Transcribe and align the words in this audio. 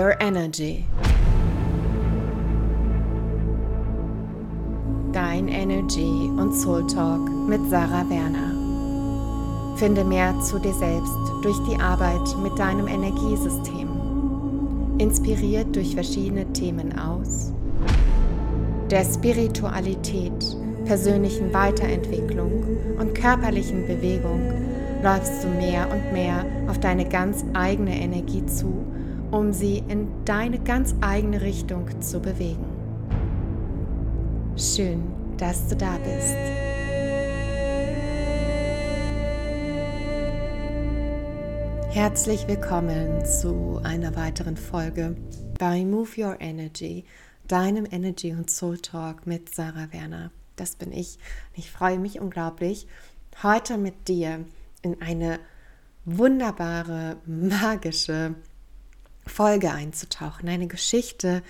Your 0.00 0.18
Energy. 0.18 0.86
Dein 5.12 5.48
Energy 5.48 6.30
und 6.38 6.54
Soul 6.54 6.86
Talk 6.86 7.28
mit 7.46 7.60
Sarah 7.68 8.08
Werner. 8.08 9.76
Finde 9.76 10.02
mehr 10.02 10.40
zu 10.40 10.58
dir 10.58 10.72
selbst 10.72 11.12
durch 11.42 11.58
die 11.68 11.78
Arbeit 11.78 12.34
mit 12.42 12.58
deinem 12.58 12.86
Energiesystem. 12.86 13.88
Inspiriert 14.96 15.76
durch 15.76 15.94
verschiedene 15.94 16.50
Themen 16.54 16.98
aus 16.98 17.52
der 18.90 19.04
Spiritualität, 19.04 20.56
persönlichen 20.86 21.52
Weiterentwicklung 21.52 22.64
und 22.98 23.14
körperlichen 23.14 23.86
Bewegung 23.86 24.40
läufst 25.02 25.44
du 25.44 25.48
mehr 25.48 25.86
und 25.92 26.12
mehr 26.14 26.46
auf 26.68 26.80
deine 26.80 27.04
ganz 27.04 27.44
eigene 27.52 28.00
Energie 28.00 28.44
zu, 28.46 28.82
um 29.30 29.52
sie 29.52 29.78
in 29.88 30.08
deine 30.24 30.58
ganz 30.58 30.94
eigene 31.00 31.40
Richtung 31.40 32.00
zu 32.00 32.20
bewegen. 32.20 32.64
Schön, 34.56 35.02
dass 35.36 35.68
du 35.68 35.76
da 35.76 35.96
bist. 35.98 36.34
Herzlich 41.92 42.46
willkommen 42.46 43.24
zu 43.24 43.80
einer 43.82 44.14
weiteren 44.16 44.56
Folge 44.56 45.16
bei 45.58 45.84
Move 45.84 46.10
Your 46.16 46.40
Energy, 46.40 47.04
deinem 47.48 47.86
Energy 47.90 48.32
und 48.32 48.50
Soul 48.50 48.78
Talk 48.78 49.26
mit 49.26 49.54
Sarah 49.54 49.92
Werner. 49.92 50.30
Das 50.56 50.76
bin 50.76 50.92
ich. 50.92 51.18
Ich 51.54 51.70
freue 51.70 51.98
mich 51.98 52.20
unglaublich, 52.20 52.86
heute 53.42 53.76
mit 53.76 54.08
dir 54.08 54.44
in 54.82 55.00
eine 55.02 55.38
wunderbare, 56.04 57.16
magische 57.26 58.34
Folge 59.30 59.72
einzutauchen. 59.72 60.48
Eine 60.48 60.66
Geschichte, 60.66 61.42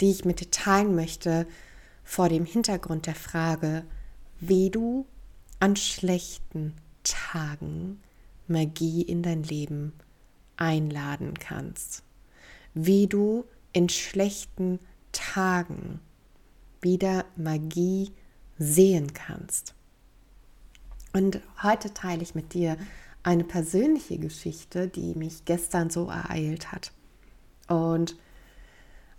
die 0.00 0.10
ich 0.10 0.24
mit 0.24 0.40
dir 0.40 0.50
teilen 0.50 0.94
möchte 0.94 1.46
vor 2.04 2.28
dem 2.28 2.44
Hintergrund 2.44 3.06
der 3.06 3.14
Frage, 3.14 3.84
wie 4.38 4.70
du 4.70 5.06
an 5.58 5.76
schlechten 5.76 6.74
Tagen 7.04 8.00
Magie 8.46 9.02
in 9.02 9.22
dein 9.22 9.42
Leben 9.42 9.92
einladen 10.56 11.34
kannst. 11.38 12.02
Wie 12.74 13.06
du 13.06 13.44
in 13.72 13.88
schlechten 13.88 14.78
Tagen 15.12 16.00
wieder 16.80 17.24
Magie 17.36 18.12
sehen 18.58 19.14
kannst. 19.14 19.74
Und 21.12 21.40
heute 21.62 21.94
teile 21.94 22.22
ich 22.22 22.34
mit 22.34 22.54
dir 22.54 22.76
eine 23.22 23.44
persönliche 23.44 24.18
Geschichte, 24.18 24.88
die 24.88 25.14
mich 25.14 25.44
gestern 25.44 25.90
so 25.90 26.08
ereilt 26.08 26.72
hat 26.72 26.92
und 27.72 28.16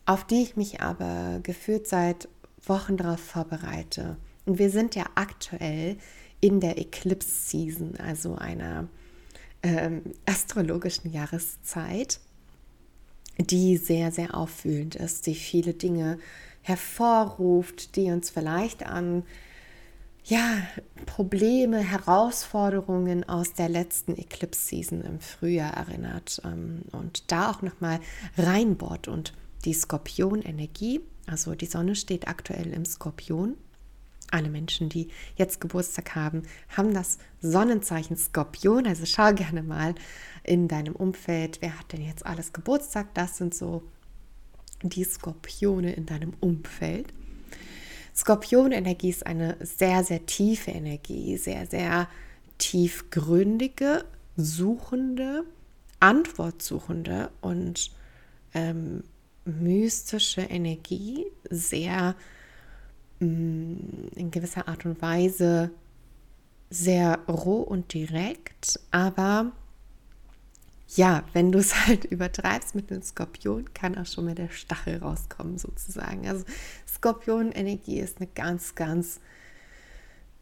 auf 0.06 0.26
die 0.26 0.44
ich 0.44 0.56
mich 0.56 0.82
aber 0.82 1.40
gefühlt 1.44 1.88
seit 1.88 2.28
Wochen 2.66 2.98
darauf 2.98 3.20
vorbereite. 3.20 4.18
Und 4.46 4.60
wir 4.60 4.70
sind 4.70 4.96
ja 4.96 5.06
aktuell 5.16 5.98
in 6.42 6.60
der 6.60 6.78
Eclipse 6.78 7.30
Season, 7.30 7.96
also 7.98 8.36
einer 8.36 8.88
ähm, 9.62 10.02
astrologischen 10.26 11.12
Jahreszeit, 11.12 12.20
die 13.38 13.78
sehr, 13.78 14.12
sehr 14.12 14.36
auffühlend 14.36 14.96
ist, 14.96 15.26
die 15.26 15.36
viele 15.36 15.74
Dinge 15.74 16.20
hervorruft, 16.62 17.96
die 17.96 18.12
uns 18.12 18.30
vielleicht 18.30 18.86
an 18.86 19.24
ja, 20.26 20.58
Probleme, 21.06 21.80
Herausforderungen 21.80 23.28
aus 23.28 23.54
der 23.54 23.68
letzten 23.68 24.16
Eclipse-Season 24.18 25.02
im 25.02 25.20
Frühjahr 25.20 25.74
erinnert 25.74 26.42
ähm, 26.46 26.84
und 26.92 27.32
da 27.32 27.52
auch 27.52 27.62
nochmal 27.62 28.00
reinbohrt 28.38 29.08
und 29.08 29.34
die 29.66 29.74
Skorpion-Energie, 29.74 31.02
also 31.28 31.56
die 31.56 31.66
Sonne 31.66 31.96
steht 31.96 32.28
aktuell 32.28 32.72
im 32.74 32.86
Skorpion. 32.86 33.56
Alle 34.32 34.50
Menschen, 34.50 34.90
die 34.90 35.10
jetzt 35.36 35.62
Geburtstag 35.62 36.16
haben, 36.16 36.44
haben 36.76 36.94
das 36.94 37.20
Sonnenzeichen 37.40 38.18
Skorpion. 38.18 38.88
Also 38.88 39.06
schau 39.06 39.32
gerne 39.34 39.62
mal 39.62 39.94
in 40.44 40.68
deinem 40.68 40.96
Umfeld, 40.96 41.62
wer 41.62 41.78
hat 41.78 41.92
denn 41.94 42.02
jetzt 42.02 42.26
alles 42.26 42.52
Geburtstag? 42.52 43.14
Das 43.14 43.38
sind 43.38 43.54
so 43.54 43.84
die 44.82 45.04
Skorpione 45.04 45.94
in 45.94 46.06
deinem 46.06 46.34
Umfeld. 46.40 47.14
Skorpionenergie 48.16 49.10
ist 49.10 49.26
eine 49.26 49.58
sehr, 49.60 50.04
sehr 50.04 50.26
tiefe 50.26 50.72
Energie, 50.72 51.38
sehr, 51.38 51.66
sehr 51.66 52.08
tiefgründige, 52.58 54.06
suchende, 54.38 55.44
antwortsuchende 56.00 57.32
und 57.42 57.92
ähm, 58.54 59.04
mystische 59.46 60.42
Energie, 60.42 61.26
sehr 61.50 62.16
mh, 63.20 63.28
mm, 63.28 64.08
in 64.16 64.32
gewisser 64.32 64.68
Art 64.68 64.86
und 64.86 65.02
Weise 65.02 65.72
sehr 66.74 67.20
roh 67.28 67.62
und 67.62 67.94
direkt, 67.94 68.80
aber 68.90 69.52
ja, 70.96 71.24
wenn 71.34 71.52
du 71.52 71.60
es 71.60 71.88
halt 71.88 72.06
übertreibst 72.12 72.76
mit 72.76 72.90
dem 72.90 73.02
Skorpion, 73.02 73.74
kann 73.74 73.98
auch 73.98 74.06
schon 74.06 74.26
mal 74.26 74.36
der 74.36 74.50
Stachel 74.50 74.98
rauskommen, 74.98 75.58
sozusagen. 75.58 76.28
Also 76.28 76.46
Skorpionenergie 77.04 78.00
ist 78.00 78.20
eine 78.20 78.28
ganz, 78.28 78.76
ganz 78.76 79.20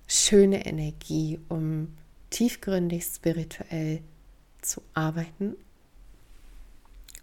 schöne 0.07 0.63
Energie, 0.63 1.39
um 1.49 1.97
tiefgründig 2.29 3.03
spirituell 3.03 4.03
zu 4.61 4.83
arbeiten. 4.93 5.55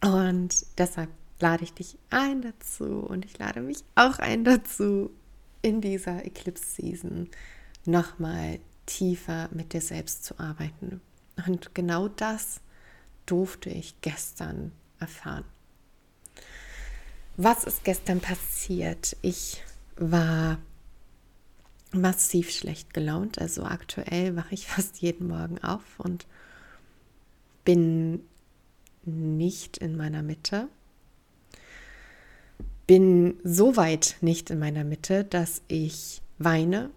Und 0.03 0.67
deshalb 0.77 1.11
lade 1.39 1.63
ich 1.63 1.73
dich 1.73 1.99
ein 2.11 2.43
dazu 2.43 2.85
und 2.85 3.25
ich 3.25 3.39
lade 3.39 3.61
mich 3.61 3.85
auch 3.95 4.19
ein 4.19 4.43
dazu, 4.43 5.11
in 5.63 5.81
dieser 5.81 6.25
Eclipse-Season 6.25 7.29
nochmal 7.85 8.59
tiefer 8.87 9.49
mit 9.53 9.73
dir 9.73 9.81
selbst 9.81 10.25
zu 10.25 10.37
arbeiten. 10.41 11.01
Und 11.47 11.77
genau 11.77 12.09
das 12.09 12.61
durfte 13.25 13.71
ich 13.71 14.01
gestern 14.01 14.73
erfahren. 14.99 15.45
Was 17.41 17.63
ist 17.63 17.85
gestern 17.85 18.19
passiert? 18.19 19.17
Ich 19.23 19.63
war 19.97 20.59
massiv 21.93 22.51
schlecht 22.51 22.93
gelaunt. 22.93 23.39
Also 23.39 23.63
aktuell 23.63 24.35
wache 24.35 24.55
ich 24.55 24.67
fast 24.67 25.01
jeden 25.01 25.29
Morgen 25.29 25.63
auf 25.63 25.85
und 25.99 26.27
bin 27.65 28.25
nicht 29.05 29.79
in 29.79 29.97
meiner 29.97 30.23
Mitte. 30.23 30.67
Bin 32.89 33.39
so 33.45 33.77
weit 33.77 34.17
nicht 34.21 34.51
in 34.51 34.59
meiner 34.59 34.83
Mitte, 34.83 35.23
dass 35.23 35.63
ich 35.69 36.21
weine 36.39 36.91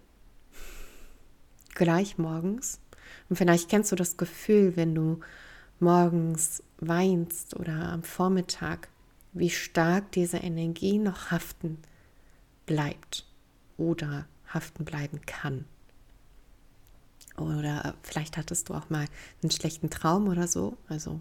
gleich 1.76 2.18
morgens. 2.18 2.80
Und 3.28 3.36
vielleicht 3.36 3.68
kennst 3.68 3.92
du 3.92 3.96
das 3.96 4.16
Gefühl, 4.16 4.74
wenn 4.74 4.92
du 4.92 5.20
morgens 5.78 6.64
weinst 6.78 7.54
oder 7.54 7.92
am 7.92 8.02
Vormittag, 8.02 8.88
wie 9.32 9.50
stark 9.50 10.12
diese 10.12 10.38
Energie 10.38 10.98
noch 10.98 11.30
haften 11.30 11.78
bleibt 12.66 13.26
oder 13.76 14.26
haften 14.46 14.84
bleiben 14.84 15.20
kann. 15.26 15.64
Oder 17.36 17.94
vielleicht 18.02 18.36
hattest 18.36 18.68
du 18.68 18.74
auch 18.74 18.90
mal 18.90 19.06
einen 19.42 19.50
schlechten 19.50 19.88
Traum 19.90 20.28
oder 20.28 20.46
so. 20.46 20.76
Also 20.88 21.20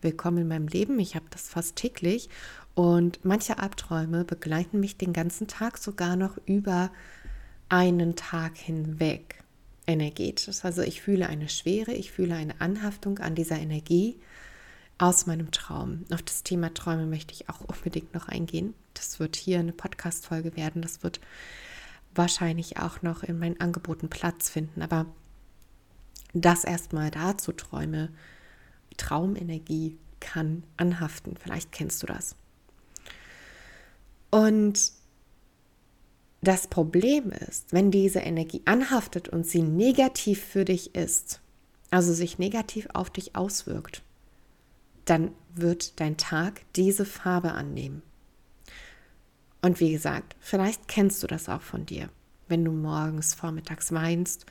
willkommen 0.00 0.38
in 0.38 0.48
meinem 0.48 0.66
Leben. 0.66 0.98
Ich 0.98 1.14
habe 1.14 1.26
das 1.30 1.48
fast 1.48 1.76
täglich. 1.76 2.28
Und 2.74 3.24
manche 3.24 3.58
Albträume 3.58 4.24
begleiten 4.24 4.80
mich 4.80 4.96
den 4.96 5.12
ganzen 5.12 5.46
Tag 5.46 5.78
sogar 5.78 6.16
noch 6.16 6.36
über 6.46 6.90
einen 7.68 8.16
Tag 8.16 8.56
hinweg 8.56 9.44
energetisch. 9.86 10.64
Also 10.64 10.82
ich 10.82 11.00
fühle 11.00 11.28
eine 11.28 11.48
Schwere, 11.48 11.92
ich 11.92 12.10
fühle 12.10 12.34
eine 12.34 12.60
Anhaftung 12.60 13.18
an 13.20 13.34
dieser 13.36 13.58
Energie 13.58 14.16
aus 14.98 15.26
meinem 15.26 15.50
Traum. 15.50 16.04
Auf 16.12 16.22
das 16.22 16.42
Thema 16.42 16.72
Träume 16.72 17.06
möchte 17.06 17.34
ich 17.34 17.48
auch 17.48 17.60
unbedingt 17.60 18.14
noch 18.14 18.28
eingehen. 18.28 18.74
Das 18.94 19.18
wird 19.18 19.36
hier 19.36 19.58
eine 19.58 19.72
Podcast-Folge 19.72 20.56
werden. 20.56 20.82
Das 20.82 21.02
wird 21.02 21.20
wahrscheinlich 22.14 22.78
auch 22.78 23.02
noch 23.02 23.22
in 23.22 23.38
meinen 23.38 23.60
Angeboten 23.60 24.08
Platz 24.08 24.48
finden. 24.48 24.82
Aber 24.82 25.06
das 26.32 26.64
erstmal 26.64 27.10
dazu 27.10 27.52
Träume, 27.52 28.10
Traumenergie 28.96 29.96
kann 30.20 30.62
anhaften. 30.76 31.36
Vielleicht 31.36 31.72
kennst 31.72 32.02
du 32.02 32.06
das. 32.06 32.36
Und 34.30 34.92
das 36.40 36.66
Problem 36.66 37.30
ist, 37.30 37.72
wenn 37.72 37.90
diese 37.90 38.20
Energie 38.20 38.62
anhaftet 38.64 39.28
und 39.28 39.46
sie 39.46 39.62
negativ 39.62 40.44
für 40.44 40.64
dich 40.64 40.94
ist, 40.94 41.40
also 41.90 42.12
sich 42.12 42.38
negativ 42.38 42.88
auf 42.92 43.10
dich 43.10 43.34
auswirkt, 43.36 44.02
dann 45.04 45.32
wird 45.54 46.00
dein 46.00 46.16
Tag 46.16 46.62
diese 46.76 47.04
Farbe 47.04 47.52
annehmen. 47.52 48.02
Und 49.62 49.80
wie 49.80 49.92
gesagt, 49.92 50.36
vielleicht 50.40 50.88
kennst 50.88 51.22
du 51.22 51.26
das 51.26 51.48
auch 51.48 51.62
von 51.62 51.86
dir, 51.86 52.10
wenn 52.48 52.64
du 52.64 52.72
morgens, 52.72 53.34
vormittags 53.34 53.92
weinst, 53.92 54.46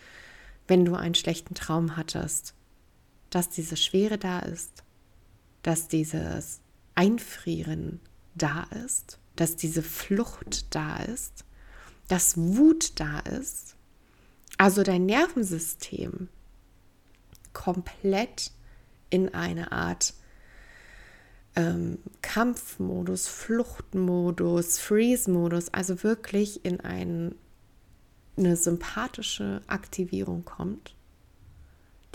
wenn 0.67 0.85
du 0.85 0.95
einen 0.95 1.15
schlechten 1.15 1.53
Traum 1.53 1.97
hattest, 1.97 2.55
dass 3.29 3.49
diese 3.49 3.77
Schwere 3.77 4.17
da 4.17 4.39
ist, 4.39 4.83
dass 5.61 5.87
dieses 5.87 6.61
Einfrieren 6.95 7.99
da 8.35 8.63
ist, 8.85 9.19
dass 9.35 9.55
diese 9.55 9.83
Flucht 9.83 10.73
da 10.75 10.97
ist, 10.97 11.45
dass 12.07 12.37
Wut 12.37 12.99
da 12.99 13.19
ist, 13.19 13.75
also 14.57 14.83
dein 14.83 15.05
Nervensystem 15.05 16.29
komplett 17.53 18.51
in 19.09 19.33
eine 19.33 19.71
Art 19.71 20.13
ähm, 21.55 21.99
Kampfmodus, 22.21 23.27
Fluchtmodus, 23.27 24.79
Freeze-Modus, 24.79 25.69
also 25.69 26.03
wirklich 26.03 26.65
in 26.65 26.79
einen, 26.79 27.35
eine 28.37 28.55
sympathische 28.55 29.61
Aktivierung 29.67 30.45
kommt, 30.45 30.95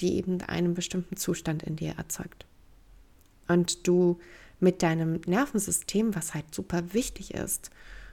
die 0.01 0.17
eben 0.17 0.41
einen 0.43 0.75
bestimmten 0.75 1.17
Zustand 1.17 1.63
in 1.63 1.77
dir 1.77 1.95
erzeugt. 1.97 2.47
Und 3.47 3.87
du 3.87 4.19
mit 4.61 4.83
deinem 4.83 5.21
Nervensystem, 5.27 6.15
was 6.15 6.35
halt 6.35 6.55
super 6.55 6.93
wichtig 6.93 7.35
ist 7.35 7.71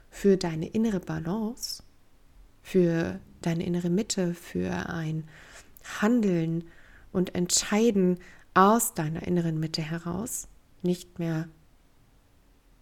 für 0.10 0.38
deine 0.38 0.68
innere 0.68 1.00
Balance, 1.00 1.84
für 2.62 3.20
deine 3.42 3.66
innere 3.66 3.90
Mitte, 3.90 4.34
für 4.34 4.90
ein 4.90 5.28
Handeln 6.02 6.64
und 7.12 7.36
Entscheiden 7.36 8.20
aus 8.54 8.94
deiner 8.94 9.28
inneren 9.28 9.60
Mitte 9.60 9.82
heraus, 9.82 10.48
nicht 10.86 11.20
mehr 11.20 11.50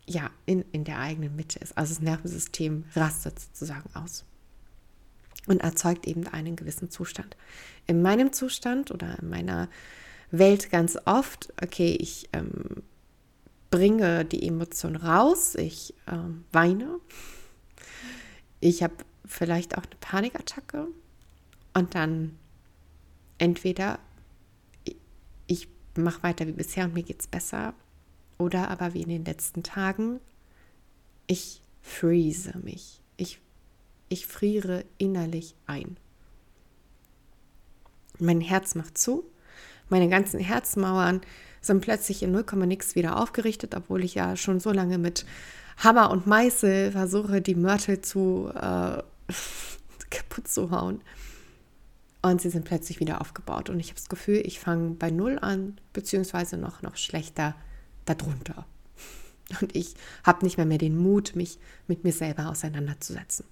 ja, 0.06 0.30
in, 0.46 0.64
in 0.72 0.84
der 0.84 1.00
eigenen 1.00 1.36
Mitte 1.36 1.60
ist. 1.60 1.78
Also 1.78 1.94
das 1.94 2.04
Nervensystem 2.04 2.86
rastet 2.96 3.40
sozusagen 3.40 3.90
aus 3.96 4.26
und 5.48 5.62
erzeugt 5.62 6.08
eben 6.08 6.28
einen 6.28 6.56
gewissen 6.56 6.90
Zustand. 6.90 7.36
In 7.88 8.02
meinem 8.02 8.34
Zustand 8.34 8.92
oder 8.92 9.18
in 9.20 9.30
meiner 9.30 9.70
Welt 10.32 10.70
ganz 10.72 10.98
oft, 11.06 11.54
okay, 11.62 11.96
ich 12.00 12.30
ähm, 12.34 12.84
bringe 13.70 14.26
die 14.26 14.48
Emotion 14.48 14.96
raus, 14.96 15.56
ich 15.56 15.94
ähm, 16.08 16.46
weine, 16.52 17.00
ich 18.60 18.84
habe 18.84 18.94
vielleicht 19.26 19.78
auch 19.78 19.84
eine 19.84 19.96
Panikattacke 20.00 20.88
und 21.74 21.96
dann 21.96 22.38
entweder 23.38 24.00
ich 25.48 25.68
mache 25.96 26.24
weiter 26.24 26.48
wie 26.48 26.54
bisher 26.54 26.86
und 26.86 26.94
mir 26.94 27.04
geht 27.04 27.20
es 27.20 27.28
besser 27.28 27.74
oder 28.38 28.70
aber 28.70 28.94
wie 28.94 29.04
in 29.04 29.10
den 29.10 29.26
letzten 29.26 29.64
Tagen, 29.64 30.20
ich 31.28 31.62
freeze 31.82 32.58
mich, 32.60 33.02
ich, 33.18 33.40
ich 34.10 34.26
friere 34.28 34.86
innerlich 34.98 35.56
ein. 35.66 35.98
Mein 38.20 38.42
Herz 38.42 38.76
macht 38.76 38.98
zu, 38.98 39.24
meine 39.90 40.10
ganzen 40.10 40.40
Herzmauern 40.40 41.22
sind 41.62 41.82
plötzlich 41.82 42.24
in 42.24 42.32
0, 42.32 42.46
nix 42.66 42.96
wieder 42.96 43.20
aufgerichtet, 43.20 43.76
obwohl 43.76 44.04
ich 44.04 44.16
ja 44.16 44.36
schon 44.36 44.60
so 44.60 44.72
lange 44.72 44.98
mit 44.98 45.26
Hammer 45.78 46.12
und 46.12 46.28
Meißel 46.28 46.92
versuche, 46.92 47.42
die 47.42 47.56
Mörtel 47.56 48.02
zu 48.02 48.52
äh, 48.54 49.02
kaputt 50.10 50.48
zu 50.48 50.72
hauen. 50.72 51.02
Und 52.22 52.42
sie 52.42 52.50
sind 52.50 52.66
plötzlich 52.66 53.00
wieder 53.00 53.20
aufgebaut. 53.20 53.70
Und 53.70 53.80
ich 53.80 53.88
habe 53.88 53.96
das 53.96 54.08
Gefühl, 54.08 54.42
ich 54.46 54.60
fange 54.60 54.92
bei 54.92 55.12
Null 55.12 55.38
an, 55.42 55.78
beziehungsweise 55.92 56.58
noch, 56.58 56.82
noch 56.82 56.96
schlechter 56.96 57.56
darunter. 58.06 58.66
Und 59.62 59.76
ich 59.76 59.96
habe 60.24 60.46
nicht 60.46 60.58
mehr, 60.58 60.66
mehr 60.66 60.78
den 60.78 60.98
Mut, 60.98 61.36
mich 61.36 61.60
mit 61.88 62.04
mir 62.04 62.14
selber 62.14 62.50
auseinanderzusetzen. 62.50 63.46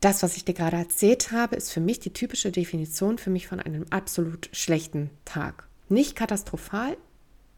Das, 0.00 0.22
was 0.22 0.36
ich 0.36 0.46
dir 0.46 0.54
gerade 0.54 0.78
erzählt 0.78 1.30
habe, 1.30 1.56
ist 1.56 1.72
für 1.72 1.80
mich 1.80 2.00
die 2.00 2.12
typische 2.12 2.50
Definition 2.50 3.18
für 3.18 3.28
mich 3.28 3.46
von 3.46 3.60
einem 3.60 3.84
absolut 3.90 4.48
schlechten 4.52 5.10
Tag. 5.26 5.68
Nicht 5.88 6.16
katastrophal. 6.16 6.96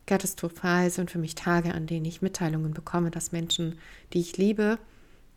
Katastrophal 0.07 0.91
sind 0.91 1.11
für 1.11 1.19
mich 1.19 1.37
Tage, 1.37 1.73
an 1.73 1.87
denen 1.87 2.05
ich 2.05 2.23
Mitteilungen 2.23 2.75
bekomme, 2.75 3.13
dass 3.13 3.31
Menschen, 3.31 3.79
die 4.13 4.21
ich 4.21 4.37
liebe, 4.39 4.79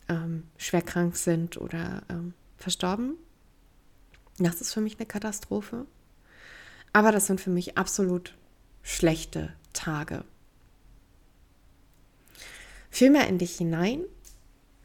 ähm, 0.10 0.44
schwer 0.58 0.82
krank 0.82 1.16
sind 1.16 1.58
oder 1.58 2.02
ähm, 2.10 2.34
verstorben. 2.58 3.14
Das 4.40 4.60
ist 4.60 4.74
für 4.74 4.82
mich 4.82 4.98
eine 4.98 5.06
Katastrophe. 5.06 5.86
Aber 6.92 7.12
das 7.12 7.28
sind 7.28 7.40
für 7.40 7.52
mich 7.52 7.78
absolut 7.78 8.34
schlechte 8.82 9.54
Tage. 9.76 10.24
Fühl 12.90 13.12
mal 13.12 13.28
in 13.28 13.38
dich 13.38 13.58
hinein, 13.58 14.04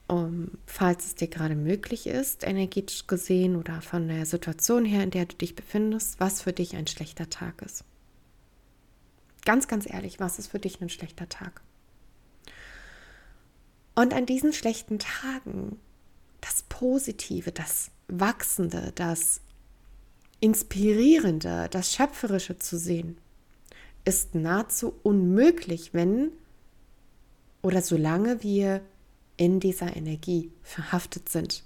um, 0.09 0.51
falls 0.67 1.07
es 1.07 1.15
dir 1.15 1.29
gerade 1.29 1.55
möglich 1.55 2.09
ist, 2.09 2.45
energetisch 2.45 3.07
gesehen 3.07 3.55
oder 3.57 3.81
von 3.81 4.09
der 4.09 4.27
Situation 4.27 4.85
her, 4.85 5.05
in 5.05 5.13
der 5.13 5.27
du 5.27 5.37
dich 5.37 5.55
befindest, 5.55 6.19
was 6.19 6.43
für 6.43 6.53
dich 6.53 6.75
ein 6.75 6.89
schlechter 6.89 7.31
Tag 7.31 7.63
ist. 7.63 7.85
Ganz, 9.45 9.69
ganz 9.69 9.89
ehrlich, 9.89 10.21
was 10.21 10.39
ist 10.39 10.49
für 10.49 10.59
dich 10.59 10.81
ein 10.81 10.89
schlechter 10.89 11.29
Tag? 11.29 11.63
Und 13.95 14.13
an 14.13 14.27
diesen 14.27 14.53
schlechten 14.53 14.99
Tagen 14.99 15.79
das 16.41 16.65
Positive, 16.69 17.53
das 17.53 17.91
Wachsende, 18.09 18.93
das 18.95 19.41
Inspirierende, 20.41 21.69
das 21.71 21.95
Schöpferische 21.95 22.59
zu 22.59 22.79
sehen, 22.79 23.19
ist 24.05 24.35
nahezu 24.35 24.95
unmöglich, 25.03 25.95
wenn 25.95 26.33
oder 27.63 27.83
solange 27.83 28.43
wir 28.43 28.81
in 29.37 29.61
dieser 29.61 29.97
Energie 29.97 30.51
verhaftet 30.63 31.29
sind. 31.29 31.65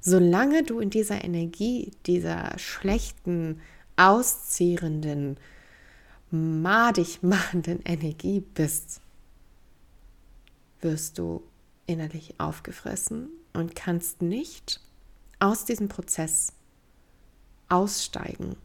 Solange 0.00 0.62
du 0.64 0.80
in 0.80 0.90
dieser 0.90 1.22
Energie, 1.22 1.92
dieser 2.06 2.58
schlechten, 2.58 3.60
auszehrenden, 3.96 5.36
madig 6.30 7.22
machenden 7.22 7.80
Energie 7.84 8.40
bist, 8.40 9.00
wirst 10.80 11.18
du 11.18 11.42
innerlich 11.86 12.34
aufgefressen 12.38 13.28
und 13.52 13.74
kannst 13.74 14.22
nicht 14.22 14.80
aus 15.38 15.64
diesem 15.64 15.88
Prozess 15.88 16.52
aussteigen. 17.68 18.56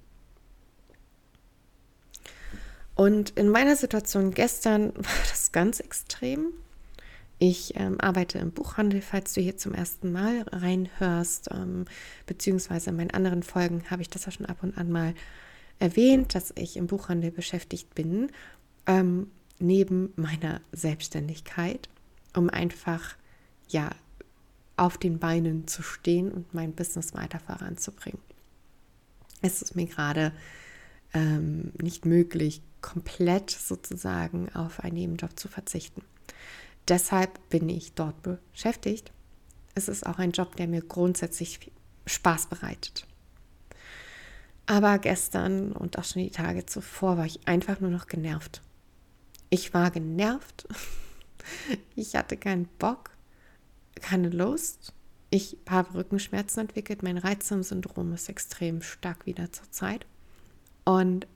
Und 2.98 3.30
in 3.32 3.50
meiner 3.50 3.78
Situation 3.78 4.32
gestern 4.32 4.94
war 4.96 5.24
das 5.30 5.54
ganz 5.54 5.80
extrem. 5.80 6.48
Ich 7.40 7.76
ähm, 7.76 8.02
arbeite 8.02 8.40
im 8.40 8.52
Buchhandel, 8.52 9.02
falls 9.02 9.34
du 9.34 9.42
hier 9.42 9.56
zum 9.56 9.74
ersten 9.74 10.12
Mal 10.12 10.42
reinhörst, 10.52 11.50
ähm, 11.52 11.86
beziehungsweise 12.26 12.90
in 12.90 12.96
meinen 12.98 13.12
anderen 13.12 13.44
Folgen 13.44 13.84
habe 13.90 14.02
ich 14.02 14.10
das 14.10 14.26
ja 14.26 14.32
schon 14.32 14.48
ab 14.48 14.58
und 14.64 14.78
an 14.78 14.92
mal 14.92 15.14
erwähnt, 15.78 16.34
dass 16.34 16.52
ich 16.56 16.76
im 16.76 16.88
Buchhandel 16.88 17.30
beschäftigt 17.30 17.94
bin, 17.94 18.32
ähm, 18.88 19.30
neben 19.60 20.12
meiner 20.16 20.62
Selbstständigkeit 20.72 21.88
um 22.38 22.50
einfach 22.50 23.16
ja 23.68 23.90
auf 24.78 24.98
den 24.98 25.20
Beinen 25.20 25.68
zu 25.68 25.82
stehen 25.82 26.32
und 26.32 26.54
mein 26.54 26.74
Business 26.74 27.14
weiter 27.14 27.40
voranzubringen. 27.40 28.22
Es 29.42 29.62
ist 29.62 29.76
mir 29.76 29.88
gerade 29.88 30.32
ähm, 31.14 31.72
nicht 31.82 32.06
möglich, 32.06 32.62
komplett 32.88 33.52
sozusagen 33.52 34.50
auf 34.56 34.80
einen 34.80 34.96
Nebenjob 34.96 35.38
zu 35.38 35.48
verzichten. 35.48 36.02
Deshalb 36.88 37.50
bin 37.50 37.68
ich 37.68 37.94
dort 37.94 38.16
beschäftigt. 38.24 39.12
Es 39.76 39.90
ist 39.90 40.06
auch 40.06 40.20
ein 40.20 40.32
Job, 40.32 40.56
der 40.56 40.68
mir 40.68 40.82
grundsätzlich 40.82 41.72
Spaß 42.06 42.48
bereitet. 42.48 43.06
Aber 44.66 44.98
gestern 45.00 45.74
und 45.74 45.98
auch 45.98 46.04
schon 46.06 46.24
die 46.24 46.32
Tage 46.32 46.66
zuvor 46.66 47.18
war 47.18 47.26
ich 47.26 47.48
einfach 47.48 47.80
nur 47.80 47.90
noch 47.90 48.08
genervt. 48.08 48.62
Ich 49.50 49.74
war 49.74 49.92
genervt 49.92 50.68
Ich 51.96 52.16
hatte 52.16 52.38
keinen 52.38 52.68
Bock, 52.80 53.12
keine 53.96 54.30
Lust. 54.30 54.94
Ich 55.30 55.58
habe 55.68 55.94
Rückenschmerzen 55.94 56.62
entwickelt. 56.62 57.04
Mein 57.04 57.18
Reizdarmsyndrom 57.18 58.14
ist 58.14 58.30
extrem 58.30 58.82
stark 58.82 59.26
wieder 59.26 59.52
zur 59.52 59.70
Zeit. 59.72 60.06
Und 60.86 61.28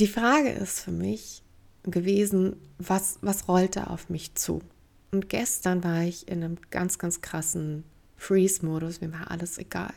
die 0.00 0.06
Frage 0.06 0.50
ist 0.50 0.80
für 0.80 0.92
mich 0.92 1.42
gewesen, 1.84 2.56
was, 2.78 3.18
was 3.22 3.48
rollte 3.48 3.90
auf 3.90 4.08
mich 4.08 4.34
zu? 4.34 4.62
Und 5.10 5.28
gestern 5.28 5.82
war 5.84 6.02
ich 6.02 6.28
in 6.28 6.42
einem 6.44 6.58
ganz, 6.70 6.98
ganz 6.98 7.20
krassen 7.20 7.84
Freeze-Modus. 8.16 9.00
Mir 9.00 9.12
war 9.12 9.30
alles 9.30 9.58
egal. 9.58 9.92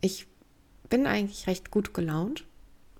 Ich 0.00 0.26
bin 0.88 1.06
eigentlich 1.06 1.46
recht 1.46 1.70
gut 1.70 1.92
gelaunt 1.94 2.44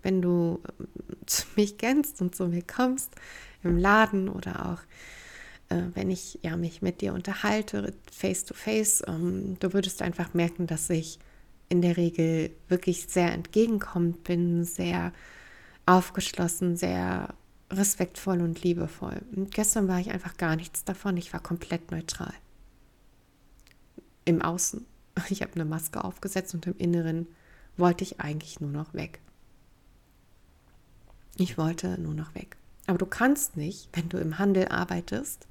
wenn 0.02 0.20
du 0.20 0.60
ähm, 0.78 0.88
mich 1.56 1.78
kennst 1.78 2.20
und 2.20 2.34
zu 2.34 2.48
mir 2.48 2.62
kommst 2.62 3.14
im 3.62 3.78
Laden 3.78 4.28
oder 4.28 4.72
auch 4.72 5.74
äh, 5.74 5.82
wenn 5.94 6.10
ich 6.10 6.38
ja 6.42 6.56
mich 6.56 6.82
mit 6.82 7.00
dir 7.00 7.14
unterhalte 7.14 7.94
face 8.10 8.44
to 8.44 8.54
face, 8.54 9.02
ähm, 9.06 9.56
du 9.60 9.72
würdest 9.72 10.02
einfach 10.02 10.34
merken, 10.34 10.66
dass 10.66 10.90
ich 10.90 11.18
in 11.72 11.80
der 11.80 11.96
Regel 11.96 12.50
wirklich 12.68 13.06
sehr 13.08 13.32
entgegenkommend 13.32 14.24
bin, 14.24 14.62
sehr 14.62 15.10
aufgeschlossen, 15.86 16.76
sehr 16.76 17.34
respektvoll 17.70 18.42
und 18.42 18.62
liebevoll. 18.62 19.22
Und 19.34 19.54
gestern 19.54 19.88
war 19.88 19.98
ich 19.98 20.10
einfach 20.10 20.36
gar 20.36 20.54
nichts 20.54 20.84
davon. 20.84 21.16
Ich 21.16 21.32
war 21.32 21.40
komplett 21.40 21.90
neutral. 21.90 22.34
Im 24.24 24.42
Außen. 24.42 24.86
Ich 25.28 25.42
habe 25.42 25.54
eine 25.54 25.66
Maske 25.66 26.04
aufgesetzt 26.04 26.54
und 26.54 26.66
im 26.66 26.76
Inneren 26.78 27.26
wollte 27.76 28.02
ich 28.02 28.20
eigentlich 28.20 28.60
nur 28.60 28.70
noch 28.70 28.94
weg. 28.94 29.20
Ich 31.36 31.58
wollte 31.58 32.00
nur 32.00 32.14
noch 32.14 32.34
weg. 32.34 32.56
Aber 32.86 32.98
du 32.98 33.06
kannst 33.06 33.56
nicht, 33.56 33.88
wenn 33.92 34.08
du 34.08 34.18
im 34.18 34.38
Handel 34.38 34.68
arbeitest, 34.68 35.46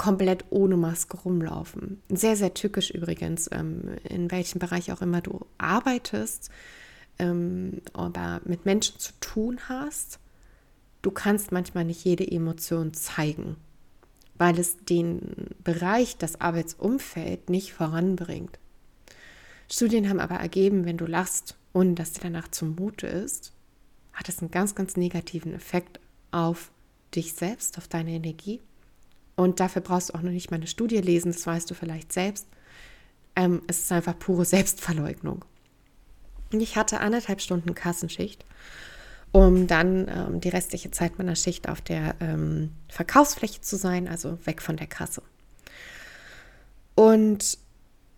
komplett 0.00 0.46
ohne 0.48 0.78
Maske 0.78 1.18
rumlaufen. 1.18 2.00
Sehr, 2.08 2.34
sehr 2.34 2.54
tückisch 2.54 2.90
übrigens, 2.90 3.50
ähm, 3.52 3.98
in 4.08 4.30
welchem 4.30 4.58
Bereich 4.58 4.90
auch 4.92 5.02
immer 5.02 5.20
du 5.20 5.44
arbeitest, 5.58 6.48
ähm, 7.18 7.82
aber 7.92 8.40
mit 8.46 8.64
Menschen 8.64 8.98
zu 8.98 9.12
tun 9.20 9.60
hast. 9.68 10.18
Du 11.02 11.10
kannst 11.10 11.52
manchmal 11.52 11.84
nicht 11.84 12.02
jede 12.02 12.26
Emotion 12.26 12.94
zeigen, 12.94 13.56
weil 14.38 14.58
es 14.58 14.78
den 14.86 15.48
Bereich, 15.62 16.16
das 16.16 16.40
Arbeitsumfeld 16.40 17.50
nicht 17.50 17.74
voranbringt. 17.74 18.58
Studien 19.70 20.08
haben 20.08 20.20
aber 20.20 20.36
ergeben, 20.36 20.86
wenn 20.86 20.96
du 20.96 21.04
lachst, 21.04 21.56
ohne 21.74 21.92
dass 21.92 22.14
dir 22.14 22.22
danach 22.22 22.48
zumute 22.48 23.06
ist, 23.06 23.52
hat 24.14 24.30
es 24.30 24.38
einen 24.38 24.50
ganz, 24.50 24.74
ganz 24.74 24.96
negativen 24.96 25.52
Effekt 25.52 26.00
auf 26.30 26.70
dich 27.14 27.34
selbst, 27.34 27.76
auf 27.76 27.86
deine 27.86 28.12
Energie. 28.12 28.62
Und 29.40 29.58
dafür 29.58 29.80
brauchst 29.80 30.10
du 30.10 30.14
auch 30.16 30.20
noch 30.20 30.32
nicht 30.32 30.50
mal 30.50 30.58
eine 30.58 30.66
Studie 30.66 30.98
lesen, 30.98 31.32
das 31.32 31.46
weißt 31.46 31.70
du 31.70 31.72
vielleicht 31.72 32.12
selbst. 32.12 32.46
Ähm, 33.34 33.62
es 33.68 33.78
ist 33.78 33.90
einfach 33.90 34.18
pure 34.18 34.44
Selbstverleugnung. 34.44 35.46
Und 36.52 36.60
ich 36.60 36.76
hatte 36.76 37.00
anderthalb 37.00 37.40
Stunden 37.40 37.74
Kassenschicht, 37.74 38.44
um 39.32 39.66
dann 39.66 40.08
ähm, 40.08 40.40
die 40.42 40.50
restliche 40.50 40.90
Zeit 40.90 41.16
meiner 41.16 41.36
Schicht 41.36 41.70
auf 41.70 41.80
der 41.80 42.16
ähm, 42.20 42.72
Verkaufsfläche 42.90 43.62
zu 43.62 43.76
sein, 43.76 44.08
also 44.08 44.38
weg 44.44 44.60
von 44.60 44.76
der 44.76 44.88
Kasse. 44.88 45.22
Und 46.94 47.56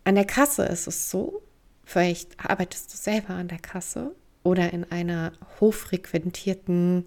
an 0.02 0.16
der 0.16 0.26
Kasse 0.26 0.64
ist 0.64 0.88
es 0.88 1.08
so, 1.08 1.40
vielleicht 1.84 2.30
arbeitest 2.44 2.92
du 2.92 2.96
selber 2.96 3.34
an 3.34 3.46
der 3.46 3.60
Kasse 3.60 4.12
oder 4.42 4.72
in 4.72 4.90
einer 4.90 5.30
hochfrequentierten, 5.60 7.06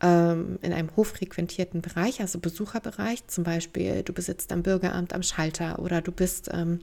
ähm, 0.00 0.58
in 0.62 0.72
einem 0.72 0.94
hochfrequentierten 0.96 1.82
Bereich, 1.82 2.20
also 2.20 2.38
Besucherbereich, 2.38 3.26
zum 3.26 3.44
Beispiel 3.44 4.02
du 4.02 4.12
besitzt 4.12 4.52
am 4.52 4.62
Bürgeramt 4.62 5.12
am 5.12 5.22
Schalter 5.22 5.78
oder 5.78 6.00
du 6.00 6.12
bist 6.12 6.50
ähm, 6.52 6.80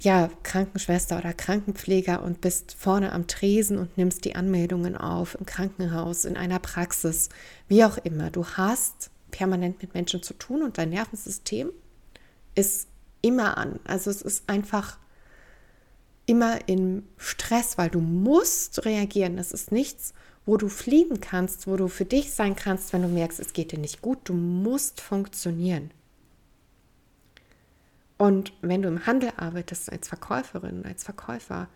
ja, 0.00 0.30
Krankenschwester 0.42 1.18
oder 1.18 1.34
Krankenpfleger 1.34 2.22
und 2.22 2.40
bist 2.40 2.74
vorne 2.78 3.12
am 3.12 3.26
Tresen 3.26 3.76
und 3.76 3.98
nimmst 3.98 4.24
die 4.24 4.34
Anmeldungen 4.34 4.96
auf 4.96 5.34
im 5.38 5.44
Krankenhaus, 5.44 6.24
in 6.24 6.38
einer 6.38 6.58
Praxis, 6.58 7.28
wie 7.68 7.84
auch 7.84 7.98
immer. 7.98 8.30
Du 8.30 8.46
hast 8.46 9.10
permanent 9.30 9.82
mit 9.82 9.92
Menschen 9.92 10.22
zu 10.22 10.34
tun 10.34 10.62
und 10.62 10.78
dein 10.78 10.88
Nervensystem 10.90 11.70
ist 12.54 12.88
immer 13.20 13.58
an. 13.58 13.78
Also 13.84 14.10
es 14.10 14.22
ist 14.22 14.48
einfach 14.48 14.98
immer 16.24 16.66
im 16.66 17.02
Stress, 17.18 17.76
weil 17.76 17.90
du 17.90 18.00
musst 18.00 18.84
reagieren. 18.86 19.36
Das 19.36 19.52
ist 19.52 19.70
nichts, 19.70 20.14
wo 20.50 20.56
du 20.56 20.68
fliehen 20.68 21.20
kannst, 21.20 21.68
wo 21.68 21.76
du 21.76 21.86
für 21.86 22.04
dich 22.04 22.32
sein 22.32 22.56
kannst, 22.56 22.92
wenn 22.92 23.02
du 23.02 23.08
merkst, 23.08 23.38
es 23.38 23.52
geht 23.52 23.70
dir 23.70 23.78
nicht 23.78 24.02
gut. 24.02 24.18
Du 24.24 24.32
musst 24.32 25.00
funktionieren. 25.00 25.92
Und 28.18 28.52
wenn 28.60 28.82
du 28.82 28.88
im 28.88 29.06
Handel 29.06 29.30
arbeitest 29.36 29.92
als 29.92 30.08
Verkäuferin, 30.08 30.84
als 30.84 31.04
Verkäufer, 31.04 31.68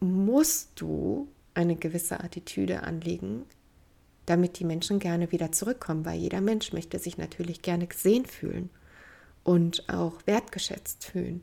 musst 0.00 0.70
du 0.80 1.28
eine 1.52 1.76
gewisse 1.76 2.20
Attitüde 2.20 2.84
anlegen, 2.84 3.44
damit 4.24 4.58
die 4.58 4.64
Menschen 4.64 4.98
gerne 4.98 5.30
wieder 5.30 5.52
zurückkommen, 5.52 6.06
weil 6.06 6.18
jeder 6.18 6.40
Mensch 6.40 6.72
möchte 6.72 6.98
sich 6.98 7.18
natürlich 7.18 7.60
gerne 7.60 7.86
gesehen 7.86 8.24
fühlen 8.24 8.70
und 9.44 9.90
auch 9.90 10.14
wertgeschätzt 10.24 11.04
fühlen 11.04 11.42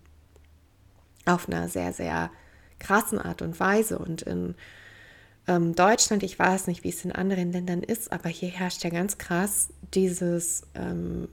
auf 1.25 1.47
einer 1.47 1.69
sehr, 1.69 1.93
sehr 1.93 2.31
krassen 2.79 3.19
Art 3.19 3.43
und 3.43 3.59
Weise. 3.59 3.99
Und 3.99 4.23
in 4.23 4.55
ähm, 5.47 5.75
Deutschland, 5.75 6.23
ich 6.23 6.37
weiß 6.37 6.67
nicht, 6.67 6.83
wie 6.83 6.89
es 6.89 7.05
in 7.05 7.11
anderen 7.11 7.51
Ländern 7.51 7.81
ist, 7.81 8.11
aber 8.11 8.29
hier 8.29 8.49
herrscht 8.49 8.83
ja 8.83 8.89
ganz 8.89 9.17
krass 9.17 9.69
dieses 9.93 10.63
ähm, 10.75 11.29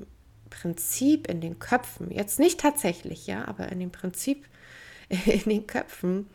Prinzip 0.50 1.26
in 1.26 1.40
den 1.40 1.58
Köpfen, 1.58 2.10
jetzt 2.10 2.38
nicht 2.38 2.60
tatsächlich, 2.60 3.26
ja, 3.26 3.46
aber 3.46 3.70
in 3.70 3.80
dem 3.80 3.90
Prinzip 3.90 4.46
in 5.08 5.50
den 5.50 5.66
Köpfen, 5.66 6.28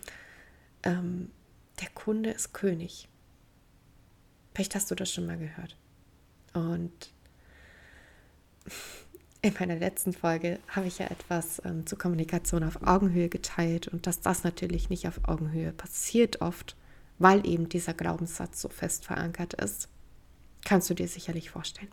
ähm, 0.84 1.32
der 1.80 1.90
Kunde 1.90 2.32
ist 2.32 2.54
König. 2.54 3.08
Vielleicht 4.54 4.76
hast 4.76 4.92
du 4.92 4.96
das 4.96 5.12
schon 5.12 5.26
mal 5.26 5.38
gehört. 5.38 5.78
Und 6.54 7.12
in 9.42 9.54
meiner 9.58 9.78
letzten 9.78 10.12
Folge 10.12 10.60
habe 10.68 10.88
ich 10.88 11.00
ja 11.00 11.06
etwas 11.08 11.62
ähm, 11.64 11.86
zur 11.86 11.98
Kommunikation 11.98 12.66
auf 12.66 12.84
Augenhöhe 12.86 13.30
geteilt 13.30 13.88
und 13.88 14.06
dass 14.06 14.20
das 14.20 14.44
natürlich 14.44 14.90
nicht 14.90 15.08
auf 15.08 15.22
Augenhöhe 15.24 15.72
passiert 15.72 16.42
oft, 16.42 16.76
weil 17.20 17.46
eben 17.46 17.70
dieser 17.70 17.94
Glaubenssatz 17.94 18.62
so 18.62 18.70
fest 18.70 19.06
verankert 19.06 19.54
ist. 19.54 19.90
Kannst 20.66 20.90
du 20.90 20.94
dir 20.94 21.08
sicherlich 21.08 21.52
vorstellen. 21.52 21.92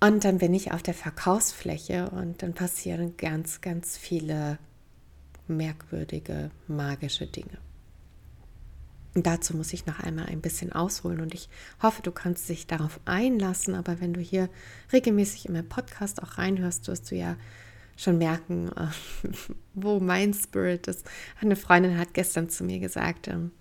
Und 0.00 0.24
dann 0.24 0.38
bin 0.38 0.52
ich 0.52 0.72
auf 0.72 0.82
der 0.82 0.94
Verkaufsfläche 0.94 2.10
und 2.10 2.42
dann 2.42 2.52
passieren 2.52 3.16
ganz, 3.16 3.60
ganz 3.60 3.96
viele 3.96 4.58
merkwürdige, 5.48 6.50
magische 6.68 7.26
Dinge. 7.26 7.58
Dazu 9.14 9.56
muss 9.56 9.72
ich 9.72 9.86
noch 9.86 10.00
einmal 10.00 10.26
ein 10.26 10.42
bisschen 10.42 10.72
ausholen 10.72 11.22
und 11.22 11.32
ich 11.32 11.48
hoffe, 11.82 12.02
du 12.02 12.12
kannst 12.12 12.50
dich 12.50 12.66
darauf 12.66 13.00
einlassen. 13.06 13.74
Aber 13.74 13.98
wenn 14.00 14.12
du 14.12 14.20
hier 14.20 14.50
regelmäßig 14.92 15.46
in 15.46 15.54
meinen 15.54 15.68
Podcast 15.68 16.22
auch 16.22 16.36
reinhörst, 16.36 16.86
wirst 16.88 17.10
du 17.10 17.16
ja 17.16 17.36
schon 17.96 18.18
merken, 18.18 18.70
wo 19.74 20.00
mein 20.00 20.34
Spirit 20.34 20.86
ist. 20.86 21.06
Eine 21.40 21.56
Freundin 21.56 21.98
hat 21.98 22.14
gestern 22.14 22.48
zu 22.48 22.64
mir 22.64 22.78
gesagt 22.78 23.28
ähm, 23.28 23.52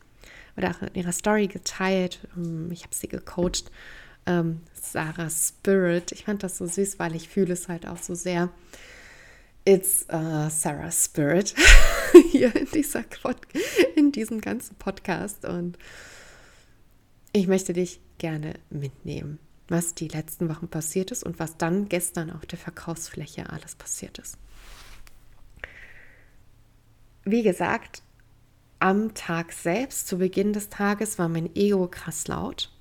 oder 0.57 0.71
auch 0.71 0.81
in 0.81 0.95
ihrer 0.95 1.11
Story 1.11 1.47
geteilt, 1.47 2.19
ähm, 2.35 2.69
ich 2.71 2.83
habe 2.83 2.95
sie 2.95 3.07
gecoacht, 3.07 3.71
ähm, 4.25 4.61
Sarah 4.73 5.29
Spirit. 5.29 6.11
Ich 6.11 6.25
fand 6.25 6.43
das 6.43 6.57
so 6.57 6.65
süß, 6.65 6.99
weil 6.99 7.15
ich 7.15 7.29
fühle 7.29 7.53
es 7.53 7.67
halt 7.67 7.87
auch 7.87 7.97
so 7.97 8.15
sehr. 8.15 8.49
It's 9.67 10.05
uh, 10.13 10.47
Sarah 10.49 10.91
Spirit 10.91 11.55
hier 12.31 12.55
in, 12.55 12.67
dieser 12.71 13.03
in 13.95 14.11
diesem 14.11 14.39
ganzen 14.39 14.75
Podcast 14.75 15.43
und 15.43 15.79
ich 17.33 17.47
möchte 17.47 17.73
dich 17.73 17.99
gerne 18.19 18.53
mitnehmen, 18.69 19.39
was 19.67 19.95
die 19.95 20.07
letzten 20.07 20.49
Wochen 20.49 20.67
passiert 20.67 21.11
ist 21.11 21.23
und 21.23 21.39
was 21.39 21.57
dann 21.57 21.89
gestern 21.89 22.31
auf 22.31 22.45
der 22.45 22.59
Verkaufsfläche 22.59 23.49
alles 23.49 23.75
passiert 23.75 24.19
ist. 24.19 24.37
Wie 27.23 27.41
gesagt, 27.41 28.03
am 28.79 29.15
Tag 29.15 29.51
selbst, 29.51 30.07
zu 30.07 30.19
Beginn 30.19 30.53
des 30.53 30.69
Tages, 30.69 31.17
war 31.17 31.27
mein 31.27 31.55
Ego 31.55 31.87
krass 31.87 32.27
laut. 32.27 32.71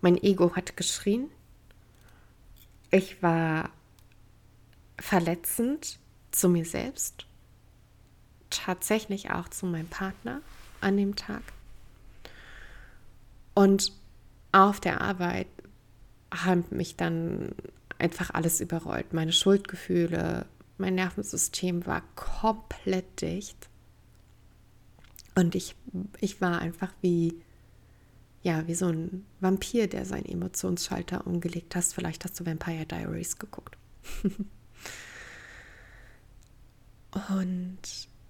Mein 0.00 0.16
Ego 0.16 0.56
hat 0.56 0.76
geschrien. 0.76 1.28
Ich 2.90 3.22
war 3.22 3.70
verletzend 4.98 5.98
zu 6.30 6.48
mir 6.48 6.64
selbst, 6.64 7.26
tatsächlich 8.48 9.30
auch 9.30 9.48
zu 9.48 9.66
meinem 9.66 9.88
Partner 9.88 10.40
an 10.80 10.96
dem 10.96 11.16
Tag. 11.16 11.42
Und 13.54 13.92
auf 14.52 14.80
der 14.80 15.00
Arbeit 15.00 15.48
haben 16.32 16.64
mich 16.70 16.96
dann 16.96 17.54
einfach 17.98 18.30
alles 18.30 18.60
überrollt. 18.60 19.12
Meine 19.12 19.32
Schuldgefühle, 19.32 20.46
mein 20.78 20.94
Nervensystem 20.94 21.86
war 21.86 22.02
komplett 22.16 23.20
dicht. 23.20 23.68
Und 25.34 25.54
ich, 25.54 25.76
ich 26.20 26.40
war 26.40 26.58
einfach 26.60 26.92
wie, 27.00 27.40
ja, 28.42 28.66
wie 28.66 28.74
so 28.74 28.88
ein 28.88 29.24
Vampir, 29.40 29.86
der 29.86 30.04
seinen 30.04 30.26
Emotionsschalter 30.26 31.26
umgelegt 31.26 31.76
hat. 31.76 31.84
Vielleicht 31.84 32.24
hast 32.24 32.38
du 32.40 32.46
Vampire 32.46 32.86
Diaries 32.86 33.38
geguckt. 33.38 33.76
Und 37.28 37.78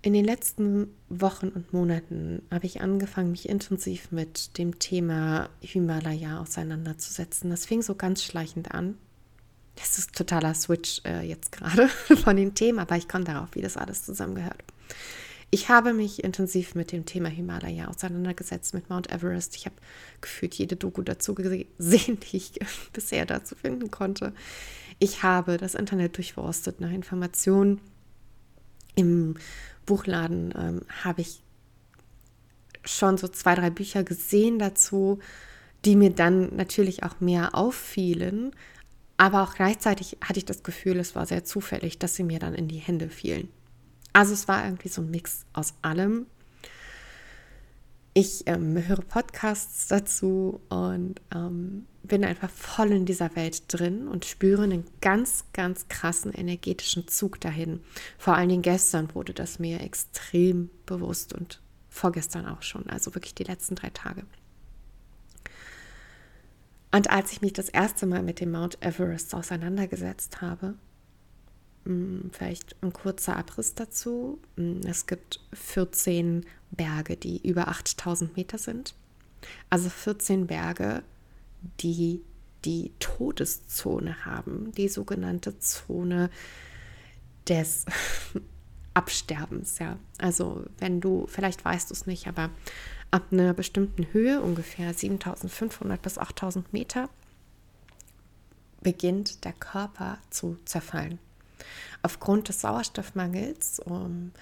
in 0.03 0.13
den 0.13 0.25
letzten 0.25 0.89
Wochen 1.09 1.49
und 1.49 1.73
Monaten 1.73 2.43
habe 2.51 2.67
ich 2.67 2.81
angefangen, 2.81 3.31
mich 3.31 3.49
intensiv 3.49 4.11
mit 4.11 4.59
dem 4.59 4.81
Thema 4.81 5.49
Himalaya 5.61 6.41
auseinanderzusetzen. 6.41 7.51
Das 7.51 7.67
fing 7.67 7.83
so 7.83 7.95
ganz 7.95 8.25
schleichend 8.25 8.73
an. 8.73 8.99
Das 9.77 9.99
ist 9.99 10.15
totaler 10.15 10.55
Switch 10.55 11.01
äh, 11.05 11.23
jetzt 11.23 11.53
gerade 11.53 11.89
von 12.23 12.37
den 12.37 12.55
Themen, 12.55 12.81
aber 12.81 12.97
ich 12.97 13.09
komme 13.09 13.25
darauf, 13.25 13.51
wie 13.53 13.63
das 13.63 13.77
alles 13.77 14.05
zusammengehört. 14.05 14.63
Ich 15.55 15.69
habe 15.69 15.93
mich 15.93 16.25
intensiv 16.25 16.75
mit 16.75 16.93
dem 16.93 17.07
Thema 17.07 17.29
Himalaya 17.29 17.87
auseinandergesetzt, 17.87 18.75
mit 18.75 18.91
Mount 18.91 19.13
Everest. 19.13 19.55
Ich 19.55 19.67
habe 19.67 19.77
gefühlt 20.21 20.55
jede 20.55 20.77
Doku 20.77 21.03
dazu 21.03 21.35
gesehen, 21.35 21.69
die 21.79 22.37
ich 22.37 22.59
bisher 22.93 23.25
dazu 23.25 23.55
finden 23.55 23.91
konnte. 23.93 24.33
Ich 24.99 25.23
habe 25.23 25.59
das 25.59 25.75
Internet 25.75 26.17
durchforstet 26.17 26.81
nach 26.81 26.91
Informationen 26.91 27.81
im 28.95 29.37
Buchladen 29.87 30.55
ähm, 30.57 30.83
habe 31.03 31.21
ich 31.21 31.43
schon 32.85 33.17
so 33.17 33.29
zwei, 33.29 33.55
drei 33.55 33.71
Bücher 33.71 34.05
gesehen 34.05 34.59
dazu, 34.59 35.19
die 35.85 35.97
mir 35.97 36.11
dann 36.11 36.55
natürlich 36.57 37.03
auch 37.03 37.21
mehr 37.21 37.55
auffielen. 37.55 38.53
Aber 39.17 39.43
auch 39.43 39.55
gleichzeitig 39.55 40.19
hatte 40.23 40.39
ich 40.39 40.45
das 40.45 40.63
Gefühl, 40.63 40.99
es 40.99 41.15
war 41.15 41.27
sehr 41.27 41.45
zufällig, 41.45 41.99
dass 41.99 42.17
sie 42.17 42.25
mir 42.25 42.39
dann 42.39 42.55
in 42.55 42.69
die 42.69 42.79
Hände 42.79 43.09
fielen. 43.09 43.49
Also 44.13 44.33
es 44.33 44.49
war 44.49 44.65
irgendwie 44.65 44.89
so 44.89 45.03
ein 45.03 45.11
Mix 45.11 45.45
aus 45.53 45.75
allem. 45.83 46.27
ich 48.15 48.43
ähm, 48.47 48.77
höre 48.87 49.01
Podcasts 49.01 49.89
dazu 49.89 50.61
und 50.69 51.21
ähm, 51.35 51.87
bin 52.03 52.25
einfach 52.25 52.51
voll 52.51 52.91
in 52.93 53.07
dieser 53.07 53.35
Welt 53.37 53.65
drin 53.69 54.09
und 54.09 54.25
spüre 54.25 54.65
einen 54.65 54.85
ganz, 55.01 55.45
ganz 55.53 55.89
krassen 55.89 56.33
energetischen 56.33 57.07
Zug 57.09 57.41
dahin. 57.41 57.81
Vor 58.19 58.35
allen 58.35 58.49
Dingen 58.49 58.63
gestern 58.63 59.15
wurde 59.15 59.33
das 59.33 59.59
mir 59.59 59.81
extrem 59.81 60.71
bewusst 60.87 61.33
und 61.33 61.61
vorgestern 61.89 62.47
auch 62.47 62.63
schon, 62.63 62.89
also 62.89 63.15
wirklich 63.15 63.35
die 63.35 63.45
letzten 63.45 63.77
drei 63.77 63.91
Tage. 63.91 64.25
Und 66.91 67.11
als 67.11 67.33
ich 67.33 67.41
mich 67.41 67.53
das 67.53 67.69
erste 67.69 68.07
Mal 68.07 68.23
mit 68.23 68.41
dem 68.41 68.51
Mount 68.51 68.83
Everest 68.83 69.35
auseinandergesetzt 69.35 70.43
habe, 70.43 70.75
hm, 71.85 72.31
vielleicht 72.33 72.77
ein 72.83 72.93
kurzer 72.93 73.37
Abriss 73.37 73.75
dazu. 73.75 74.39
Hm, 74.57 74.81
es 74.87 75.07
gibt 75.07 75.41
14 75.53 76.45
Berge, 76.71 77.17
die 77.17 77.47
über 77.47 77.69
8000 77.69 78.37
Meter 78.37 78.59
sind. 78.59 78.95
Also 79.71 79.89
14 79.89 80.47
Berge, 80.47 81.03
die 81.81 82.23
die 82.65 82.93
Todeszone 82.99 84.25
haben, 84.25 84.73
die 84.73 84.89
sogenannte 84.89 85.59
Zone 85.59 86.31
des 87.49 87.87
Absterbens. 88.95 89.79
Ja, 89.79 89.99
also 90.19 90.65
wenn 90.79 91.01
du, 91.01 91.27
vielleicht 91.27 91.65
weißt 91.65 91.91
du 91.91 91.95
es 91.95 92.07
nicht, 92.07 92.29
aber 92.29 92.51
ab 93.11 93.25
einer 93.31 93.55
bestimmten 93.55 94.07
Höhe, 94.13 94.41
ungefähr 94.41 94.93
7500 94.93 96.01
bis 96.01 96.19
8000 96.19 96.73
Meter, 96.73 97.09
beginnt 98.81 99.45
der 99.45 99.53
Körper 99.53 100.19
zu 100.31 100.59
zerfallen. 100.65 101.19
Aufgrund 102.03 102.49
des 102.49 102.61
Sauerstoffmangels 102.61 103.79
um, 103.81 104.33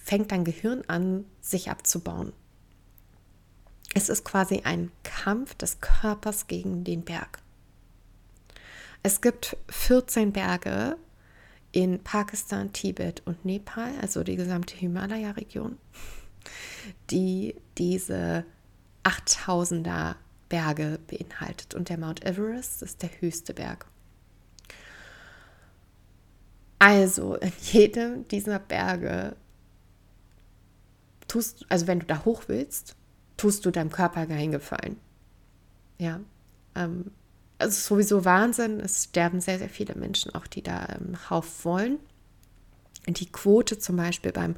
fängt 0.00 0.30
dein 0.30 0.44
Gehirn 0.44 0.82
an, 0.86 1.24
sich 1.40 1.70
abzubauen. 1.70 2.32
Es 3.96 4.08
ist 4.08 4.24
quasi 4.24 4.62
ein 4.64 4.90
Kampf 5.04 5.54
des 5.54 5.80
Körpers 5.80 6.48
gegen 6.48 6.82
den 6.82 7.04
Berg. 7.04 7.38
Es 9.04 9.20
gibt 9.20 9.56
14 9.68 10.32
Berge 10.32 10.96
in 11.70 12.02
Pakistan, 12.02 12.72
Tibet 12.72 13.22
und 13.24 13.44
Nepal, 13.44 13.92
also 14.00 14.24
die 14.24 14.34
gesamte 14.34 14.74
Himalaya-Region, 14.74 15.78
die 17.10 17.54
diese 17.78 18.44
8000er 19.04 20.16
Berge 20.48 20.98
beinhaltet. 21.06 21.74
Und 21.74 21.88
der 21.88 21.98
Mount 21.98 22.24
Everest 22.24 22.82
ist 22.82 23.00
der 23.02 23.10
höchste 23.20 23.54
Berg. 23.54 23.86
Also 26.80 27.36
in 27.36 27.52
jedem 27.60 28.26
dieser 28.26 28.58
Berge 28.58 29.36
tust, 31.28 31.64
also 31.68 31.86
wenn 31.86 32.00
du 32.00 32.06
da 32.06 32.24
hoch 32.24 32.44
willst, 32.48 32.96
tust 33.36 33.64
du 33.66 33.70
deinem 33.70 33.90
Körper 33.90 34.26
keinen 34.26 34.52
Gefallen. 34.52 34.96
Ja, 35.98 36.20
ähm, 36.74 37.10
also 37.58 37.94
sowieso 37.94 38.24
Wahnsinn. 38.24 38.80
Es 38.80 39.04
sterben 39.04 39.40
sehr, 39.40 39.58
sehr 39.58 39.68
viele 39.68 39.94
Menschen, 39.94 40.34
auch 40.34 40.46
die 40.46 40.62
da 40.62 40.86
ähm, 40.94 41.14
rauf 41.30 41.64
wollen. 41.64 41.98
Die 43.06 43.30
Quote 43.30 43.78
zum 43.78 43.96
Beispiel 43.96 44.32
beim 44.32 44.56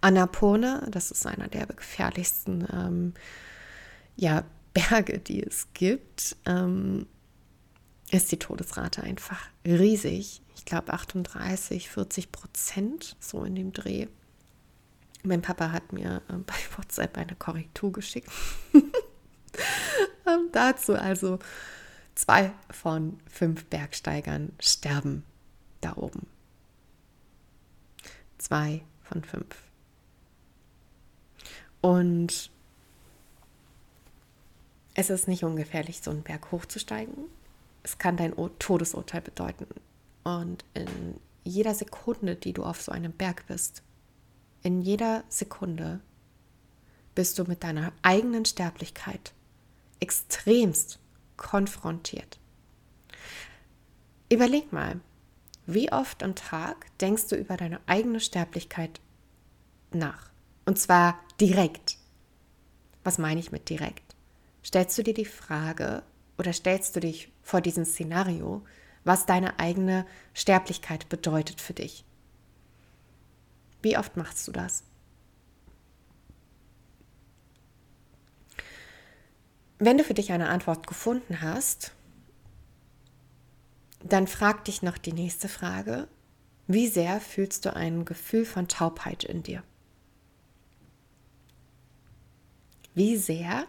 Annapurna, 0.00 0.86
das 0.90 1.10
ist 1.10 1.26
einer 1.26 1.48
der 1.48 1.66
gefährlichsten 1.66 2.66
ähm, 2.72 3.14
ja, 4.16 4.44
Berge, 4.74 5.18
die 5.18 5.42
es 5.42 5.68
gibt, 5.72 6.36
ähm, 6.46 7.06
ist 8.10 8.32
die 8.32 8.38
Todesrate 8.38 9.02
einfach 9.02 9.48
riesig. 9.64 10.42
Ich 10.56 10.64
glaube 10.64 10.92
38, 10.92 11.88
40 11.88 12.32
Prozent, 12.32 13.16
so 13.20 13.44
in 13.44 13.54
dem 13.54 13.72
Dreh. 13.72 14.08
Mein 15.24 15.42
Papa 15.42 15.72
hat 15.72 15.92
mir 15.92 16.22
äh, 16.28 16.34
bei 16.34 16.54
WhatsApp 16.76 17.16
eine 17.16 17.34
Korrektur 17.34 17.92
geschickt. 17.92 18.30
ähm, 18.74 20.48
dazu 20.52 20.94
also 20.94 21.38
zwei 22.14 22.52
von 22.70 23.18
fünf 23.26 23.64
Bergsteigern 23.66 24.52
sterben 24.60 25.24
da 25.80 25.96
oben. 25.96 26.26
Zwei 28.38 28.82
von 29.02 29.24
fünf. 29.24 29.56
Und 31.80 32.50
es 34.94 35.10
ist 35.10 35.28
nicht 35.28 35.44
ungefährlich, 35.44 36.00
so 36.02 36.10
einen 36.10 36.22
Berg 36.22 36.52
hochzusteigen. 36.52 37.14
Es 37.82 37.98
kann 37.98 38.16
dein 38.16 38.34
Todesurteil 38.58 39.20
bedeuten. 39.20 39.66
Und 40.22 40.64
in 40.74 41.20
jeder 41.44 41.74
Sekunde, 41.74 42.36
die 42.36 42.52
du 42.52 42.64
auf 42.64 42.80
so 42.80 42.92
einem 42.92 43.12
Berg 43.12 43.46
bist, 43.46 43.82
in 44.64 44.80
jeder 44.80 45.22
Sekunde 45.28 46.00
bist 47.14 47.38
du 47.38 47.44
mit 47.44 47.62
deiner 47.62 47.92
eigenen 48.02 48.44
Sterblichkeit 48.44 49.32
extremst 50.00 50.98
konfrontiert. 51.36 52.40
Überleg 54.32 54.72
mal, 54.72 55.00
wie 55.66 55.92
oft 55.92 56.22
am 56.22 56.34
Tag 56.34 56.86
denkst 56.98 57.28
du 57.28 57.36
über 57.36 57.56
deine 57.56 57.78
eigene 57.86 58.20
Sterblichkeit 58.20 59.00
nach? 59.92 60.30
Und 60.64 60.78
zwar 60.78 61.20
direkt. 61.40 61.98
Was 63.04 63.18
meine 63.18 63.40
ich 63.40 63.52
mit 63.52 63.68
direkt? 63.68 64.16
Stellst 64.64 64.96
du 64.96 65.02
dir 65.02 65.14
die 65.14 65.26
Frage 65.26 66.02
oder 66.38 66.54
stellst 66.54 66.96
du 66.96 67.00
dich 67.00 67.30
vor 67.42 67.60
diesem 67.60 67.84
Szenario, 67.84 68.64
was 69.04 69.26
deine 69.26 69.58
eigene 69.58 70.06
Sterblichkeit 70.32 71.10
bedeutet 71.10 71.60
für 71.60 71.74
dich? 71.74 72.06
Wie 73.84 73.98
oft 73.98 74.16
machst 74.16 74.48
du 74.48 74.52
das? 74.52 74.82
Wenn 79.78 79.98
du 79.98 80.04
für 80.04 80.14
dich 80.14 80.32
eine 80.32 80.48
Antwort 80.48 80.86
gefunden 80.86 81.42
hast, 81.42 81.92
dann 84.02 84.26
frag 84.26 84.64
dich 84.64 84.80
noch 84.80 84.96
die 84.96 85.12
nächste 85.12 85.48
Frage. 85.48 86.08
Wie 86.66 86.88
sehr 86.88 87.20
fühlst 87.20 87.66
du 87.66 87.76
ein 87.76 88.06
Gefühl 88.06 88.46
von 88.46 88.68
Taubheit 88.68 89.22
in 89.22 89.42
dir? 89.42 89.62
Wie 92.94 93.18
sehr 93.18 93.66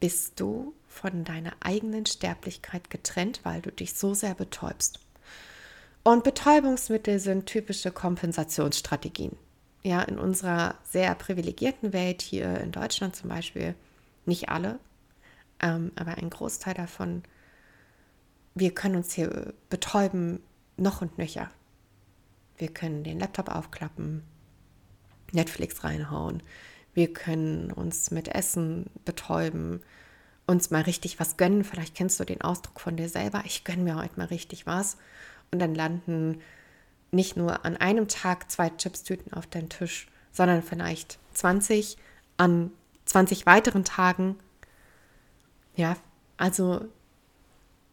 bist 0.00 0.38
du 0.38 0.74
von 0.86 1.24
deiner 1.24 1.54
eigenen 1.60 2.04
Sterblichkeit 2.04 2.90
getrennt, 2.90 3.40
weil 3.42 3.62
du 3.62 3.72
dich 3.72 3.94
so 3.94 4.12
sehr 4.12 4.34
betäubst? 4.34 5.00
Und 6.02 6.24
Betäubungsmittel 6.24 7.18
sind 7.18 7.46
typische 7.46 7.90
Kompensationsstrategien. 7.90 9.36
Ja, 9.82 10.02
in 10.02 10.18
unserer 10.18 10.76
sehr 10.84 11.14
privilegierten 11.14 11.92
Welt 11.92 12.22
hier 12.22 12.60
in 12.60 12.72
Deutschland 12.72 13.16
zum 13.16 13.30
Beispiel, 13.30 13.74
nicht 14.26 14.48
alle, 14.48 14.78
ähm, 15.60 15.92
aber 15.96 16.18
ein 16.18 16.30
Großteil 16.30 16.74
davon, 16.74 17.22
wir 18.54 18.74
können 18.74 18.96
uns 18.96 19.12
hier 19.12 19.54
betäuben, 19.70 20.42
noch 20.76 21.00
und 21.00 21.16
nöcher. 21.18 21.50
Wir 22.58 22.68
können 22.68 23.04
den 23.04 23.18
Laptop 23.18 23.48
aufklappen, 23.48 24.22
Netflix 25.32 25.82
reinhauen, 25.82 26.42
wir 26.92 27.12
können 27.12 27.72
uns 27.72 28.10
mit 28.10 28.28
Essen 28.28 28.90
betäuben, 29.04 29.80
uns 30.46 30.70
mal 30.70 30.82
richtig 30.82 31.20
was 31.20 31.36
gönnen. 31.36 31.64
Vielleicht 31.64 31.94
kennst 31.94 32.18
du 32.18 32.24
den 32.24 32.40
Ausdruck 32.40 32.80
von 32.80 32.96
dir 32.96 33.08
selber. 33.08 33.42
Ich 33.46 33.64
gönne 33.64 33.84
mir 33.84 33.96
heute 33.96 34.18
mal 34.18 34.26
richtig 34.26 34.66
was. 34.66 34.96
Und 35.52 35.58
dann 35.58 35.74
landen 35.74 36.40
nicht 37.10 37.36
nur 37.36 37.64
an 37.64 37.76
einem 37.76 38.08
Tag 38.08 38.50
zwei 38.50 38.70
Chipstüten 38.70 39.32
auf 39.32 39.46
deinem 39.46 39.68
Tisch, 39.68 40.08
sondern 40.32 40.62
vielleicht 40.62 41.18
20 41.34 41.96
an 42.36 42.70
20 43.04 43.46
weiteren 43.46 43.84
Tagen. 43.84 44.36
Ja, 45.74 45.96
also 46.36 46.86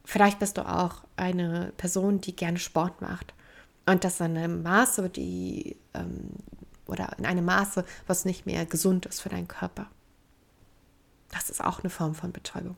vielleicht 0.06 0.40
bist 0.40 0.58
du 0.58 0.68
auch 0.68 1.04
eine 1.16 1.74
Person, 1.78 2.22
die 2.22 2.36
gerne 2.36 2.60
Sport 2.60 3.02
macht 3.02 3.34
und 3.88 4.04
das 4.04 4.20
in 4.20 4.38
einem 4.38 4.62
Maße, 4.62 5.10
die 5.10 5.78
ähm, 5.94 6.32
oder 6.86 7.18
in 7.18 7.26
einem 7.26 7.46
Maße, 7.46 7.84
was 8.06 8.26
nicht 8.26 8.46
mehr 8.46 8.66
gesund 8.66 9.06
ist 9.06 9.22
für 9.22 9.30
deinen 9.30 9.48
Körper. 9.48 9.88
Das 11.32 11.50
ist 11.50 11.64
auch 11.64 11.80
eine 11.80 11.90
Form 11.90 12.16
von 12.16 12.32
Betäubung. 12.32 12.78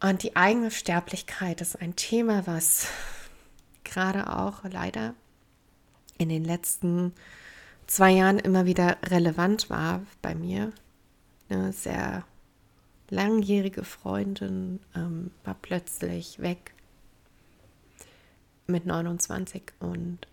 Und 0.00 0.22
die 0.22 0.36
eigene 0.36 0.70
Sterblichkeit 0.70 1.60
ist 1.60 1.80
ein 1.80 1.96
Thema, 1.96 2.46
was 2.46 2.86
gerade 3.84 4.32
auch 4.36 4.62
leider 4.64 5.14
in 6.18 6.28
den 6.28 6.44
letzten 6.44 7.12
zwei 7.86 8.12
Jahren 8.12 8.38
immer 8.38 8.66
wieder 8.66 8.98
relevant 9.06 9.70
war 9.70 10.02
bei 10.22 10.34
mir. 10.34 10.72
Eine 11.48 11.72
sehr 11.72 12.24
langjährige 13.10 13.84
Freundin 13.84 14.80
ähm, 14.94 15.30
war 15.44 15.54
plötzlich 15.54 16.40
weg 16.40 16.74
mit 18.66 18.84
29 18.84 19.72
und 19.80 20.28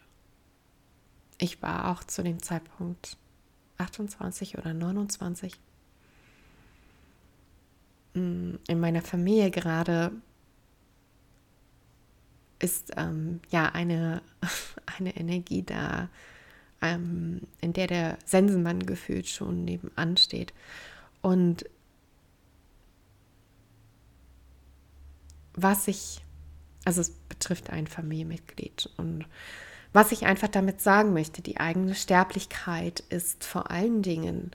ich 1.37 1.61
war 1.61 1.91
auch 1.91 2.03
zu 2.03 2.21
dem 2.21 2.41
Zeitpunkt 2.43 3.17
28 3.77 4.57
oder 4.57 4.73
29. 4.73 5.53
Mm, 8.15 8.55
in 8.67 8.79
meiner 8.79 9.01
Familie 9.01 9.51
gerade 9.51 10.11
ist 12.59 12.93
ähm, 12.97 13.41
ja 13.49 13.69
eine, 13.69 14.21
eine 14.97 15.15
Energie 15.15 15.63
da, 15.63 16.09
ähm, 16.81 17.41
in 17.61 17.73
der 17.73 17.87
der 17.87 18.17
Sensenmann 18.25 18.85
gefühlt 18.85 19.27
schon 19.27 19.65
nebenan 19.65 20.17
steht. 20.17 20.53
Und 21.21 21.65
was 25.53 25.87
ich, 25.87 26.23
also 26.85 27.01
es 27.01 27.11
betrifft 27.11 27.69
ein 27.69 27.87
Familienmitglied 27.87 28.89
und 28.97 29.25
was 29.91 30.11
ich 30.11 30.25
einfach 30.25 30.49
damit 30.49 30.81
sagen 30.81 31.13
möchte, 31.13 31.41
die 31.41 31.57
eigene 31.57 31.95
Sterblichkeit 31.95 33.01
ist 33.09 33.45
vor 33.45 33.71
allen 33.71 34.01
Dingen 34.01 34.51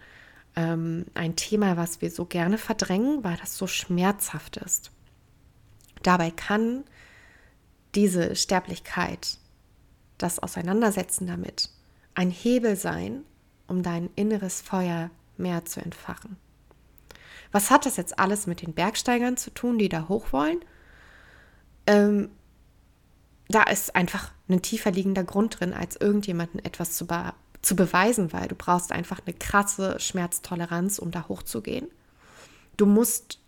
ähm, 0.60 1.06
ein 1.14 1.36
Thema, 1.36 1.76
was 1.76 2.02
wir 2.02 2.10
so 2.10 2.26
gerne 2.26 2.58
verdrängen, 2.58 3.24
weil 3.24 3.36
das 3.38 3.56
so 3.56 3.66
schmerzhaft 3.66 4.58
ist. 4.58 4.90
Dabei 6.02 6.30
kann 6.30 6.84
diese 7.94 8.36
Sterblichkeit, 8.36 9.38
das 10.18 10.38
Auseinandersetzen 10.38 11.26
damit, 11.26 11.70
ein 12.14 12.30
Hebel 12.30 12.76
sein, 12.76 13.24
um 13.66 13.82
dein 13.82 14.10
inneres 14.16 14.60
Feuer 14.60 15.10
mehr 15.36 15.64
zu 15.64 15.80
entfachen. 15.80 16.36
Was 17.52 17.70
hat 17.70 17.86
das 17.86 17.96
jetzt 17.96 18.18
alles 18.18 18.46
mit 18.46 18.62
den 18.62 18.74
Bergsteigern 18.74 19.36
zu 19.36 19.50
tun, 19.50 19.78
die 19.78 19.88
da 19.88 20.08
hoch 20.08 20.32
wollen? 20.32 20.60
Ähm, 21.86 22.30
da 23.48 23.64
ist 23.64 23.96
einfach 23.96 24.30
ein 24.48 24.62
tiefer 24.62 24.90
liegender 24.90 25.24
Grund 25.24 25.58
drin, 25.58 25.72
als 25.72 25.96
irgendjemanden 25.96 26.64
etwas 26.64 26.92
zu, 26.92 27.06
be 27.06 27.32
zu 27.62 27.76
beweisen, 27.76 28.32
weil 28.32 28.48
du 28.48 28.54
brauchst 28.54 28.92
einfach 28.92 29.20
eine 29.24 29.34
krasse 29.34 29.98
Schmerztoleranz, 30.00 30.98
um 30.98 31.10
da 31.10 31.28
hochzugehen. 31.28 31.88
Du 32.76 32.86
musst 32.86 33.38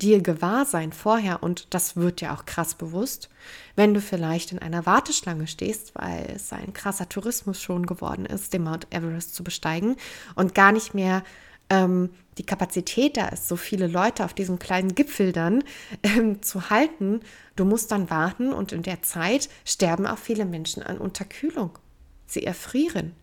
dir 0.00 0.22
gewahr 0.22 0.64
sein 0.64 0.92
vorher 0.92 1.42
und 1.42 1.74
das 1.74 1.96
wird 1.96 2.20
dir 2.20 2.32
auch 2.32 2.46
krass 2.46 2.74
bewusst, 2.74 3.28
wenn 3.76 3.92
du 3.92 4.00
vielleicht 4.00 4.52
in 4.52 4.58
einer 4.58 4.86
Warteschlange 4.86 5.46
stehst, 5.46 5.94
weil 5.94 6.32
es 6.34 6.52
ein 6.52 6.72
krasser 6.72 7.08
Tourismus 7.08 7.60
schon 7.60 7.86
geworden 7.86 8.24
ist, 8.24 8.52
den 8.52 8.64
Mount 8.64 8.86
Everest 8.90 9.34
zu 9.34 9.44
besteigen 9.44 9.96
und 10.36 10.54
gar 10.54 10.72
nicht 10.72 10.94
mehr 10.94 11.22
ähm, 11.68 12.10
die 12.38 12.46
Kapazität 12.46 13.16
da 13.16 13.28
ist, 13.28 13.48
so 13.48 13.56
viele 13.56 13.86
Leute 13.86 14.24
auf 14.24 14.32
diesem 14.32 14.58
kleinen 14.58 14.94
Gipfel 14.94 15.32
dann 15.32 15.62
ähm, 16.02 16.42
zu 16.42 16.70
halten. 16.70 17.20
Du 17.56 17.64
musst 17.64 17.92
dann 17.92 18.08
warten 18.10 18.52
und 18.52 18.72
in 18.72 18.82
der 18.82 19.02
Zeit 19.02 19.48
sterben 19.64 20.06
auch 20.06 20.18
viele 20.18 20.46
Menschen 20.46 20.82
an 20.82 20.98
Unterkühlung. 20.98 21.78
Sie 22.26 22.44
erfrieren 22.44 23.14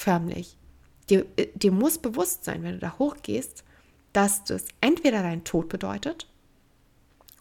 förmlich. 0.00 0.56
Dir, 1.08 1.26
äh, 1.36 1.48
dir 1.54 1.72
muss 1.72 1.98
bewusst 1.98 2.44
sein, 2.44 2.62
wenn 2.62 2.74
du 2.74 2.78
da 2.78 2.98
hochgehst, 2.98 3.64
dass 4.12 4.44
das 4.44 4.64
entweder 4.80 5.22
dein 5.22 5.44
Tod 5.44 5.68
bedeutet 5.68 6.26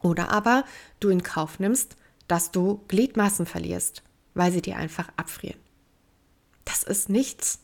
oder 0.02 0.30
aber 0.30 0.66
du 1.00 1.10
in 1.10 1.24
Kauf 1.24 1.60
nimmst, 1.60 1.96
dass 2.28 2.52
du 2.52 2.82
Gliedmaßen 2.88 3.46
verlierst, 3.46 4.04
weil 4.34 4.52
sie 4.52 4.62
dir 4.62 4.78
einfach 4.78 5.10
abfrieren. 5.16 5.60
Das 6.66 6.84
ist 6.84 7.10
nichts. 7.10 7.64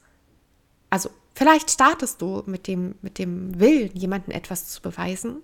Also 0.89 1.09
vielleicht 1.35 1.69
startest 1.69 2.21
du 2.21 2.43
mit 2.45 2.67
dem, 2.67 2.95
mit 3.01 3.19
dem 3.19 3.59
Willen, 3.59 3.91
jemandem 3.95 4.33
etwas 4.33 4.69
zu 4.69 4.81
beweisen, 4.81 5.41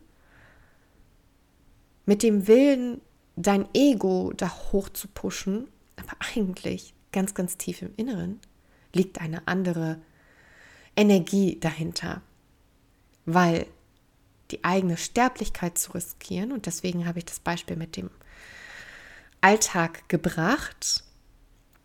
mit 2.06 2.24
dem 2.24 2.48
Willen, 2.48 3.02
dein 3.36 3.68
Ego 3.74 4.34
da 4.36 4.52
hoch 4.72 4.90
zu 4.90 5.08
pushen, 5.08 5.68
aber 5.98 6.14
eigentlich 6.36 6.94
ganz, 7.12 7.34
ganz 7.34 7.58
tief 7.58 7.82
im 7.82 7.94
Inneren 7.96 8.40
liegt 8.94 9.22
eine 9.22 9.48
andere 9.48 10.00
Energie 10.96 11.60
dahinter 11.60 12.22
weil 13.26 13.68
die 14.52 14.64
eigene 14.64 14.98
Sterblichkeit 14.98 15.78
zu 15.78 15.94
riskieren, 15.94 16.52
und 16.52 16.66
deswegen 16.66 17.06
habe 17.06 17.20
ich 17.20 17.26
das 17.26 17.40
Beispiel 17.40 17.78
mit 17.78 17.96
dem 17.96 18.10
Alltag 19.40 20.08
gebracht, 20.10 21.04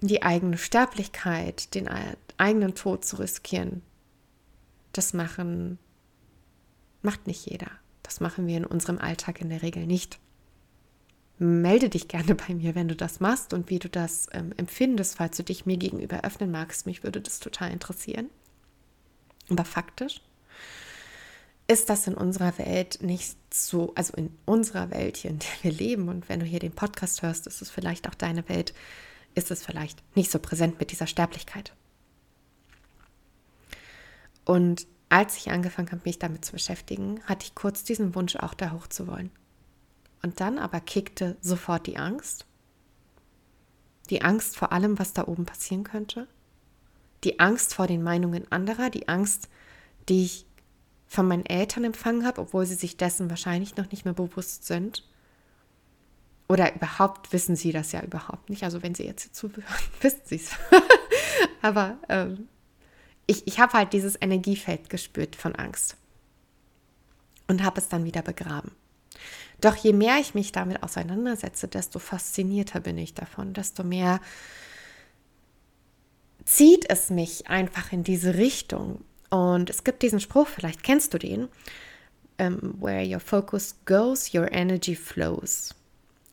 die 0.00 0.22
eigene 0.22 0.58
Sterblichkeit, 0.58 1.74
den 1.74 1.88
eigenen 2.36 2.74
Tod 2.74 3.04
zu 3.04 3.16
riskieren, 3.16 3.82
das 4.92 5.12
machen, 5.12 5.78
macht 7.02 7.26
nicht 7.26 7.46
jeder. 7.46 7.70
Das 8.02 8.20
machen 8.20 8.46
wir 8.46 8.56
in 8.56 8.66
unserem 8.66 8.98
Alltag 8.98 9.40
in 9.40 9.48
der 9.48 9.62
Regel 9.62 9.86
nicht. 9.86 10.18
Melde 11.38 11.88
dich 11.88 12.08
gerne 12.08 12.34
bei 12.48 12.54
mir, 12.54 12.74
wenn 12.74 12.88
du 12.88 12.96
das 12.96 13.20
machst 13.20 13.52
und 13.52 13.70
wie 13.70 13.78
du 13.78 13.88
das 13.88 14.28
ähm, 14.32 14.52
empfindest, 14.56 15.16
falls 15.16 15.36
du 15.36 15.42
dich 15.42 15.66
mir 15.66 15.76
gegenüber 15.76 16.24
öffnen 16.24 16.50
magst. 16.50 16.86
Mich 16.86 17.02
würde 17.02 17.20
das 17.20 17.40
total 17.40 17.72
interessieren. 17.72 18.30
Aber 19.48 19.64
faktisch 19.64 20.20
ist 21.68 21.90
das 21.90 22.06
in 22.06 22.14
unserer 22.14 22.56
Welt 22.58 22.98
nicht 23.02 23.36
so, 23.52 23.92
also 23.96 24.14
in 24.14 24.36
unserer 24.44 24.90
Welt 24.90 25.16
hier, 25.16 25.32
in 25.32 25.40
der 25.40 25.48
wir 25.62 25.72
leben, 25.72 26.08
und 26.08 26.28
wenn 26.28 26.40
du 26.40 26.46
hier 26.46 26.60
den 26.60 26.72
Podcast 26.72 27.22
hörst, 27.22 27.46
ist 27.46 27.60
es 27.60 27.70
vielleicht 27.70 28.08
auch 28.08 28.14
deine 28.14 28.48
Welt, 28.48 28.72
ist 29.34 29.50
es 29.50 29.64
vielleicht 29.64 30.02
nicht 30.16 30.30
so 30.30 30.38
präsent 30.38 30.78
mit 30.78 30.92
dieser 30.92 31.06
Sterblichkeit. 31.06 31.72
Und 34.44 34.86
als 35.08 35.36
ich 35.36 35.50
angefangen 35.50 35.90
habe, 35.90 36.02
mich 36.04 36.18
damit 36.18 36.44
zu 36.44 36.52
beschäftigen, 36.52 37.20
hatte 37.24 37.46
ich 37.46 37.54
kurz 37.54 37.82
diesen 37.82 38.14
Wunsch, 38.14 38.36
auch 38.36 38.54
da 38.54 38.72
hoch 38.72 38.86
zu 38.86 39.06
wollen. 39.06 39.30
Und 40.22 40.40
dann 40.40 40.58
aber 40.58 40.80
kickte 40.80 41.36
sofort 41.40 41.86
die 41.86 41.98
Angst. 41.98 42.46
Die 44.10 44.22
Angst 44.22 44.56
vor 44.56 44.72
allem, 44.72 44.98
was 44.98 45.12
da 45.12 45.26
oben 45.26 45.46
passieren 45.46 45.84
könnte. 45.84 46.26
Die 47.24 47.40
Angst 47.40 47.74
vor 47.74 47.86
den 47.86 48.02
Meinungen 48.02 48.50
anderer, 48.50 48.90
die 48.90 49.08
Angst, 49.08 49.48
die 50.08 50.24
ich 50.24 50.46
von 51.06 51.26
meinen 51.26 51.46
Eltern 51.46 51.84
empfangen 51.84 52.26
habe, 52.26 52.40
obwohl 52.40 52.66
sie 52.66 52.74
sich 52.74 52.96
dessen 52.96 53.30
wahrscheinlich 53.30 53.76
noch 53.76 53.90
nicht 53.90 54.04
mehr 54.04 54.14
bewusst 54.14 54.66
sind. 54.66 55.04
Oder 56.48 56.74
überhaupt 56.74 57.32
wissen 57.32 57.56
sie 57.56 57.72
das 57.72 57.92
ja 57.92 58.02
überhaupt 58.02 58.50
nicht. 58.50 58.62
Also 58.62 58.82
wenn 58.82 58.94
sie 58.94 59.04
jetzt 59.04 59.22
hier 59.22 59.32
zuhören, 59.32 59.64
wissen 60.00 60.20
sie 60.24 60.36
es. 60.36 60.50
Aber 61.62 61.98
ähm, 62.08 62.48
ich, 63.26 63.46
ich 63.46 63.58
habe 63.58 63.72
halt 63.72 63.92
dieses 63.92 64.16
Energiefeld 64.20 64.88
gespürt 64.88 65.34
von 65.34 65.54
Angst 65.56 65.96
und 67.48 67.62
habe 67.64 67.80
es 67.80 67.88
dann 67.88 68.04
wieder 68.04 68.22
begraben. 68.22 68.72
Doch 69.60 69.76
je 69.76 69.92
mehr 69.92 70.18
ich 70.20 70.34
mich 70.34 70.52
damit 70.52 70.82
auseinandersetze, 70.82 71.68
desto 71.68 71.98
faszinierter 71.98 72.80
bin 72.80 72.98
ich 72.98 73.14
davon, 73.14 73.54
desto 73.54 73.84
mehr 73.84 74.20
zieht 76.44 76.88
es 76.88 77.10
mich 77.10 77.48
einfach 77.48 77.92
in 77.92 78.04
diese 78.04 78.34
Richtung. 78.34 79.02
Und 79.30 79.70
es 79.70 79.82
gibt 79.82 80.02
diesen 80.02 80.20
Spruch, 80.20 80.46
vielleicht 80.46 80.82
kennst 80.82 81.14
du 81.14 81.18
den, 81.18 81.44
um, 81.44 81.48
ähm, 82.38 82.74
where 82.78 83.04
your 83.04 83.20
focus 83.20 83.76
goes, 83.86 84.32
your 84.34 84.52
energy 84.52 84.94
flows. 84.94 85.74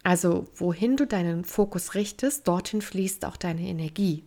Also 0.03 0.47
wohin 0.55 0.97
du 0.97 1.07
deinen 1.07 1.45
Fokus 1.45 1.95
richtest, 1.95 2.47
dorthin 2.47 2.81
fließt 2.81 3.23
auch 3.25 3.37
deine 3.37 3.61
Energie. 3.61 4.23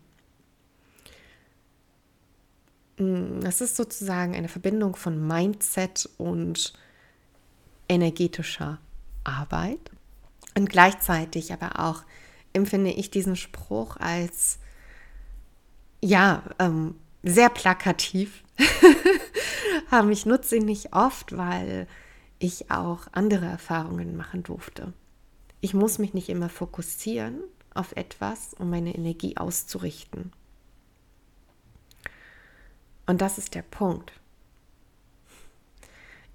Mm, 2.98 3.40
das 3.40 3.60
ist 3.60 3.76
sozusagen 3.76 4.34
eine 4.34 4.48
Verbindung 4.48 4.96
von 4.96 5.26
Mindset 5.26 6.08
und 6.16 6.72
energetischer 7.88 8.80
Arbeit. 9.26 9.90
Und 10.56 10.70
gleichzeitig 10.70 11.52
aber 11.52 11.80
auch 11.80 12.02
empfinde 12.52 12.90
ich 12.90 13.10
diesen 13.10 13.36
Spruch 13.36 13.96
als, 13.98 14.58
ja, 16.00 16.42
ähm, 16.58 16.94
sehr 17.22 17.50
plakativ. 17.50 18.42
ich 20.10 20.26
nutze 20.26 20.56
ihn 20.56 20.64
nicht 20.64 20.94
oft, 20.94 21.36
weil 21.36 21.86
ich 22.38 22.70
auch 22.70 23.06
andere 23.12 23.46
Erfahrungen 23.46 24.16
machen 24.16 24.42
durfte. 24.42 24.92
Ich 25.60 25.74
muss 25.74 25.98
mich 25.98 26.14
nicht 26.14 26.28
immer 26.28 26.48
fokussieren 26.48 27.40
auf 27.74 27.94
etwas, 27.96 28.54
um 28.54 28.70
meine 28.70 28.94
Energie 28.94 29.36
auszurichten. 29.36 30.32
Und 33.06 33.20
das 33.20 33.38
ist 33.38 33.54
der 33.54 33.62
Punkt. 33.62 34.12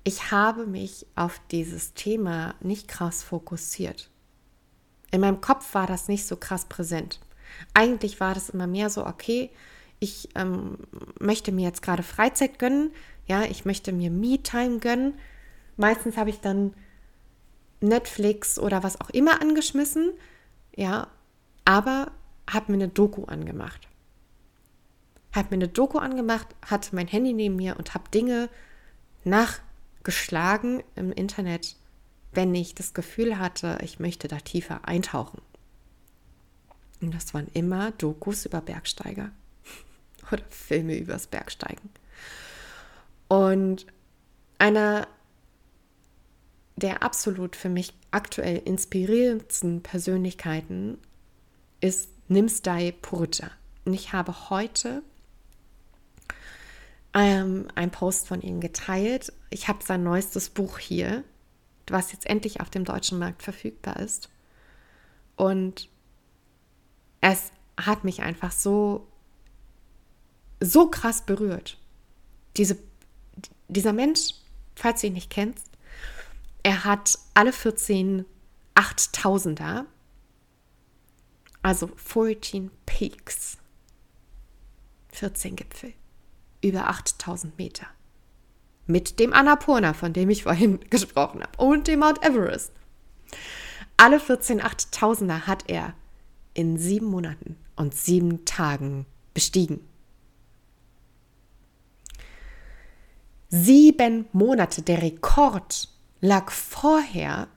Ich 0.03 0.31
habe 0.31 0.65
mich 0.65 1.05
auf 1.15 1.39
dieses 1.51 1.93
Thema 1.93 2.55
nicht 2.59 2.87
krass 2.87 3.23
fokussiert. 3.23 4.09
In 5.11 5.21
meinem 5.21 5.41
Kopf 5.41 5.73
war 5.75 5.85
das 5.85 6.07
nicht 6.07 6.25
so 6.25 6.37
krass 6.37 6.65
präsent. 6.65 7.19
Eigentlich 7.73 8.19
war 8.19 8.33
das 8.33 8.49
immer 8.49 8.65
mehr 8.65 8.89
so, 8.89 9.05
okay, 9.05 9.51
ich 9.99 10.29
ähm, 10.35 10.77
möchte 11.19 11.51
mir 11.51 11.67
jetzt 11.67 11.83
gerade 11.83 12.01
Freizeit 12.01 12.57
gönnen, 12.57 12.91
ja, 13.27 13.43
ich 13.43 13.65
möchte 13.65 13.93
mir 13.93 14.09
Me-Time 14.09 14.79
gönnen. 14.79 15.13
Meistens 15.77 16.17
habe 16.17 16.31
ich 16.31 16.39
dann 16.39 16.73
Netflix 17.81 18.57
oder 18.57 18.83
was 18.83 18.99
auch 18.99 19.09
immer 19.11 19.41
angeschmissen, 19.41 20.13
ja, 20.75 21.07
aber 21.65 22.11
habe 22.49 22.71
mir 22.71 22.79
eine 22.79 22.87
Doku 22.87 23.25
angemacht. 23.25 23.87
Habe 25.33 25.49
mir 25.51 25.63
eine 25.63 25.67
Doku 25.67 25.99
angemacht, 25.99 26.47
hatte 26.65 26.95
mein 26.95 27.07
Handy 27.07 27.33
neben 27.33 27.55
mir 27.55 27.77
und 27.77 27.93
habe 27.93 28.09
Dinge 28.09 28.49
nachgeschlagen 30.01 30.83
im 30.95 31.11
Internet, 31.11 31.75
wenn 32.33 32.55
ich 32.55 32.75
das 32.75 32.93
Gefühl 32.93 33.37
hatte, 33.37 33.77
ich 33.81 33.99
möchte 33.99 34.27
da 34.27 34.37
tiefer 34.37 34.87
eintauchen. 34.87 35.41
Und 37.01 37.13
das 37.13 37.33
waren 37.33 37.47
immer 37.53 37.91
Dokus 37.91 38.45
über 38.45 38.61
Bergsteiger 38.61 39.31
oder 40.31 40.43
Filme 40.49 40.97
übers 40.97 41.27
Bergsteigen. 41.27 41.89
Und 43.27 43.85
einer 44.57 45.07
der 46.75 47.03
absolut 47.03 47.55
für 47.55 47.69
mich 47.69 47.93
aktuell 48.11 48.57
inspirierendsten 48.57 49.83
Persönlichkeiten 49.83 50.97
ist 51.79 52.09
Nimsdai 52.27 52.93
Purja. 53.01 53.51
Und 53.85 53.93
ich 53.93 54.13
habe 54.13 54.49
heute 54.49 55.03
ähm, 57.13 57.67
einen 57.75 57.91
Post 57.91 58.27
von 58.27 58.41
ihm 58.41 58.61
geteilt. 58.61 59.33
Ich 59.49 59.67
habe 59.67 59.83
sein 59.83 60.03
neuestes 60.03 60.49
Buch 60.49 60.79
hier, 60.79 61.23
was 61.87 62.11
jetzt 62.11 62.25
endlich 62.25 62.61
auf 62.61 62.69
dem 62.69 62.85
deutschen 62.85 63.19
Markt 63.19 63.43
verfügbar 63.43 63.99
ist. 63.99 64.29
Und 65.35 65.89
es 67.19 67.51
hat 67.77 68.03
mich 68.03 68.21
einfach 68.21 68.51
so, 68.51 69.07
so 70.59 70.89
krass 70.89 71.25
berührt. 71.25 71.77
Diese, 72.57 72.77
dieser 73.67 73.93
Mensch, 73.93 74.35
falls 74.75 75.01
du 75.01 75.07
ihn 75.07 75.13
nicht 75.13 75.29
kennst, 75.29 75.69
er 76.63 76.83
hat 76.83 77.17
alle 77.33 77.53
14 77.53 78.25
8000er, 78.75 79.85
also 81.61 81.87
14 81.87 82.71
Peaks, 82.85 83.57
14 85.11 85.55
Gipfel, 85.55 85.93
über 86.61 86.89
8000 86.89 87.57
Meter. 87.57 87.87
Mit 88.87 89.19
dem 89.19 89.33
Annapurna, 89.33 89.93
von 89.93 90.13
dem 90.13 90.29
ich 90.29 90.43
vorhin 90.43 90.79
gesprochen 90.89 91.41
habe, 91.41 91.63
und 91.63 91.87
dem 91.87 91.99
Mount 91.99 92.23
Everest. 92.25 92.71
Alle 93.97 94.19
14 94.19 94.61
8000er 94.61 95.41
hat 95.41 95.69
er 95.69 95.93
in 96.53 96.77
sieben 96.77 97.05
Monaten 97.05 97.55
und 97.75 97.93
sieben 97.93 98.45
Tagen 98.45 99.05
bestiegen. 99.33 99.81
Sieben 103.49 104.25
Monate, 104.31 104.81
der 104.81 105.01
Rekord 105.01 105.89
lag 106.21 106.51
vorher 106.51 107.47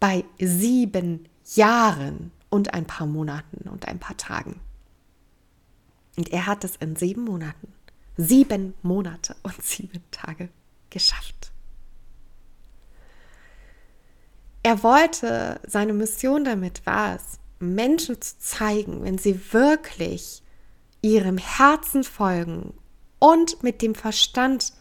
bei 0.00 0.24
sieben 0.38 1.28
Jahren 1.54 2.32
und 2.48 2.74
ein 2.74 2.86
paar 2.86 3.06
Monaten 3.06 3.68
und 3.68 3.86
ein 3.86 3.98
paar 3.98 4.16
Tagen. 4.16 4.60
Und 6.16 6.32
er 6.32 6.46
hat 6.46 6.64
es 6.64 6.76
in 6.76 6.96
sieben 6.96 7.24
Monaten, 7.24 7.72
sieben 8.16 8.74
Monate 8.82 9.36
und 9.42 9.62
sieben 9.62 10.02
Tage 10.10 10.48
geschafft. 10.90 11.52
Er 14.62 14.82
wollte, 14.82 15.60
seine 15.66 15.92
Mission 15.92 16.44
damit 16.44 16.86
war 16.86 17.16
es, 17.16 17.38
Menschen 17.58 18.20
zu 18.20 18.38
zeigen, 18.38 19.02
wenn 19.02 19.18
sie 19.18 19.52
wirklich 19.52 20.42
ihrem 21.00 21.38
Herzen 21.38 22.04
folgen 22.04 22.74
und 23.18 23.62
mit 23.62 23.82
dem 23.82 23.94
Verstand 23.94 24.72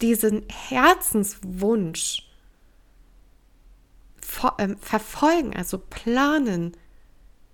diesen 0.00 0.44
Herzenswunsch 0.48 2.26
ähm, 4.58 4.76
verfolgen, 4.78 5.54
also 5.54 5.78
planen, 5.78 6.76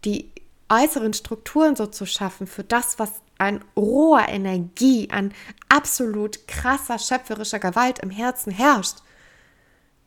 die 0.05 0.31
äußeren 0.69 1.13
Strukturen 1.13 1.77
so 1.77 1.87
zu 1.87 2.07
schaffen 2.07 2.47
für 2.47 2.65
das, 2.65 2.99
was 2.99 3.11
an 3.39 3.65
roher 3.77 4.29
Energie, 4.29 5.09
an 5.11 5.33
absolut 5.69 6.49
krasser 6.49 6.99
schöpferischer 6.99 7.59
Gewalt 7.59 7.99
im 8.01 8.11
Herzen 8.11 8.51
herrscht, 8.51 8.97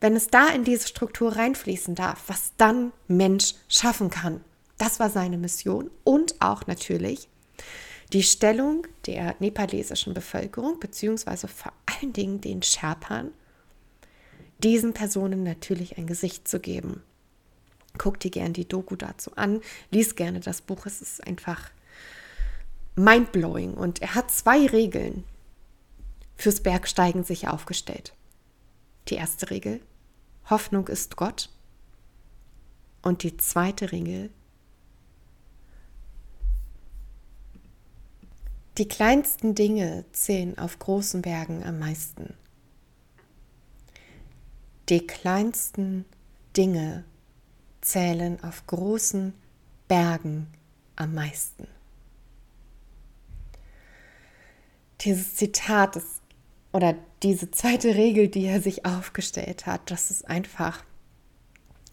wenn 0.02 0.16
es 0.16 0.28
da 0.28 0.48
in 0.48 0.64
diese 0.64 0.88
Struktur 0.88 1.36
reinfließen 1.36 1.96
darf, 1.96 2.24
was 2.28 2.54
dann 2.58 2.92
Mensch 3.08 3.56
schaffen 3.68 4.10
kann. 4.10 4.42
Das 4.78 5.00
war 5.00 5.10
seine 5.10 5.38
Mission 5.38 5.92
und 6.04 6.42
auch 6.42 6.66
natürlich 6.68 7.28
die 8.14 8.24
Stellung 8.24 8.88
der 9.06 9.36
nepalesischen 9.40 10.14
Bevölkerung, 10.14 10.80
beziehungsweise 10.80 11.48
vor 11.48 11.74
allen 11.86 12.14
Dingen 12.14 12.42
den 12.42 12.64
Sherpan, 12.64 13.32
diesen 14.64 14.94
Personen 14.94 15.44
natürlich 15.44 15.98
ein 15.98 16.08
Gesicht 16.08 16.48
zu 16.48 16.60
geben. 16.60 17.04
Guck 17.98 18.20
dir 18.20 18.32
gerne 18.32 18.52
die 18.52 18.68
Doku 18.68 18.96
dazu 18.96 19.36
an, 19.36 19.62
lies 19.92 20.16
gerne 20.16 20.40
das 20.40 20.62
Buch, 20.62 20.86
es 20.86 21.02
ist 21.02 21.26
einfach 21.26 21.72
mindblowing 22.96 23.74
und 23.74 24.02
er 24.02 24.16
hat 24.16 24.30
zwei 24.32 24.66
Regeln 24.68 25.24
fürs 26.36 26.62
Bergsteigen 26.62 27.24
sich 27.24 27.48
aufgestellt. 27.48 28.14
Die 29.08 29.16
erste 29.16 29.50
Regel, 29.50 29.82
Hoffnung 30.50 30.88
ist 30.88 31.16
Gott. 31.16 31.50
Und 33.02 33.24
die 33.24 33.38
zweite 33.38 33.92
Regel, 33.92 34.30
die 38.78 38.88
kleinsten 38.88 39.56
Dinge 39.56 40.06
zählen 40.12 40.58
auf 40.58 40.80
großen 40.80 41.22
Bergen 41.22 41.64
am 41.64 41.80
meisten. 41.80 42.34
Die 44.90 45.06
kleinsten 45.06 46.06
Dinge 46.58 47.06
zählen 47.82 48.42
auf 48.44 48.66
großen 48.68 49.34
Bergen 49.88 50.48
am 50.96 51.14
meisten. 51.14 51.68
Dieses 55.02 55.36
Zitat 55.36 55.96
ist, 55.96 56.22
oder 56.74 56.96
diese 57.24 57.50
zweite 57.52 57.96
Regel, 57.96 58.28
die 58.28 58.46
er 58.46 58.62
sich 58.62 58.86
aufgestellt 58.86 59.66
hat, 59.66 59.90
das 59.90 60.12
ist 60.12 60.28
einfach 60.28 60.84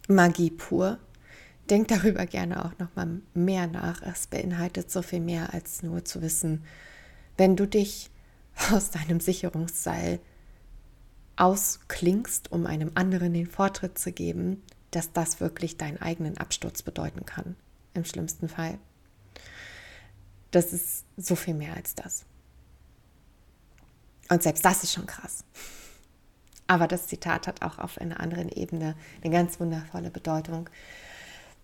Magie 0.09 0.51
pur. 0.51 0.99
Denk 1.71 1.89
darüber 1.89 2.27
gerne 2.27 2.65
auch 2.65 2.79
noch 2.79 2.95
mal 2.95 3.21
mehr 3.35 3.67
nach. 3.67 4.03
Es 4.03 4.27
beinhaltet 4.27 4.91
so 4.91 5.03
viel 5.03 5.21
mehr 5.21 5.53
als 5.53 5.83
nur 5.83 6.05
zu 6.05 6.23
wissen, 6.23 6.65
wenn 7.37 7.57
du 7.57 7.67
dich 7.67 8.11
aus 8.73 8.91
deinem 8.91 9.21
Sicherungsseil 9.21 10.21
ausklingst, 11.37 12.51
um 12.53 12.67
einem 12.67 12.93
anderen 12.95 13.35
den 13.35 13.47
Vortritt 13.47 13.99
zu 13.99 14.13
geben, 14.13 14.63
dass 14.97 15.13
das 15.13 15.41
wirklich 15.41 15.77
deinen 15.77 16.01
eigenen 16.01 16.39
Absturz 16.39 16.81
bedeuten 16.83 17.27
kann, 17.27 17.55
im 17.93 18.07
schlimmsten 18.07 18.49
Fall. 18.49 18.79
Das 20.51 20.73
ist 20.73 21.05
so 21.19 21.37
viel 21.37 21.53
mehr 21.53 21.77
als 21.77 21.95
das. 21.95 22.25
Und 24.31 24.43
selbst 24.43 24.65
das 24.65 24.83
ist 24.83 24.95
schon 24.95 25.07
krass. 25.07 25.45
Aber 26.67 26.89
das 26.89 27.09
Zitat 27.09 27.47
hat 27.47 27.63
auch 27.63 27.79
auf 27.79 27.99
einer 27.99 28.21
anderen 28.21 28.49
Ebene 28.49 28.97
eine 29.23 29.33
ganz 29.33 29.61
wundervolle 29.61 30.11
Bedeutung, 30.11 30.71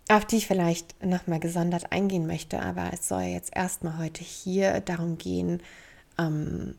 auf 0.09 0.27
die 0.27 0.37
ich 0.37 0.47
vielleicht 0.47 1.03
nochmal 1.03 1.41
gesondert 1.41 1.91
eingehen 1.91 2.27
möchte. 2.27 2.61
Aber 2.61 2.93
es 2.93 3.09
soll 3.09 3.23
jetzt 3.23 3.57
erstmal 3.57 3.97
heute 3.99 4.23
hier 4.23 4.81
darum 4.81 5.17
gehen, 5.17 5.63
ähm, 6.19 6.77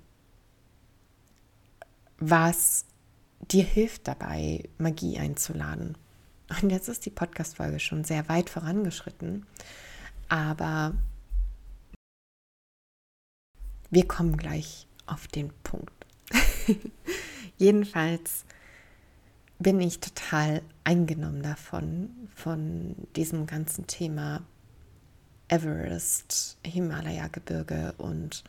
was 2.20 2.86
dir 3.42 3.64
hilft 3.64 4.08
dabei, 4.08 4.70
Magie 4.78 5.18
einzuladen. 5.18 5.98
Und 6.62 6.70
jetzt 6.70 6.90
ist 6.90 7.06
die 7.06 7.10
Podcast-Folge 7.10 7.80
schon 7.80 8.04
sehr 8.04 8.28
weit 8.30 8.50
vorangeschritten, 8.50 9.46
aber 10.30 10.94
wir 13.90 14.08
kommen 14.08 14.38
gleich 14.38 14.88
auf 15.06 15.28
den 15.28 15.52
Punkt. 15.64 16.06
Jedenfalls 17.58 18.46
bin 19.60 19.80
ich 19.80 20.00
total 20.00 20.62
eingenommen 20.84 21.44
davon, 21.44 22.10
von 22.36 22.96
diesem 23.16 23.46
ganzen 23.46 23.88
Thema 23.88 24.42
Everest, 25.48 26.58
Himalaya-Gebirge 26.66 27.94
und 27.98 28.44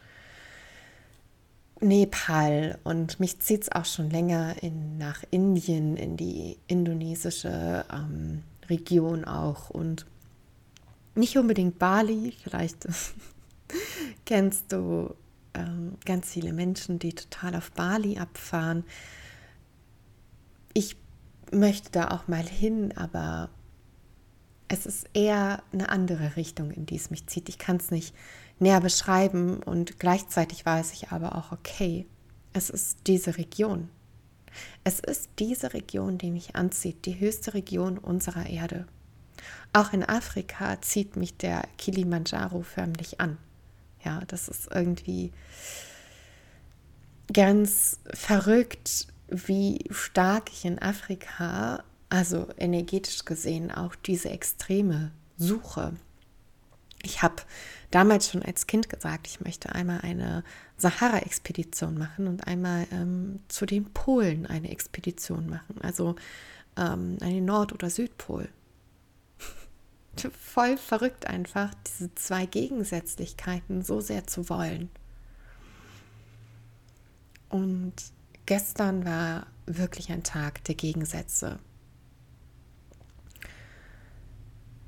Nepal 1.80 2.78
und 2.84 3.20
mich 3.20 3.40
zieht 3.40 3.62
es 3.62 3.72
auch 3.72 3.84
schon 3.84 4.10
länger 4.10 4.62
in, 4.62 4.96
nach 4.98 5.22
Indien, 5.30 5.96
in 5.96 6.16
die 6.16 6.56
indonesische 6.66 7.84
ähm, 7.92 8.42
Region 8.68 9.24
auch 9.24 9.70
und 9.70 10.06
nicht 11.14 11.36
unbedingt 11.36 11.78
Bali, 11.78 12.34
vielleicht 12.42 12.88
kennst 14.24 14.72
du 14.72 15.14
ähm, 15.54 15.96
ganz 16.04 16.30
viele 16.30 16.52
Menschen, 16.52 16.98
die 16.98 17.12
total 17.12 17.56
auf 17.56 17.70
Bali 17.72 18.18
abfahren. 18.18 18.84
Ich 20.72 20.96
möchte 21.52 21.90
da 21.92 22.08
auch 22.08 22.26
mal 22.26 22.42
hin, 22.42 22.92
aber 22.96 23.50
es 24.68 24.86
ist 24.86 25.06
eher 25.12 25.62
eine 25.72 25.88
andere 25.88 26.36
Richtung, 26.36 26.70
in 26.70 26.86
die 26.86 26.96
es 26.96 27.10
mich 27.10 27.26
zieht. 27.26 27.48
Ich 27.48 27.58
kann 27.58 27.76
es 27.76 27.90
nicht 27.90 28.14
näher 28.58 28.80
beschreiben 28.80 29.62
und 29.62 29.98
gleichzeitig 29.98 30.64
weiß 30.64 30.92
ich 30.92 31.10
aber 31.10 31.36
auch, 31.36 31.52
okay, 31.52 32.06
es 32.52 32.70
ist 32.70 32.98
diese 33.06 33.36
Region. 33.36 33.88
Es 34.84 35.00
ist 35.00 35.30
diese 35.38 35.74
Region, 35.74 36.18
die 36.18 36.30
mich 36.30 36.54
anzieht, 36.54 37.06
die 37.06 37.18
höchste 37.18 37.54
Region 37.54 37.98
unserer 37.98 38.46
Erde. 38.46 38.86
Auch 39.72 39.92
in 39.92 40.04
Afrika 40.08 40.80
zieht 40.80 41.16
mich 41.16 41.36
der 41.36 41.64
Kilimanjaro 41.78 42.62
förmlich 42.62 43.20
an. 43.20 43.38
Ja, 44.04 44.22
das 44.28 44.48
ist 44.48 44.68
irgendwie 44.72 45.32
ganz 47.32 47.98
verrückt, 48.12 49.08
wie 49.28 49.84
stark 49.90 50.50
ich 50.52 50.64
in 50.64 50.78
Afrika, 50.78 51.82
also 52.08 52.48
energetisch 52.58 53.24
gesehen, 53.24 53.70
auch 53.70 53.94
diese 53.94 54.30
Extreme 54.30 55.10
suche. 55.36 55.94
Ich 57.02 57.22
habe 57.22 57.42
damals 57.94 58.28
schon 58.30 58.42
als 58.42 58.66
Kind 58.66 58.88
gesagt, 58.88 59.28
ich 59.28 59.40
möchte 59.40 59.72
einmal 59.72 60.00
eine 60.00 60.42
Sahara-Expedition 60.78 61.96
machen 61.96 62.26
und 62.26 62.46
einmal 62.46 62.88
ähm, 62.90 63.38
zu 63.46 63.66
den 63.66 63.84
Polen 63.92 64.46
eine 64.46 64.70
Expedition 64.70 65.48
machen, 65.48 65.80
also 65.80 66.16
ähm, 66.76 67.18
einen 67.20 67.44
Nord- 67.44 67.72
oder 67.72 67.90
Südpol. 67.90 68.48
voll 70.32 70.76
verrückt 70.76 71.28
einfach, 71.28 71.72
diese 71.86 72.12
zwei 72.16 72.46
Gegensätzlichkeiten 72.46 73.82
so 73.82 74.00
sehr 74.00 74.26
zu 74.26 74.48
wollen. 74.48 74.90
Und 77.48 77.94
gestern 78.46 79.04
war 79.04 79.46
wirklich 79.66 80.10
ein 80.10 80.24
Tag 80.24 80.64
der 80.64 80.74
Gegensätze. 80.74 81.60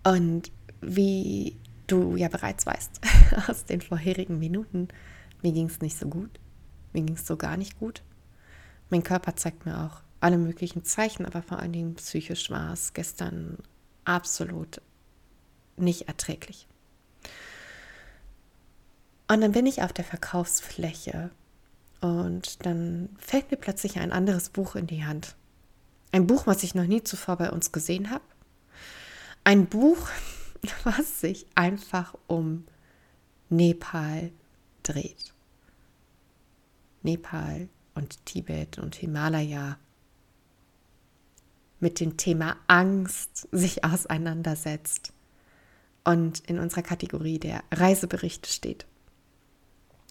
Und 0.02 0.50
wie 0.80 1.56
du 1.86 2.16
ja 2.16 2.28
bereits 2.28 2.66
weißt 2.66 3.00
aus 3.48 3.64
den 3.64 3.80
vorherigen 3.80 4.38
Minuten, 4.38 4.88
mir 5.42 5.52
ging 5.52 5.66
es 5.66 5.80
nicht 5.80 5.98
so 5.98 6.08
gut. 6.08 6.40
Mir 6.92 7.02
ging 7.02 7.16
es 7.16 7.26
so 7.26 7.36
gar 7.36 7.56
nicht 7.56 7.78
gut. 7.78 8.02
Mein 8.90 9.02
Körper 9.02 9.36
zeigt 9.36 9.66
mir 9.66 9.84
auch 9.84 10.02
alle 10.20 10.38
möglichen 10.38 10.84
Zeichen, 10.84 11.26
aber 11.26 11.42
vor 11.42 11.58
allen 11.58 11.72
Dingen 11.72 11.94
psychisch 11.96 12.50
war 12.50 12.72
es 12.72 12.94
gestern 12.94 13.58
absolut 14.04 14.80
nicht 15.76 16.08
erträglich. 16.08 16.66
Und 19.28 19.40
dann 19.40 19.52
bin 19.52 19.66
ich 19.66 19.82
auf 19.82 19.92
der 19.92 20.04
Verkaufsfläche 20.04 21.30
und 22.00 22.64
dann 22.64 23.08
fällt 23.18 23.50
mir 23.50 23.56
plötzlich 23.56 23.98
ein 23.98 24.12
anderes 24.12 24.50
Buch 24.50 24.76
in 24.76 24.86
die 24.86 25.04
Hand. 25.04 25.34
Ein 26.12 26.26
Buch, 26.26 26.46
was 26.46 26.62
ich 26.62 26.74
noch 26.74 26.86
nie 26.86 27.02
zuvor 27.02 27.36
bei 27.36 27.50
uns 27.50 27.72
gesehen 27.72 28.10
habe. 28.10 28.24
Ein 29.44 29.66
Buch, 29.66 30.08
was 30.84 31.20
sich 31.20 31.46
einfach 31.54 32.14
um 32.26 32.64
Nepal 33.48 34.32
dreht. 34.82 35.32
Nepal 37.02 37.68
und 37.94 38.24
Tibet 38.26 38.78
und 38.78 38.94
Himalaya 38.96 39.78
mit 41.80 42.00
dem 42.00 42.16
Thema 42.16 42.56
Angst 42.66 43.48
sich 43.52 43.84
auseinandersetzt 43.84 45.12
und 46.04 46.40
in 46.40 46.58
unserer 46.58 46.82
Kategorie 46.82 47.38
der 47.38 47.62
Reiseberichte 47.72 48.50
steht. 48.50 48.86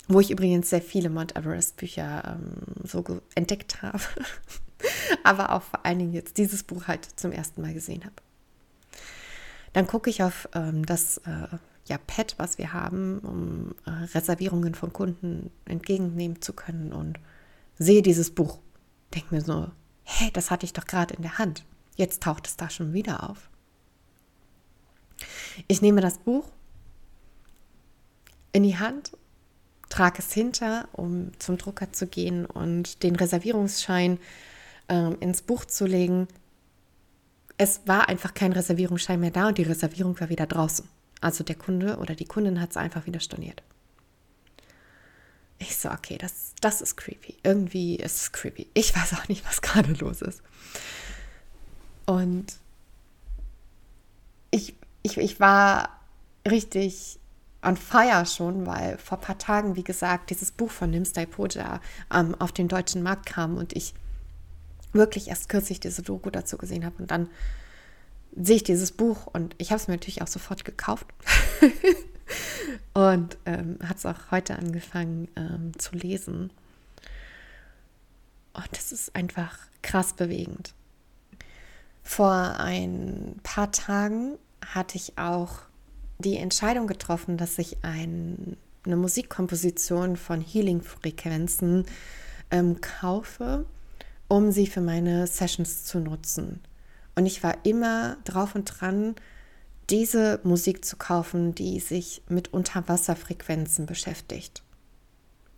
Wo 0.07 0.19
ich 0.19 0.29
übrigens 0.29 0.69
sehr 0.69 0.81
viele 0.81 1.09
Mount 1.09 1.35
Everest 1.35 1.77
Bücher 1.77 2.37
ähm, 2.37 2.83
so 2.83 3.03
entdeckt 3.33 3.81
habe, 3.81 3.99
aber 5.23 5.51
auch 5.51 5.63
vor 5.63 5.85
allen 5.85 5.99
Dingen 5.99 6.13
jetzt 6.13 6.37
dieses 6.37 6.63
Buch 6.63 6.87
halt 6.87 7.05
zum 7.19 7.31
ersten 7.31 7.61
Mal 7.61 7.73
gesehen 7.73 8.05
habe. 8.05 8.15
Dann 9.75 9.87
gucke 9.87 10.09
ich 10.09 10.23
auf 10.23 10.47
ähm, 10.53 10.85
das 10.85 11.17
äh, 11.17 11.47
ja, 11.87 11.97
Pad, 12.07 12.35
was 12.37 12.57
wir 12.57 12.71
haben, 12.71 13.19
um 13.19 13.75
äh, 13.85 14.05
Reservierungen 14.17 14.73
von 14.73 14.93
Kunden 14.93 15.51
entgegennehmen 15.65 16.41
zu 16.41 16.53
können 16.53 16.93
und 16.93 17.19
sehe 17.77 18.01
dieses 18.01 18.31
Buch. 18.31 18.59
Denke 19.13 19.35
mir 19.35 19.41
so, 19.41 19.69
hä, 20.05 20.29
das 20.31 20.49
hatte 20.49 20.65
ich 20.65 20.71
doch 20.71 20.85
gerade 20.85 21.13
in 21.15 21.23
der 21.23 21.39
Hand. 21.39 21.65
Jetzt 21.97 22.23
taucht 22.23 22.47
es 22.47 22.55
da 22.55 22.69
schon 22.69 22.93
wieder 22.93 23.29
auf. 23.29 23.49
Ich 25.67 25.81
nehme 25.81 25.99
das 25.99 26.19
Buch 26.19 26.45
in 28.53 28.63
die 28.63 28.77
Hand, 28.77 29.11
trage 29.89 30.19
es 30.19 30.31
hinter, 30.31 30.87
um 30.93 31.37
zum 31.37 31.57
Drucker 31.57 31.91
zu 31.91 32.07
gehen 32.07 32.45
und 32.45 33.03
den 33.03 33.17
Reservierungsschein 33.17 34.19
äh, 34.87 35.13
ins 35.15 35.41
Buch 35.41 35.65
zu 35.65 35.85
legen. 35.85 36.29
Es 37.57 37.81
war 37.85 38.09
einfach 38.09 38.33
kein 38.33 38.51
Reservierungsschein 38.51 39.19
mehr 39.19 39.31
da 39.31 39.47
und 39.47 39.57
die 39.57 39.63
Reservierung 39.63 40.19
war 40.19 40.29
wieder 40.29 40.45
draußen. 40.45 40.87
Also 41.21 41.43
der 41.43 41.55
Kunde 41.55 41.97
oder 41.97 42.15
die 42.15 42.25
Kundin 42.25 42.59
hat 42.59 42.71
es 42.71 42.77
einfach 42.77 43.05
wieder 43.05 43.19
storniert. 43.19 43.63
Ich 45.57 45.77
so, 45.77 45.89
okay, 45.89 46.17
das, 46.17 46.53
das 46.59 46.81
ist 46.81 46.97
creepy. 46.97 47.37
Irgendwie 47.43 47.95
ist 47.95 48.17
es 48.17 48.31
creepy. 48.31 48.67
Ich 48.73 48.95
weiß 48.95 49.13
auch 49.13 49.27
nicht, 49.29 49.45
was 49.47 49.61
gerade 49.61 49.93
los 49.93 50.21
ist. 50.21 50.41
Und 52.05 52.57
ich, 54.51 54.75
ich, 55.01 55.17
ich 55.17 55.39
war 55.39 55.89
richtig 56.47 57.19
on 57.63 57.77
fire 57.77 58.25
schon, 58.25 58.65
weil 58.65 58.97
vor 58.97 59.17
ein 59.17 59.23
paar 59.23 59.37
Tagen, 59.37 59.75
wie 59.75 59.83
gesagt, 59.83 60.29
dieses 60.29 60.51
Buch 60.51 60.69
von 60.69 60.91
Nimstai 60.91 61.25
Poja 61.25 61.81
ähm, 62.13 62.35
auf 62.35 62.51
den 62.51 62.67
deutschen 62.67 63.01
Markt 63.01 63.25
kam 63.25 63.57
und 63.57 63.75
ich 63.75 63.93
wirklich 64.95 65.27
erst 65.27 65.49
kürzlich 65.49 65.79
diese 65.79 66.01
Doku 66.01 66.29
dazu 66.29 66.57
gesehen 66.57 66.85
habe 66.85 66.95
und 66.97 67.11
dann 67.11 67.29
sehe 68.35 68.57
ich 68.57 68.63
dieses 68.63 68.91
Buch 68.91 69.27
und 69.27 69.55
ich 69.57 69.71
habe 69.71 69.79
es 69.79 69.87
mir 69.87 69.93
natürlich 69.93 70.21
auch 70.21 70.27
sofort 70.27 70.65
gekauft 70.65 71.07
und 72.93 73.37
ähm, 73.45 73.77
habe 73.83 73.95
es 73.95 74.05
auch 74.05 74.31
heute 74.31 74.57
angefangen 74.57 75.29
ähm, 75.35 75.71
zu 75.77 75.95
lesen. 75.95 76.51
Und 78.53 78.69
das 78.71 78.91
ist 78.91 79.15
einfach 79.15 79.57
krass 79.81 80.13
bewegend. 80.13 80.73
Vor 82.03 82.59
ein 82.59 83.39
paar 83.43 83.71
Tagen 83.71 84.37
hatte 84.65 84.97
ich 84.97 85.17
auch 85.17 85.59
die 86.17 86.37
Entscheidung 86.37 86.87
getroffen, 86.87 87.37
dass 87.37 87.57
ich 87.57 87.77
ein, 87.83 88.57
eine 88.85 88.95
Musikkomposition 88.95 90.15
von 90.15 90.41
Healing-Frequenzen 90.41 91.85
ähm, 92.51 92.79
kaufe, 92.79 93.65
um 94.27 94.51
sie 94.51 94.67
für 94.67 94.81
meine 94.81 95.27
Sessions 95.27 95.83
zu 95.83 95.99
nutzen. 95.99 96.61
Und 97.15 97.25
ich 97.25 97.43
war 97.43 97.65
immer 97.65 98.17
drauf 98.23 98.55
und 98.55 98.65
dran, 98.65 99.15
diese 99.89 100.39
Musik 100.43 100.83
zu 100.83 100.97
kaufen, 100.97 101.53
die 101.53 101.79
sich 101.79 102.23
mit 102.27 102.53
Unterwasserfrequenzen 102.53 103.85
beschäftigt. 103.85 104.63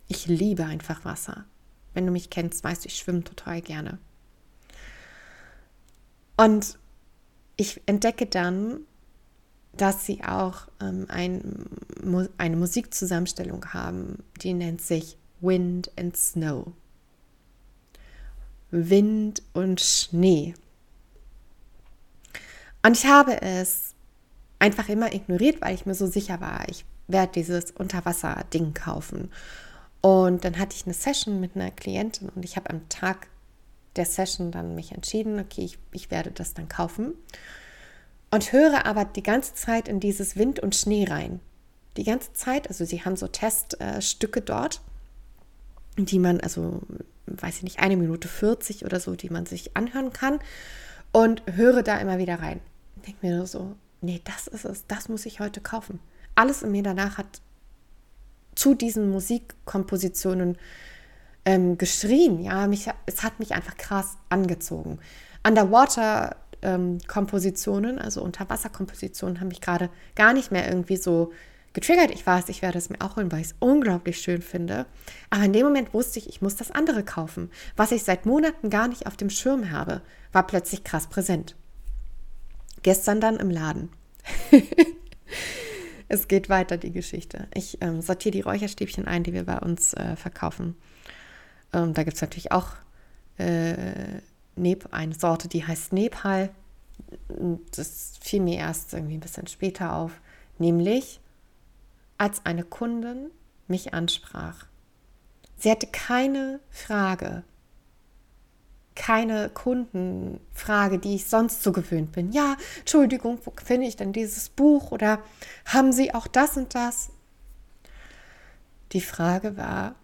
Ich 0.06 0.26
liebe 0.26 0.64
einfach 0.64 1.04
Wasser. 1.04 1.44
Wenn 1.94 2.06
du 2.06 2.12
mich 2.12 2.30
kennst, 2.30 2.62
weißt 2.62 2.84
du, 2.84 2.88
ich 2.88 2.96
schwimme 2.96 3.24
total 3.24 3.60
gerne. 3.62 3.98
Und 6.36 6.78
ich 7.56 7.80
entdecke 7.86 8.26
dann, 8.26 8.80
dass 9.72 10.06
sie 10.06 10.22
auch 10.24 10.68
ähm, 10.80 11.06
ein, 11.08 11.66
eine 12.36 12.56
Musikzusammenstellung 12.56 13.66
haben, 13.72 14.22
die 14.42 14.54
nennt 14.54 14.80
sich 14.80 15.18
Wind 15.40 15.90
and 15.98 16.16
Snow. 16.16 16.72
Wind 18.70 19.42
und 19.52 19.80
Schnee. 19.80 20.54
Und 22.82 22.96
ich 22.96 23.06
habe 23.06 23.40
es 23.42 23.94
einfach 24.58 24.88
immer 24.88 25.12
ignoriert, 25.12 25.60
weil 25.60 25.74
ich 25.74 25.86
mir 25.86 25.94
so 25.94 26.06
sicher 26.06 26.40
war, 26.40 26.68
ich 26.68 26.84
werde 27.06 27.32
dieses 27.32 27.70
Unterwasser-Ding 27.70 28.74
kaufen. 28.74 29.30
Und 30.00 30.44
dann 30.44 30.58
hatte 30.58 30.76
ich 30.76 30.84
eine 30.84 30.94
Session 30.94 31.40
mit 31.40 31.56
einer 31.56 31.70
Klientin 31.70 32.28
und 32.28 32.44
ich 32.44 32.56
habe 32.56 32.70
am 32.70 32.88
Tag 32.88 33.28
der 33.96 34.04
Session 34.04 34.52
dann 34.52 34.74
mich 34.74 34.92
entschieden, 34.92 35.40
okay, 35.40 35.64
ich, 35.64 35.78
ich 35.92 36.10
werde 36.10 36.30
das 36.30 36.54
dann 36.54 36.68
kaufen. 36.68 37.14
Und 38.30 38.52
höre 38.52 38.86
aber 38.86 39.04
die 39.04 39.22
ganze 39.22 39.54
Zeit 39.54 39.88
in 39.88 40.00
dieses 40.00 40.36
Wind 40.36 40.60
und 40.60 40.76
Schnee 40.76 41.06
rein. 41.08 41.40
Die 41.96 42.04
ganze 42.04 42.32
Zeit, 42.32 42.68
also 42.68 42.84
sie 42.84 43.04
haben 43.04 43.16
so 43.16 43.26
Teststücke 43.26 44.42
dort, 44.42 44.82
die 46.06 46.18
man, 46.18 46.40
also 46.40 46.82
weiß 47.26 47.58
ich 47.58 47.62
nicht, 47.62 47.80
eine 47.80 47.96
Minute 47.96 48.28
40 48.28 48.84
oder 48.84 49.00
so, 49.00 49.14
die 49.14 49.30
man 49.30 49.46
sich 49.46 49.76
anhören 49.76 50.12
kann 50.12 50.38
und 51.12 51.42
höre 51.52 51.82
da 51.82 51.98
immer 51.98 52.18
wieder 52.18 52.40
rein. 52.40 52.60
Denke 53.06 53.26
mir 53.26 53.36
nur 53.36 53.46
so, 53.46 53.76
nee, 54.00 54.20
das 54.24 54.46
ist 54.46 54.64
es, 54.64 54.86
das 54.86 55.08
muss 55.08 55.26
ich 55.26 55.40
heute 55.40 55.60
kaufen. 55.60 55.98
Alles 56.34 56.62
in 56.62 56.70
mir 56.70 56.82
danach 56.82 57.18
hat 57.18 57.42
zu 58.54 58.74
diesen 58.74 59.10
Musikkompositionen 59.10 60.56
ähm, 61.44 61.76
geschrien. 61.78 62.40
Ja, 62.40 62.66
mich, 62.66 62.88
es 63.06 63.22
hat 63.22 63.38
mich 63.38 63.52
einfach 63.52 63.76
krass 63.76 64.16
angezogen. 64.28 64.98
Underwater-Kompositionen, 65.46 67.96
ähm, 67.96 68.02
also 68.02 68.22
Unterwasserkompositionen, 68.22 69.40
haben 69.40 69.48
mich 69.48 69.60
gerade 69.60 69.90
gar 70.14 70.32
nicht 70.32 70.52
mehr 70.52 70.68
irgendwie 70.68 70.96
so 70.96 71.32
getriggert. 71.72 72.10
Ich 72.10 72.26
weiß, 72.26 72.48
ich 72.48 72.62
werde 72.62 72.78
es 72.78 72.90
mir 72.90 73.00
auch 73.00 73.16
holen, 73.16 73.30
weil 73.30 73.40
ich 73.40 73.48
es 73.48 73.56
unglaublich 73.58 74.20
schön 74.20 74.42
finde. 74.42 74.86
Aber 75.30 75.44
in 75.44 75.52
dem 75.52 75.64
Moment 75.64 75.94
wusste 75.94 76.18
ich, 76.18 76.28
ich 76.28 76.42
muss 76.42 76.56
das 76.56 76.70
andere 76.70 77.04
kaufen. 77.04 77.50
Was 77.76 77.92
ich 77.92 78.02
seit 78.02 78.26
Monaten 78.26 78.70
gar 78.70 78.88
nicht 78.88 79.06
auf 79.06 79.16
dem 79.16 79.30
Schirm 79.30 79.70
habe, 79.70 80.02
war 80.32 80.46
plötzlich 80.46 80.84
krass 80.84 81.06
präsent. 81.06 81.56
Gestern 82.82 83.20
dann 83.20 83.36
im 83.36 83.50
Laden. 83.50 83.90
es 86.08 86.28
geht 86.28 86.48
weiter, 86.48 86.76
die 86.76 86.92
Geschichte. 86.92 87.48
Ich 87.54 87.78
ähm, 87.80 88.00
sortiere 88.00 88.32
die 88.32 88.40
Räucherstäbchen 88.40 89.06
ein, 89.06 89.24
die 89.24 89.32
wir 89.32 89.44
bei 89.44 89.58
uns 89.58 89.94
äh, 89.94 90.16
verkaufen. 90.16 90.76
Ähm, 91.72 91.94
da 91.94 92.02
gibt 92.02 92.16
es 92.16 92.22
natürlich 92.22 92.52
auch 92.52 92.72
äh, 93.36 94.20
Nep 94.56 94.88
eine 94.92 95.14
Sorte, 95.14 95.48
die 95.48 95.66
heißt 95.66 95.92
Nepal. 95.92 96.50
Das 97.74 98.14
fiel 98.20 98.40
mir 98.40 98.58
erst 98.58 98.92
irgendwie 98.92 99.14
ein 99.14 99.20
bisschen 99.20 99.46
später 99.46 99.94
auf. 99.94 100.20
Nämlich, 100.58 101.20
als 102.18 102.44
eine 102.44 102.64
Kundin 102.64 103.30
mich 103.66 103.94
ansprach. 103.94 104.66
Sie 105.56 105.70
hatte 105.70 105.86
keine 105.86 106.60
Frage, 106.70 107.44
keine 108.94 109.48
Kundenfrage, 109.48 110.98
die 110.98 111.14
ich 111.14 111.26
sonst 111.26 111.62
so 111.62 111.72
gewöhnt 111.72 112.12
bin. 112.12 112.32
Ja, 112.32 112.56
Entschuldigung, 112.80 113.38
wo 113.44 113.52
finde 113.64 113.86
ich 113.86 113.96
denn 113.96 114.12
dieses 114.12 114.48
Buch? 114.48 114.90
Oder 114.90 115.22
haben 115.64 115.92
Sie 115.92 116.12
auch 116.12 116.26
das 116.26 116.56
und 116.56 116.74
das? 116.74 117.10
Die 118.92 119.00
Frage 119.00 119.56
war, 119.56 119.94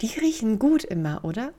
die 0.00 0.18
riechen 0.18 0.58
gut 0.58 0.84
immer, 0.84 1.24
oder? 1.24 1.52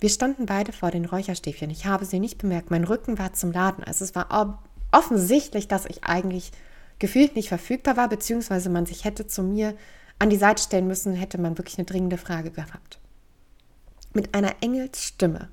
Wir 0.00 0.08
standen 0.08 0.46
beide 0.46 0.72
vor 0.72 0.90
den 0.90 1.04
Räucherstäbchen. 1.04 1.70
Ich 1.70 1.86
habe 1.86 2.04
sie 2.04 2.18
nicht 2.18 2.38
bemerkt. 2.38 2.70
Mein 2.70 2.84
Rücken 2.84 3.18
war 3.18 3.34
zum 3.34 3.52
Laden. 3.52 3.84
Also 3.84 4.04
es 4.04 4.14
war 4.14 4.56
offensichtlich, 4.90 5.68
dass 5.68 5.86
ich 5.86 6.02
eigentlich 6.04 6.50
gefühlt 7.02 7.34
nicht 7.34 7.48
verfügbar 7.48 7.96
war, 7.96 8.08
beziehungsweise 8.08 8.70
man 8.70 8.86
sich 8.86 9.04
hätte 9.04 9.26
zu 9.26 9.42
mir 9.42 9.76
an 10.20 10.30
die 10.30 10.36
Seite 10.36 10.62
stellen 10.62 10.86
müssen, 10.86 11.14
hätte 11.14 11.36
man 11.36 11.58
wirklich 11.58 11.76
eine 11.76 11.84
dringende 11.84 12.16
Frage 12.16 12.52
gehabt. 12.52 13.00
Mit 14.14 14.36
einer 14.36 14.54
Engelsstimme. 14.60 15.48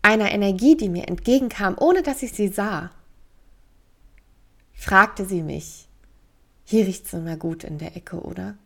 Einer 0.00 0.30
Energie, 0.30 0.76
die 0.76 0.88
mir 0.88 1.08
entgegenkam, 1.08 1.74
ohne 1.76 2.02
dass 2.02 2.22
ich 2.22 2.32
sie 2.32 2.46
sah, 2.46 2.92
fragte 4.74 5.26
sie 5.26 5.42
mich, 5.42 5.88
hier 6.62 6.86
riecht 6.86 7.06
es 7.06 7.12
immer 7.12 7.36
gut 7.36 7.64
in 7.64 7.78
der 7.78 7.96
Ecke, 7.96 8.20
oder? 8.20 8.56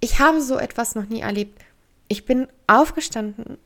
Ich 0.00 0.18
habe 0.18 0.42
so 0.42 0.58
etwas 0.58 0.96
noch 0.96 1.06
nie 1.06 1.20
erlebt. 1.20 1.64
Ich 2.08 2.26
bin 2.26 2.48
aufgestanden, 2.66 3.56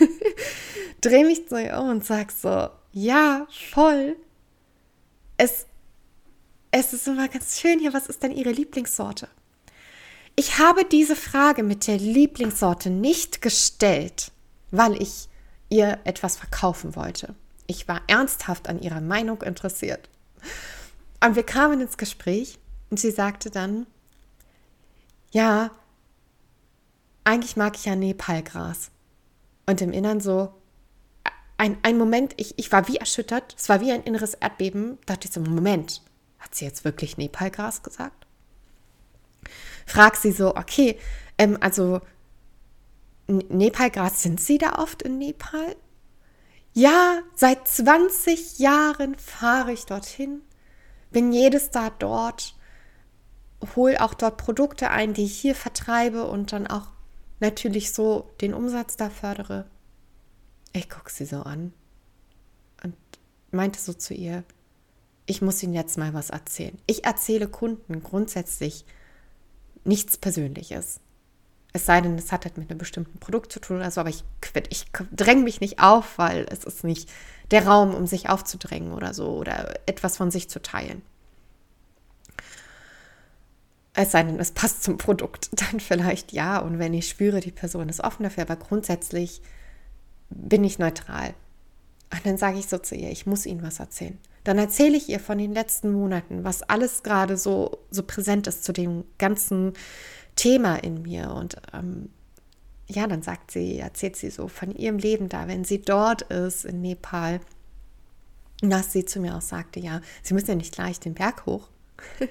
drehe 1.02 1.26
mich 1.26 1.48
zu 1.48 1.62
ihr 1.62 1.78
um 1.78 1.90
und 1.90 2.04
sage 2.06 2.32
so, 2.32 2.70
ja, 2.92 3.46
voll. 3.70 4.16
Es, 5.36 5.66
es 6.70 6.92
ist 6.92 7.08
immer 7.08 7.28
ganz 7.28 7.58
schön 7.58 7.78
hier. 7.78 7.92
Was 7.92 8.06
ist 8.06 8.22
denn 8.22 8.32
Ihre 8.32 8.52
Lieblingssorte? 8.52 9.28
Ich 10.36 10.58
habe 10.58 10.84
diese 10.84 11.16
Frage 11.16 11.62
mit 11.62 11.86
der 11.86 11.98
Lieblingssorte 11.98 12.90
nicht 12.90 13.42
gestellt, 13.42 14.32
weil 14.70 15.00
ich 15.00 15.28
ihr 15.68 15.98
etwas 16.04 16.36
verkaufen 16.36 16.96
wollte. 16.96 17.34
Ich 17.66 17.88
war 17.88 18.02
ernsthaft 18.06 18.68
an 18.68 18.80
ihrer 18.80 19.00
Meinung 19.00 19.42
interessiert. 19.42 20.08
Und 21.24 21.36
wir 21.36 21.44
kamen 21.44 21.80
ins 21.80 21.96
Gespräch 21.96 22.58
und 22.90 22.98
sie 22.98 23.10
sagte 23.10 23.50
dann, 23.50 23.86
ja, 25.30 25.70
eigentlich 27.24 27.56
mag 27.56 27.76
ich 27.76 27.84
ja 27.84 27.96
Nepalgras. 27.96 28.90
Und 29.66 29.80
im 29.80 29.92
Innern 29.92 30.20
so, 30.20 30.52
ein, 31.62 31.78
ein 31.84 31.96
Moment, 31.96 32.34
ich, 32.38 32.58
ich 32.58 32.72
war 32.72 32.88
wie 32.88 32.96
erschüttert, 32.96 33.54
es 33.56 33.68
war 33.68 33.80
wie 33.80 33.92
ein 33.92 34.02
inneres 34.02 34.34
Erdbeben, 34.34 34.98
da 35.06 35.14
dachte 35.14 35.28
ich 35.28 35.34
so, 35.34 35.40
Moment, 35.40 36.02
hat 36.40 36.56
sie 36.56 36.64
jetzt 36.64 36.84
wirklich 36.84 37.18
Nepalgras 37.18 37.84
gesagt? 37.84 38.26
Frag 39.86 40.16
sie 40.16 40.32
so, 40.32 40.56
okay, 40.56 40.98
ähm, 41.38 41.56
also 41.60 42.00
Nepalgras, 43.28 44.22
sind 44.24 44.40
Sie 44.40 44.58
da 44.58 44.80
oft 44.80 45.02
in 45.02 45.18
Nepal? 45.18 45.76
Ja, 46.72 47.20
seit 47.36 47.68
20 47.68 48.58
Jahren 48.58 49.14
fahre 49.14 49.72
ich 49.72 49.86
dorhin, 49.86 50.42
bin 51.12 51.32
jedes 51.32 51.70
Jahr 51.72 51.92
dort, 51.96 52.56
hole 53.76 54.00
auch 54.00 54.14
dort 54.14 54.36
Produkte 54.36 54.90
ein, 54.90 55.14
die 55.14 55.26
ich 55.26 55.38
hier 55.38 55.54
vertreibe 55.54 56.26
und 56.26 56.50
dann 56.52 56.66
auch 56.66 56.88
natürlich 57.38 57.92
so 57.92 58.32
den 58.40 58.52
Umsatz 58.52 58.96
da 58.96 59.10
fördere. 59.10 59.66
Ich 60.72 60.88
gucke 60.88 61.10
sie 61.10 61.26
so 61.26 61.42
an 61.42 61.72
und 62.82 62.94
meinte 63.50 63.78
so 63.78 63.92
zu 63.92 64.14
ihr, 64.14 64.44
ich 65.26 65.42
muss 65.42 65.62
Ihnen 65.62 65.74
jetzt 65.74 65.98
mal 65.98 66.14
was 66.14 66.30
erzählen. 66.30 66.76
Ich 66.86 67.04
erzähle 67.04 67.48
Kunden 67.48 68.02
grundsätzlich 68.02 68.84
nichts 69.84 70.16
Persönliches. 70.16 71.00
Es 71.72 71.86
sei 71.86 72.00
denn, 72.00 72.18
es 72.18 72.32
hat 72.32 72.44
halt 72.44 72.58
mit 72.58 72.70
einem 72.70 72.78
bestimmten 72.78 73.18
Produkt 73.18 73.52
zu 73.52 73.60
tun 73.60 73.76
oder 73.78 73.90
so, 73.90 74.00
aber 74.00 74.10
ich, 74.10 74.24
ich 74.68 74.86
dränge 75.12 75.42
mich 75.42 75.60
nicht 75.60 75.78
auf, 75.78 76.18
weil 76.18 76.46
es 76.50 76.64
ist 76.64 76.84
nicht 76.84 77.10
der 77.50 77.66
Raum, 77.66 77.94
um 77.94 78.06
sich 78.06 78.28
aufzudrängen 78.28 78.92
oder 78.92 79.14
so 79.14 79.36
oder 79.36 79.74
etwas 79.86 80.16
von 80.16 80.30
sich 80.30 80.50
zu 80.50 80.60
teilen. 80.60 81.02
Es 83.94 84.12
sei 84.12 84.22
denn, 84.22 84.38
es 84.38 84.52
passt 84.52 84.82
zum 84.82 84.98
Produkt, 84.98 85.50
dann 85.52 85.80
vielleicht 85.80 86.32
ja. 86.32 86.58
Und 86.58 86.78
wenn 86.78 86.94
ich 86.94 87.08
spüre, 87.08 87.40
die 87.40 87.52
Person 87.52 87.88
ist 87.88 88.00
offen 88.00 88.24
dafür, 88.24 88.42
aber 88.42 88.56
grundsätzlich 88.56 89.40
bin 90.36 90.64
ich 90.64 90.78
neutral. 90.78 91.34
Und 92.12 92.26
dann 92.26 92.36
sage 92.36 92.58
ich 92.58 92.66
so 92.66 92.78
zu 92.78 92.94
ihr, 92.94 93.10
ich 93.10 93.26
muss 93.26 93.46
Ihnen 93.46 93.62
was 93.62 93.80
erzählen. 93.80 94.18
Dann 94.44 94.58
erzähle 94.58 94.96
ich 94.96 95.08
ihr 95.08 95.20
von 95.20 95.38
den 95.38 95.52
letzten 95.52 95.92
Monaten, 95.92 96.44
was 96.44 96.62
alles 96.62 97.02
gerade 97.02 97.36
so, 97.36 97.78
so 97.90 98.02
präsent 98.02 98.46
ist 98.48 98.64
zu 98.64 98.72
dem 98.72 99.04
ganzen 99.18 99.72
Thema 100.34 100.76
in 100.76 101.02
mir. 101.02 101.30
Und 101.30 101.56
ähm, 101.72 102.10
ja, 102.88 103.06
dann 103.06 103.22
sagt 103.22 103.52
sie, 103.52 103.78
erzählt 103.78 104.16
sie 104.16 104.30
so 104.30 104.48
von 104.48 104.72
ihrem 104.72 104.98
Leben 104.98 105.28
da, 105.28 105.46
wenn 105.46 105.64
sie 105.64 105.80
dort 105.80 106.22
ist 106.22 106.64
in 106.64 106.80
Nepal. 106.80 107.40
Dass 108.60 108.92
sie 108.92 109.04
zu 109.04 109.20
mir 109.20 109.36
auch 109.36 109.42
sagte, 109.42 109.80
ja, 109.80 110.00
sie 110.22 110.34
müssen 110.34 110.50
ja 110.50 110.54
nicht 110.54 110.74
gleich 110.74 111.00
den 111.00 111.14
Berg 111.14 111.46
hoch, 111.46 111.68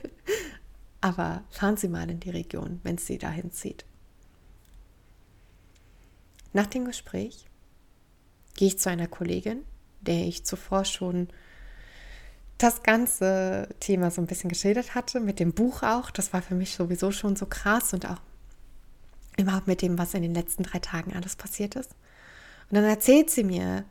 aber 1.01 1.43
fahren 1.49 1.75
Sie 1.75 1.89
mal 1.89 2.09
in 2.09 2.21
die 2.21 2.29
Region, 2.29 2.79
wenn 2.83 2.97
Sie 2.97 3.17
dahin 3.17 3.51
zieht. 3.51 3.83
Nach 6.53 6.67
dem 6.67 6.85
Gespräch 6.85 7.47
gehe 8.61 8.67
ich 8.67 8.77
zu 8.77 8.91
einer 8.91 9.07
Kollegin, 9.07 9.63
der 10.01 10.27
ich 10.27 10.45
zuvor 10.45 10.85
schon 10.85 11.29
das 12.59 12.83
ganze 12.83 13.67
Thema 13.79 14.11
so 14.11 14.21
ein 14.21 14.27
bisschen 14.27 14.51
geschildert 14.51 14.93
hatte, 14.93 15.19
mit 15.19 15.39
dem 15.39 15.51
Buch 15.51 15.81
auch. 15.81 16.11
Das 16.11 16.31
war 16.31 16.43
für 16.43 16.53
mich 16.53 16.75
sowieso 16.75 17.11
schon 17.11 17.35
so 17.35 17.47
krass 17.47 17.91
und 17.91 18.07
auch 18.07 18.21
überhaupt 19.35 19.65
mit 19.65 19.81
dem, 19.81 19.97
was 19.97 20.13
in 20.13 20.21
den 20.21 20.35
letzten 20.35 20.61
drei 20.61 20.77
Tagen 20.77 21.15
alles 21.15 21.35
passiert 21.35 21.75
ist. 21.75 21.95
Und 22.69 22.75
dann 22.75 22.83
erzählt 22.83 23.31
sie 23.31 23.43
mir, 23.43 23.83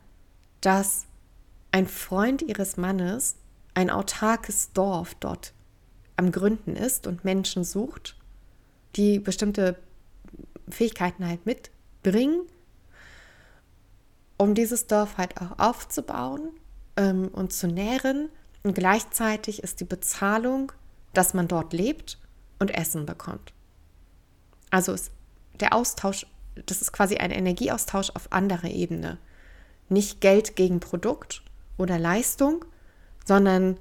dass 0.61 1.03
ein 1.73 1.85
Freund 1.85 2.41
ihres 2.41 2.77
Mannes 2.77 3.35
ein 3.73 3.89
autarkes 3.89 4.71
Dorf 4.71 5.15
dort 5.15 5.51
am 6.15 6.31
Gründen 6.31 6.77
ist 6.77 7.07
und 7.07 7.25
Menschen 7.25 7.65
sucht, 7.65 8.15
die 8.95 9.19
bestimmte 9.19 9.77
Fähigkeiten 10.69 11.27
halt 11.27 11.45
mitbringen, 11.45 12.43
um 14.41 14.55
dieses 14.55 14.87
Dorf 14.87 15.19
halt 15.19 15.39
auch 15.39 15.59
aufzubauen 15.59 16.49
ähm, 16.97 17.27
und 17.27 17.53
zu 17.53 17.67
nähren 17.67 18.29
und 18.63 18.73
gleichzeitig 18.73 19.61
ist 19.61 19.79
die 19.81 19.85
Bezahlung, 19.85 20.71
dass 21.13 21.35
man 21.35 21.47
dort 21.47 21.73
lebt 21.73 22.17
und 22.57 22.71
Essen 22.71 23.05
bekommt. 23.05 23.53
Also 24.71 24.93
ist 24.93 25.11
der 25.59 25.75
Austausch, 25.75 26.25
das 26.65 26.81
ist 26.81 26.91
quasi 26.91 27.17
ein 27.17 27.29
Energieaustausch 27.29 28.09
auf 28.15 28.31
anderer 28.31 28.69
Ebene. 28.69 29.19
Nicht 29.89 30.21
Geld 30.21 30.55
gegen 30.55 30.79
Produkt 30.79 31.43
oder 31.77 31.99
Leistung, 31.99 32.65
sondern 33.23 33.77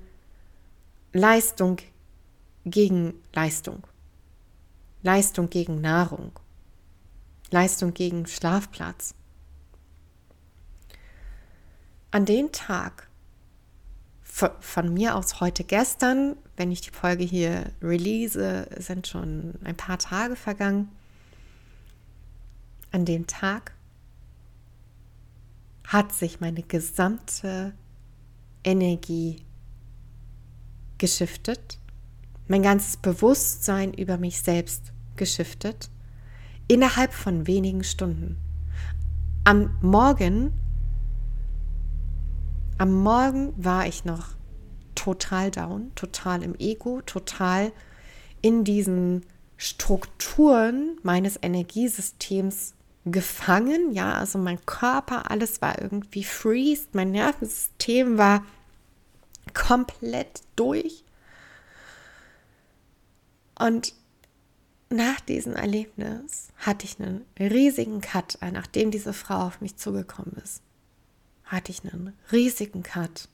Leistung 1.14 1.78
gegen 2.66 3.14
Leistung. 3.32 3.86
Leistung 5.02 5.48
gegen 5.48 5.80
Nahrung. 5.80 6.32
Leistung 7.50 7.94
gegen 7.94 8.26
Schlafplatz. 8.26 9.14
An 12.12 12.24
dem 12.24 12.50
Tag, 12.50 13.08
von 14.22 14.92
mir 14.92 15.14
aus 15.14 15.40
heute 15.40 15.64
gestern, 15.64 16.36
wenn 16.56 16.72
ich 16.72 16.80
die 16.80 16.90
Folge 16.90 17.24
hier 17.24 17.70
release, 17.82 18.66
sind 18.78 19.06
schon 19.06 19.54
ein 19.64 19.76
paar 19.76 19.98
Tage 19.98 20.34
vergangen. 20.34 20.88
An 22.90 23.04
dem 23.04 23.26
Tag 23.26 23.74
hat 25.86 26.12
sich 26.12 26.40
meine 26.40 26.62
gesamte 26.62 27.74
Energie 28.64 29.44
geschiftet, 30.98 31.78
mein 32.48 32.62
ganzes 32.62 32.96
Bewusstsein 32.96 33.94
über 33.94 34.16
mich 34.16 34.42
selbst 34.42 34.92
geschiftet, 35.16 35.90
innerhalb 36.66 37.12
von 37.12 37.46
wenigen 37.46 37.84
Stunden. 37.84 38.36
Am 39.44 39.76
Morgen 39.80 40.52
am 42.80 42.94
Morgen 42.94 43.52
war 43.62 43.86
ich 43.86 44.06
noch 44.06 44.28
total 44.94 45.50
down, 45.50 45.94
total 45.96 46.42
im 46.42 46.54
Ego, 46.58 47.02
total 47.02 47.72
in 48.40 48.64
diesen 48.64 49.26
Strukturen 49.58 50.96
meines 51.02 51.38
Energiesystems 51.42 52.72
gefangen. 53.04 53.92
Ja, 53.92 54.14
also 54.14 54.38
mein 54.38 54.64
Körper, 54.64 55.30
alles 55.30 55.60
war 55.60 55.78
irgendwie 55.78 56.24
freezed, 56.24 56.94
mein 56.94 57.10
Nervensystem 57.10 58.16
war 58.16 58.46
komplett 59.52 60.40
durch. 60.56 61.04
Und 63.58 63.92
nach 64.88 65.20
diesem 65.20 65.54
Erlebnis 65.54 66.48
hatte 66.56 66.86
ich 66.86 66.98
einen 66.98 67.26
riesigen 67.38 68.00
Cut, 68.00 68.38
nachdem 68.40 68.90
diese 68.90 69.12
Frau 69.12 69.48
auf 69.48 69.60
mich 69.60 69.76
zugekommen 69.76 70.32
ist 70.42 70.62
hatte 71.50 71.72
ich 71.72 71.82
einen 71.84 72.16
riesigen 72.30 72.82
Cut. 72.82 73.28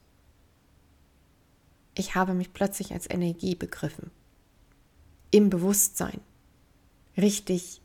Ich 1.95 2.15
habe 2.15 2.35
mich 2.35 2.53
plötzlich 2.53 2.93
als 2.93 3.09
Energie 3.09 3.55
begriffen. 3.55 4.11
Im 5.31 5.51
Bewusstsein. 5.51 6.21
Richtig 7.17 7.81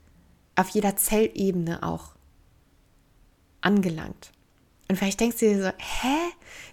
auf 0.56 0.70
jeder 0.70 0.96
Zellebene 0.96 1.84
auch 1.84 2.16
angelangt. 3.62 4.32
Und 4.88 4.98
vielleicht 4.98 5.20
denkst 5.20 5.38
du 5.40 5.46
dir 5.46 5.64
so, 5.64 5.70
hä? 5.78 6.18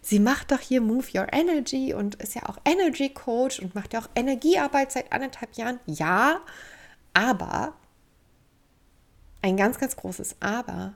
Sie 0.02 0.18
macht 0.18 0.50
doch 0.50 0.61
hier 0.61 0.80
Move 0.80 1.06
Your 1.14 1.32
Energy 1.32 1.94
und 1.94 2.16
ist 2.16 2.34
ja 2.34 2.48
auch 2.48 2.59
Energy 2.64 3.11
Coach 3.11 3.61
und 3.61 3.74
macht 3.74 3.92
ja 3.92 4.00
auch 4.00 4.09
Energiearbeit 4.14 4.90
seit 4.90 5.12
anderthalb 5.12 5.56
Jahren. 5.56 5.78
Ja, 5.86 6.40
aber 7.14 7.74
ein 9.42 9.56
ganz, 9.56 9.78
ganz 9.78 9.96
großes 9.96 10.36
Aber, 10.40 10.94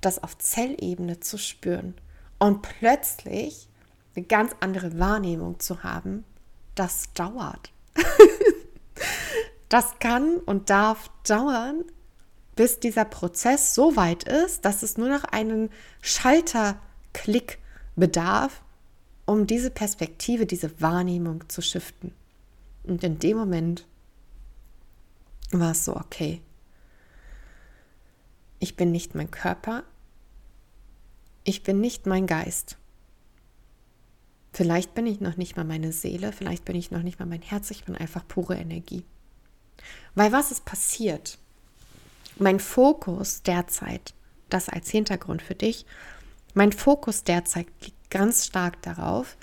das 0.00 0.22
auf 0.22 0.38
Zellebene 0.38 1.20
zu 1.20 1.38
spüren 1.38 1.94
und 2.42 2.60
plötzlich 2.62 3.68
eine 4.16 4.24
ganz 4.24 4.50
andere 4.58 4.98
Wahrnehmung 4.98 5.60
zu 5.60 5.84
haben, 5.84 6.24
das 6.74 7.12
dauert. 7.12 7.70
das 9.68 10.00
kann 10.00 10.38
und 10.38 10.68
darf 10.68 11.08
dauern, 11.24 11.84
bis 12.56 12.80
dieser 12.80 13.04
Prozess 13.04 13.76
so 13.76 13.94
weit 13.94 14.24
ist, 14.24 14.64
dass 14.64 14.82
es 14.82 14.98
nur 14.98 15.08
noch 15.08 15.22
einen 15.22 15.70
Schalterklick 16.00 17.60
bedarf, 17.94 18.60
um 19.24 19.46
diese 19.46 19.70
Perspektive, 19.70 20.44
diese 20.44 20.80
Wahrnehmung 20.80 21.48
zu 21.48 21.62
shiften. 21.62 22.12
Und 22.82 23.04
in 23.04 23.20
dem 23.20 23.36
Moment 23.36 23.86
war 25.52 25.70
es 25.70 25.84
so, 25.84 25.94
okay, 25.94 26.42
ich 28.58 28.74
bin 28.74 28.90
nicht 28.90 29.14
mein 29.14 29.30
Körper, 29.30 29.84
ich 31.44 31.62
bin 31.62 31.80
nicht 31.80 32.06
mein 32.06 32.26
Geist. 32.26 32.76
Vielleicht 34.52 34.94
bin 34.94 35.06
ich 35.06 35.20
noch 35.20 35.36
nicht 35.36 35.56
mal 35.56 35.64
meine 35.64 35.92
Seele, 35.92 36.32
vielleicht 36.32 36.64
bin 36.64 36.76
ich 36.76 36.90
noch 36.90 37.02
nicht 37.02 37.18
mal 37.18 37.26
mein 37.26 37.42
Herz, 37.42 37.70
ich 37.70 37.84
bin 37.84 37.96
einfach 37.96 38.26
pure 38.28 38.56
Energie. 38.56 39.04
Weil 40.14 40.30
was 40.30 40.50
ist 40.50 40.64
passiert? 40.64 41.38
Mein 42.38 42.60
Fokus 42.60 43.42
derzeit, 43.42 44.14
das 44.50 44.68
als 44.68 44.90
Hintergrund 44.90 45.40
für 45.40 45.54
dich, 45.54 45.86
mein 46.54 46.72
Fokus 46.72 47.24
derzeit 47.24 47.66
liegt 47.80 48.10
ganz 48.10 48.46
stark 48.46 48.82
darauf, 48.82 49.38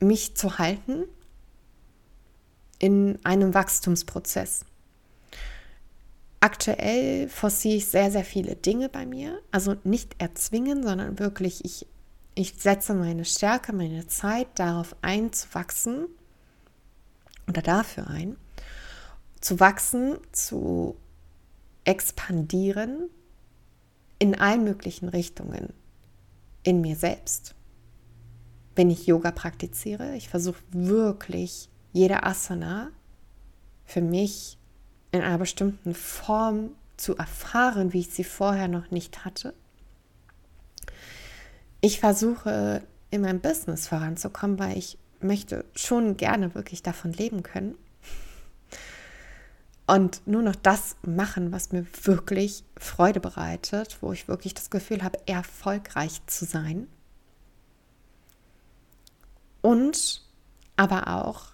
mich 0.00 0.34
zu 0.34 0.58
halten 0.58 1.04
in 2.78 3.18
einem 3.24 3.52
Wachstumsprozess. 3.52 4.64
Aktuell 6.40 7.28
forciere 7.28 7.76
ich 7.76 7.86
sehr, 7.86 8.10
sehr 8.12 8.24
viele 8.24 8.54
Dinge 8.54 8.88
bei 8.88 9.06
mir. 9.06 9.40
Also 9.50 9.76
nicht 9.82 10.20
erzwingen, 10.20 10.84
sondern 10.84 11.18
wirklich, 11.18 11.64
ich, 11.64 11.86
ich 12.34 12.54
setze 12.54 12.94
meine 12.94 13.24
Stärke, 13.24 13.72
meine 13.72 14.06
Zeit 14.06 14.46
darauf 14.54 14.94
ein, 15.02 15.32
zu 15.32 15.52
wachsen 15.52 16.06
oder 17.48 17.62
dafür 17.62 18.06
ein, 18.08 18.36
zu 19.40 19.58
wachsen, 19.58 20.18
zu 20.30 20.96
expandieren 21.84 23.08
in 24.18 24.38
allen 24.38 24.62
möglichen 24.62 25.08
Richtungen. 25.08 25.72
In 26.62 26.80
mir 26.80 26.96
selbst, 26.96 27.54
wenn 28.76 28.90
ich 28.90 29.06
Yoga 29.06 29.30
praktiziere. 29.30 30.14
Ich 30.16 30.28
versuche 30.28 30.60
wirklich 30.70 31.68
jede 31.92 32.22
Asana 32.24 32.90
für 33.86 34.02
mich 34.02 34.57
in 35.12 35.22
einer 35.22 35.38
bestimmten 35.38 35.94
Form 35.94 36.70
zu 36.96 37.16
erfahren, 37.16 37.92
wie 37.92 38.00
ich 38.00 38.10
sie 38.10 38.24
vorher 38.24 38.68
noch 38.68 38.90
nicht 38.90 39.24
hatte. 39.24 39.54
Ich 41.80 42.00
versuche 42.00 42.82
in 43.10 43.22
meinem 43.22 43.40
Business 43.40 43.88
voranzukommen, 43.88 44.58
weil 44.58 44.76
ich 44.76 44.98
möchte 45.20 45.64
schon 45.74 46.16
gerne 46.16 46.54
wirklich 46.54 46.82
davon 46.82 47.12
leben 47.12 47.42
können. 47.42 47.76
Und 49.86 50.26
nur 50.26 50.42
noch 50.42 50.56
das 50.56 50.96
machen, 51.02 51.50
was 51.50 51.72
mir 51.72 51.86
wirklich 52.02 52.62
Freude 52.76 53.20
bereitet, 53.20 53.98
wo 54.02 54.12
ich 54.12 54.28
wirklich 54.28 54.52
das 54.52 54.68
Gefühl 54.68 55.02
habe, 55.02 55.18
erfolgreich 55.26 56.20
zu 56.26 56.44
sein. 56.44 56.88
Und 59.62 60.22
aber 60.76 61.08
auch 61.08 61.46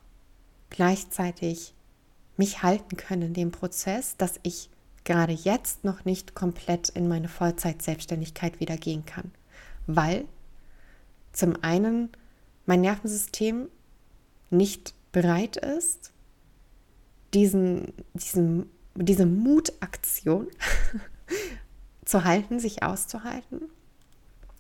gleichzeitig 0.69 1.75
mich 2.37 2.63
halten 2.63 2.97
können 2.97 3.23
in 3.23 3.35
dem 3.35 3.51
Prozess, 3.51 4.17
dass 4.17 4.41
ich 4.43 4.71
gerade 5.05 5.33
jetzt 5.33 5.85
noch 5.85 6.05
nicht 6.05 6.35
komplett 6.35 6.89
in 6.89 7.09
meine 7.09 7.29
Vollzeit-Selbstständigkeit 7.29 8.61
wieder 8.61 8.77
gehen 8.77 9.05
kann. 9.05 9.31
Weil 9.87 10.25
zum 11.33 11.63
einen 11.63 12.11
mein 12.67 12.81
Nervensystem 12.81 13.69
nicht 14.51 14.95
bereit 15.13 15.57
ist, 15.57 16.13
diesen, 17.35 17.93
diesen, 18.15 18.71
diese 18.95 19.27
Mutaktion 19.27 20.49
zu 22.05 22.25
halten, 22.25 22.61
sich 22.61 22.83
auszuhalten. 22.83 23.63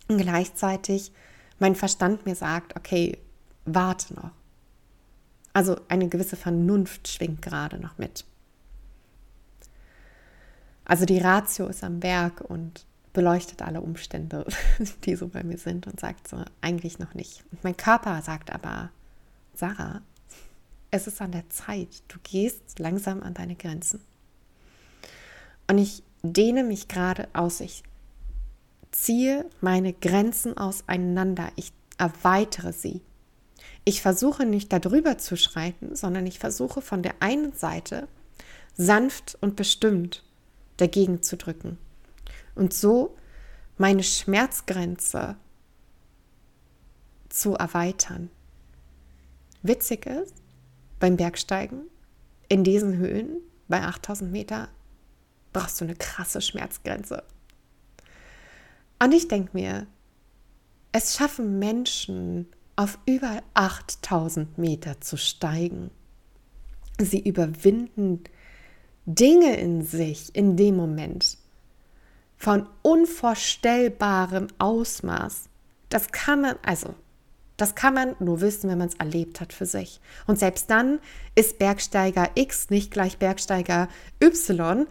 Und 0.09 0.19
gleichzeitig 0.19 1.13
mein 1.59 1.75
Verstand 1.75 2.27
mir 2.27 2.35
sagt, 2.35 2.77
okay, 2.77 3.19
warte 3.65 4.15
noch. 4.15 4.31
Also 5.55 5.81
eine 5.89 6.09
gewisse 6.09 6.37
Vernunft 6.37 7.09
schwingt 7.09 7.41
gerade 7.41 7.79
noch 7.79 7.97
mit. 7.97 8.27
Also 10.85 11.07
die 11.07 11.19
Ratio 11.19 11.67
ist 11.69 11.83
am 11.83 12.03
Werk 12.03 12.43
und 12.43 12.85
beleuchtet 13.15 13.63
alle 13.63 13.81
Umstände, 13.81 14.45
die 15.05 15.15
so 15.17 15.29
bei 15.29 15.43
mir 15.43 15.57
sind 15.57 15.87
und 15.87 15.99
sagt 15.99 16.29
so, 16.29 16.45
eigentlich 16.61 16.99
noch 16.99 17.15
nicht. 17.15 17.43
Und 17.53 17.65
mein 17.65 17.77
Körper 17.77 18.21
sagt 18.21 18.53
aber, 18.53 18.91
Sarah, 19.55 20.03
es 20.91 21.07
ist 21.07 21.23
an 21.23 21.33
der 21.33 21.49
Zeit, 21.49 22.03
du 22.09 22.19
gehst 22.23 22.79
langsam 22.79 23.23
an 23.23 23.35
deine 23.35 23.55
Grenzen. 23.55 24.01
Und 25.69 25.79
ich 25.79 26.03
dehne 26.23 26.65
mich 26.65 26.89
gerade 26.89 27.29
aus, 27.33 27.61
ich 27.61 27.85
ziehe 28.91 29.49
meine 29.61 29.93
Grenzen 29.93 30.57
auseinander, 30.57 31.51
ich 31.57 31.73
erweitere 31.99 32.73
sie. 32.73 33.01
Ich 33.85 34.01
versuche 34.01 34.47
nicht 34.47 34.73
darüber 34.73 35.19
zu 35.19 35.37
schreiten, 35.37 35.95
sondern 35.95 36.27
ich 36.27 36.39
versuche 36.39 36.81
von 36.81 37.03
der 37.03 37.15
einen 37.21 37.53
Seite 37.53 38.09
sanft 38.75 39.37
und 39.41 39.57
bestimmt 39.57 40.25
dagegen 40.79 41.23
zu 41.23 41.37
drücken 41.37 41.79
und 42.55 42.73
so 42.73 43.17
meine 43.77 44.03
Schmerzgrenze 44.03 45.37
zu 47.29 47.55
erweitern. 47.55 48.31
Witzig 49.63 50.07
ist, 50.07 50.35
beim 50.99 51.17
Bergsteigen 51.17 51.83
in 52.49 52.65
diesen 52.65 52.97
Höhen 52.97 53.39
bei 53.69 53.83
8000 53.83 54.31
Meter 54.31 54.69
brauchst 55.53 55.81
du 55.81 55.85
eine 55.85 55.97
krasse 55.97 56.41
Schmerzgrenze. 56.41 57.23
Und 59.03 59.13
ich 59.13 59.29
denke 59.29 59.51
mir, 59.55 59.87
es 60.93 61.17
schaffen 61.17 61.59
Menschen 61.59 62.47
auf 62.77 62.99
über 63.07 63.43
8000 63.55 64.59
Meter 64.59 65.01
zu 65.01 65.17
steigen. 65.17 65.91
Sie 66.99 67.21
überwinden 67.21 68.25
Dinge 69.07 69.57
in 69.57 69.83
sich 69.83 70.35
in 70.35 70.57
dem 70.57 70.77
Moment 70.77 71.39
von 72.37 72.69
unvorstellbarem 72.83 74.49
Ausmaß. 74.59 75.45
Das 75.89 76.11
kann 76.13 76.41
man, 76.41 76.57
also, 76.65 76.95
das 77.57 77.75
kann 77.75 77.95
man 77.95 78.17
nur 78.19 78.41
wissen, 78.41 78.69
wenn 78.69 78.79
man 78.79 78.89
es 78.89 78.97
erlebt 78.97 79.41
hat 79.41 79.53
für 79.53 79.67
sich. 79.67 80.01
Und 80.27 80.39
selbst 80.39 80.71
dann 80.71 80.99
ist 81.35 81.59
Bergsteiger 81.59 82.31
X 82.35 82.71
nicht 82.71 82.91
gleich 82.91 83.19
Bergsteiger 83.19 83.89
Y, 84.23 84.87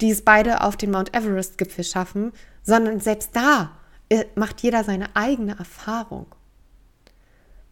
die 0.00 0.10
es 0.10 0.22
beide 0.22 0.62
auf 0.62 0.76
den 0.76 0.92
Mount 0.92 1.14
Everest-Gipfel 1.14 1.84
schaffen, 1.84 2.32
sondern 2.62 3.00
selbst 3.00 3.34
da 3.34 3.72
äh, 4.08 4.24
macht 4.36 4.60
jeder 4.62 4.84
seine 4.84 5.14
eigene 5.16 5.58
Erfahrung. 5.58 6.26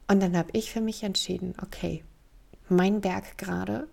Und 0.09 0.21
dann 0.21 0.37
habe 0.37 0.51
ich 0.53 0.73
für 0.73 0.81
mich 0.81 1.03
entschieden, 1.03 1.55
okay, 1.63 2.05
mein 2.69 3.01
Berg 3.01 3.39
gerade 3.39 3.89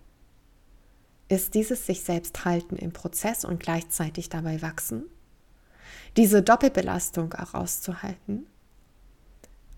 ist 1.28 1.54
dieses 1.54 1.86
sich 1.86 2.02
selbst 2.02 2.44
halten 2.44 2.76
im 2.76 2.92
Prozess 2.92 3.44
und 3.44 3.60
gleichzeitig 3.60 4.28
dabei 4.28 4.62
wachsen, 4.62 5.04
diese 6.16 6.42
Doppelbelastung 6.42 7.32
auch 7.34 7.54
auszuhalten 7.54 8.46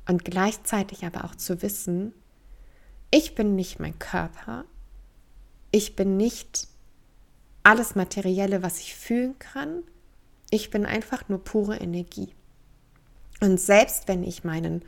und 0.06 0.24
gleichzeitig 0.24 1.04
aber 1.04 1.24
auch 1.24 1.34
zu 1.34 1.62
wissen, 1.62 2.12
ich 3.10 3.34
bin 3.34 3.54
nicht 3.54 3.78
mein 3.78 3.98
Körper, 3.98 4.64
ich 5.70 5.96
bin 5.96 6.16
nicht 6.16 6.68
alles 7.62 7.94
Materielle, 7.94 8.62
was 8.62 8.80
ich 8.80 8.94
fühlen 8.94 9.38
kann, 9.38 9.82
ich 10.50 10.70
bin 10.70 10.86
einfach 10.86 11.28
nur 11.28 11.42
pure 11.42 11.76
Energie. 11.78 12.34
Und 13.40 13.60
selbst 13.60 14.08
wenn 14.08 14.22
ich 14.22 14.44
meinen 14.44 14.84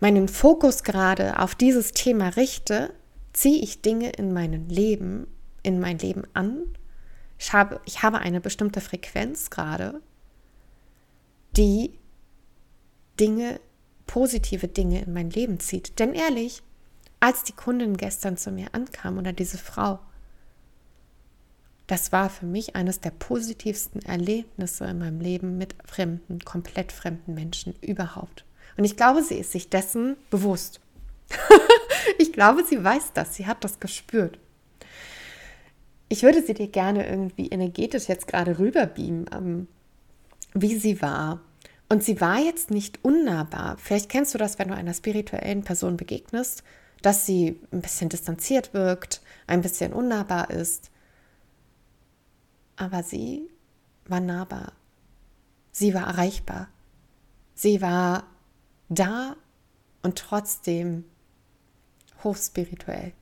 meinen 0.00 0.28
Fokus 0.28 0.82
gerade 0.84 1.38
auf 1.38 1.54
dieses 1.54 1.92
Thema 1.92 2.28
richte, 2.28 2.92
ziehe 3.32 3.62
ich 3.62 3.82
Dinge 3.82 4.10
in 4.10 4.32
mein 4.32 4.68
Leben, 4.68 5.26
in 5.62 5.80
mein 5.80 5.98
Leben 5.98 6.24
an. 6.34 6.64
Ich 7.38 7.52
habe, 7.52 7.80
ich 7.84 8.02
habe 8.02 8.18
eine 8.18 8.40
bestimmte 8.40 8.80
Frequenz 8.80 9.50
gerade, 9.50 10.00
die 11.56 11.98
Dinge, 13.18 13.60
positive 14.06 14.68
Dinge 14.68 15.02
in 15.02 15.12
mein 15.12 15.30
Leben 15.30 15.60
zieht. 15.60 15.98
Denn 15.98 16.14
ehrlich, 16.14 16.62
als 17.20 17.44
die 17.44 17.52
Kundin 17.52 17.96
gestern 17.96 18.36
zu 18.36 18.50
mir 18.50 18.68
ankam 18.72 19.18
oder 19.18 19.32
diese 19.32 19.58
Frau, 19.58 19.98
das 21.86 22.12
war 22.12 22.28
für 22.28 22.46
mich 22.46 22.76
eines 22.76 23.00
der 23.00 23.10
positivsten 23.10 24.02
Erlebnisse 24.02 24.84
in 24.84 24.98
meinem 24.98 25.20
Leben 25.20 25.56
mit 25.58 25.74
fremden, 25.84 26.38
komplett 26.40 26.92
fremden 26.92 27.34
Menschen 27.34 27.74
überhaupt. 27.80 28.44
Und 28.78 28.84
ich 28.84 28.96
glaube, 28.96 29.22
sie 29.24 29.34
ist 29.34 29.50
sich 29.50 29.68
dessen 29.68 30.16
bewusst. 30.30 30.80
ich 32.18 32.32
glaube, 32.32 32.64
sie 32.64 32.82
weiß 32.82 33.12
das, 33.12 33.34
sie 33.34 33.46
hat 33.46 33.64
das 33.64 33.80
gespürt. 33.80 34.38
ich 36.08 36.22
würde 36.22 36.42
sie 36.42 36.54
dir 36.54 36.68
gerne 36.68 37.06
irgendwie 37.06 37.48
energetisch 37.48 38.08
jetzt 38.08 38.28
gerade 38.28 38.58
rüberbeamen, 38.58 39.26
ähm, 39.34 39.68
wie 40.54 40.78
sie 40.78 41.02
war. 41.02 41.40
Und 41.90 42.04
sie 42.04 42.20
war 42.20 42.38
jetzt 42.38 42.70
nicht 42.70 43.04
unnahbar. 43.04 43.76
Vielleicht 43.78 44.08
kennst 44.08 44.32
du 44.32 44.38
das, 44.38 44.58
wenn 44.58 44.68
du 44.68 44.74
einer 44.74 44.94
spirituellen 44.94 45.64
Person 45.64 45.96
begegnest, 45.96 46.62
dass 47.02 47.26
sie 47.26 47.60
ein 47.72 47.82
bisschen 47.82 48.08
distanziert 48.08 48.74
wirkt, 48.74 49.22
ein 49.48 49.60
bisschen 49.60 49.92
unnahbar 49.92 50.50
ist. 50.50 50.90
Aber 52.76 53.02
sie 53.02 53.50
war 54.06 54.20
nahbar. 54.20 54.72
Sie 55.72 55.94
war 55.94 56.06
erreichbar. 56.06 56.68
Sie 57.54 57.82
war 57.82 58.24
da 58.88 59.36
und 60.02 60.18
trotzdem 60.18 61.04
hochspirituell, 62.24 63.12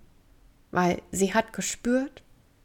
weil 0.71 1.03
sie 1.11 1.35
hat 1.35 1.53
gespürt, 1.53 2.23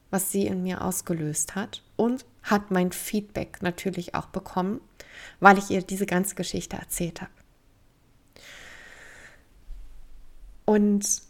was 0.10 0.32
sie 0.32 0.46
in 0.46 0.64
mir 0.64 0.84
ausgelöst 0.84 1.56
hat 1.56 1.84
und 1.96 2.26
hat 2.44 2.72
mein 2.72 2.92
Feedback 2.92 3.62
natürlich 3.62 4.16
auch 4.16 4.28
bekommen, 4.28 4.82
weil 5.40 5.58
ich 5.58 5.70
ihr 5.70 5.82
diese 5.82 6.06
ganze 6.06 6.36
Geschichte 6.36 6.76
erzählt 6.76 7.22
habe. 7.22 7.32
Und 10.66 11.22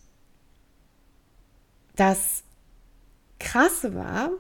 das 1.96 2.44
Krasse 3.40 3.96
war, 3.96 4.32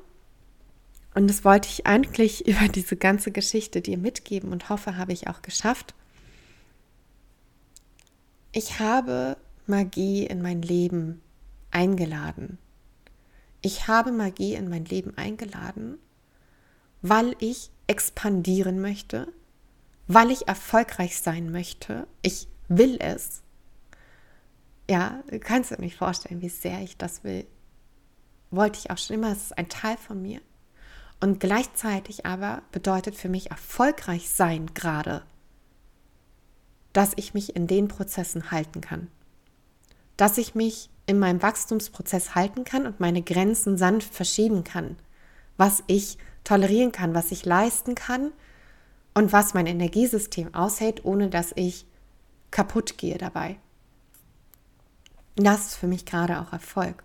und 1.14 1.28
das 1.28 1.44
wollte 1.44 1.68
ich 1.70 1.86
eigentlich 1.86 2.48
über 2.48 2.68
diese 2.68 2.96
ganze 2.96 3.32
Geschichte 3.32 3.82
dir 3.82 3.98
mitgeben 3.98 4.52
und 4.52 4.70
hoffe, 4.70 4.98
habe 4.98 5.14
ich 5.14 5.28
auch 5.28 5.42
geschafft. 5.42 5.94
Ich 8.54 8.80
habe 8.80 9.38
Magie 9.66 10.26
in 10.26 10.42
mein 10.42 10.62
Leben 10.62 11.22
eingeladen. 11.72 12.58
Ich 13.62 13.88
habe 13.88 14.12
Magie 14.12 14.56
in 14.56 14.70
mein 14.70 14.84
Leben 14.84 15.18
eingeladen, 15.18 15.98
weil 17.02 17.34
ich 17.40 17.72
expandieren 17.88 18.82
möchte, 18.82 19.32
weil 20.08 20.32
ich 20.32 20.50
erfolgreich 20.50 21.18
sein 21.18 21.50
möchte. 21.52 22.08
Ich 22.24 22.50
will 22.68 22.98
es. 23.00 23.42
Ja, 24.90 25.24
du 25.30 25.40
kannst 25.40 25.72
dir 25.72 25.80
nicht 25.80 25.96
vorstellen, 25.96 26.42
wie 26.42 26.50
sehr 26.50 26.82
ich 26.82 26.98
das 26.98 27.24
will. 27.24 27.48
Wollte 28.50 28.80
ich 28.80 28.92
auch 28.92 28.98
schon 28.98 29.16
immer, 29.16 29.32
es 29.32 29.44
ist 29.44 29.58
ein 29.58 29.70
Teil 29.70 29.96
von 29.96 30.22
mir. 30.22 30.42
Und 31.22 31.40
gleichzeitig 31.40 32.26
aber 32.26 32.64
bedeutet 32.74 33.16
für 33.16 33.30
mich 33.30 33.50
erfolgreich 33.50 34.30
sein 34.30 34.74
gerade, 34.74 35.24
dass 36.94 37.14
ich 37.16 37.34
mich 37.34 37.56
in 37.56 37.68
den 37.68 37.88
Prozessen 37.88 38.52
halten 38.52 38.82
kann. 38.82 39.08
Dass 40.18 40.38
ich 40.38 40.56
mich 40.56 40.90
in 41.06 41.20
meinem 41.20 41.42
Wachstumsprozess 41.42 42.36
halten 42.36 42.64
kann 42.64 42.86
und 42.86 43.00
meine 43.00 43.22
Grenzen 43.22 43.78
sanft 43.78 44.14
verschieben 44.14 44.64
kann. 44.64 44.98
Was 45.58 45.84
ich 45.88 46.18
tolerieren 46.44 46.92
kann, 46.92 47.14
was 47.14 47.32
ich 47.32 47.46
leisten 47.46 47.96
kann 47.96 48.32
und 49.14 49.32
was 49.32 49.54
mein 49.54 49.68
Energiesystem 49.68 50.54
aushält, 50.54 51.06
ohne 51.06 51.30
dass 51.30 51.52
ich 51.56 51.86
kaputt 52.50 52.98
gehe 52.98 53.18
dabei. 53.18 53.58
Das 55.36 55.68
ist 55.68 55.76
für 55.76 55.88
mich 55.88 56.06
gerade 56.06 56.40
auch 56.42 56.52
Erfolg. 56.52 57.04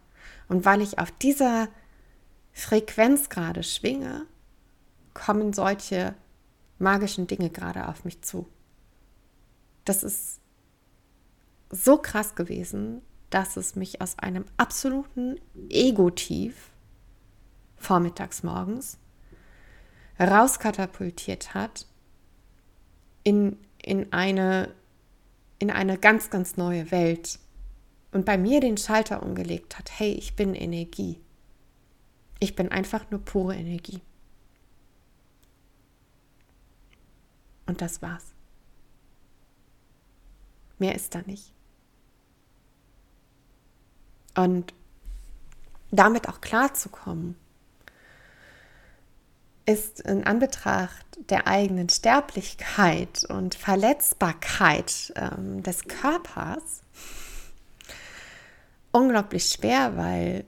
Und 0.48 0.64
weil 0.64 0.82
ich 0.82 0.98
auf 0.98 1.10
dieser 1.10 1.68
Frequenz 2.52 3.28
gerade 3.28 3.62
schwinge, 3.62 4.26
kommen 5.14 5.52
solche 5.52 6.14
magischen 6.78 7.26
Dinge 7.26 7.50
gerade 7.50 7.88
auf 7.88 8.04
mich 8.04 8.22
zu. 8.22 8.46
Das 9.86 10.02
ist 10.02 10.40
so 11.70 11.96
krass 11.96 12.34
gewesen, 12.34 13.00
dass 13.30 13.56
es 13.56 13.74
mich 13.76 14.02
aus 14.02 14.18
einem 14.18 14.44
absoluten 14.58 15.40
Ego-Tief 15.70 16.70
vormittags 17.76 18.42
morgens 18.42 18.98
rauskatapultiert 20.18 21.54
hat 21.54 21.86
in, 23.22 23.58
in, 23.82 24.12
eine, 24.12 24.74
in 25.58 25.70
eine 25.70 25.98
ganz, 25.98 26.30
ganz 26.30 26.56
neue 26.56 26.90
Welt 26.90 27.38
und 28.12 28.24
bei 28.24 28.38
mir 28.38 28.60
den 28.60 28.76
Schalter 28.78 29.22
umgelegt 29.22 29.78
hat, 29.78 29.90
hey, 29.98 30.12
ich 30.12 30.36
bin 30.36 30.54
Energie. 30.54 31.20
Ich 32.38 32.56
bin 32.56 32.70
einfach 32.70 33.10
nur 33.10 33.20
pure 33.20 33.56
Energie. 33.56 34.00
Und 37.66 37.80
das 37.80 38.00
war's. 38.00 38.35
Mehr 40.78 40.94
ist 40.94 41.14
da 41.14 41.22
nicht. 41.26 41.52
Und 44.34 44.74
damit 45.90 46.28
auch 46.28 46.40
klarzukommen, 46.40 47.36
ist 49.64 50.00
in 50.00 50.24
Anbetracht 50.24 51.04
der 51.28 51.46
eigenen 51.46 51.88
Sterblichkeit 51.88 53.24
und 53.28 53.54
Verletzbarkeit 53.54 55.12
ähm, 55.16 55.62
des 55.62 55.84
Körpers 55.84 56.82
unglaublich 58.92 59.46
schwer, 59.46 59.96
weil 59.96 60.44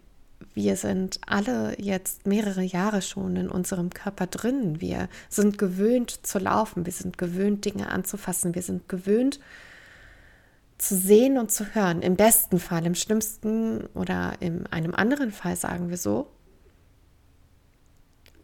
wir 0.54 0.76
sind 0.76 1.20
alle 1.26 1.80
jetzt 1.80 2.26
mehrere 2.26 2.62
Jahre 2.62 3.02
schon 3.02 3.36
in 3.36 3.50
unserem 3.50 3.90
Körper 3.90 4.26
drin. 4.26 4.80
Wir 4.80 5.08
sind 5.28 5.58
gewöhnt 5.58 6.26
zu 6.26 6.38
laufen, 6.38 6.86
wir 6.86 6.92
sind 6.92 7.18
gewöhnt, 7.18 7.64
Dinge 7.64 7.90
anzufassen, 7.90 8.54
wir 8.54 8.62
sind 8.62 8.88
gewöhnt 8.88 9.40
zu 10.78 10.96
sehen 10.96 11.38
und 11.38 11.50
zu 11.50 11.74
hören. 11.74 12.02
Im 12.02 12.16
besten 12.16 12.58
Fall, 12.60 12.86
im 12.86 12.94
schlimmsten 12.94 13.86
oder 13.94 14.34
in 14.40 14.66
einem 14.68 14.94
anderen 14.94 15.32
Fall 15.32 15.56
sagen 15.56 15.90
wir 15.90 15.96
so, 15.96 16.30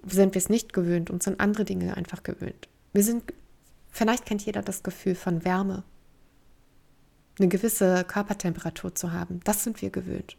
sind 0.06 0.34
wir 0.34 0.38
es 0.38 0.48
nicht 0.48 0.72
gewöhnt 0.72 1.10
und 1.10 1.22
sind 1.22 1.40
andere 1.40 1.64
Dinge 1.64 1.96
einfach 1.96 2.22
gewöhnt. 2.22 2.68
Wir 2.92 3.02
sind, 3.02 3.32
vielleicht 3.88 4.26
kennt 4.26 4.44
jeder 4.44 4.62
das 4.62 4.82
Gefühl 4.82 5.14
von 5.14 5.44
Wärme, 5.44 5.84
eine 7.38 7.48
gewisse 7.48 8.04
Körpertemperatur 8.04 8.94
zu 8.94 9.12
haben. 9.12 9.40
Das 9.44 9.64
sind 9.64 9.80
wir 9.80 9.90
gewöhnt. 9.90 10.36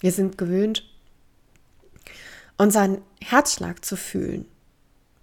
Wir 0.00 0.12
sind 0.12 0.36
gewöhnt, 0.36 0.84
unseren 2.58 2.98
Herzschlag 3.20 3.84
zu 3.84 3.96
fühlen. 3.96 4.46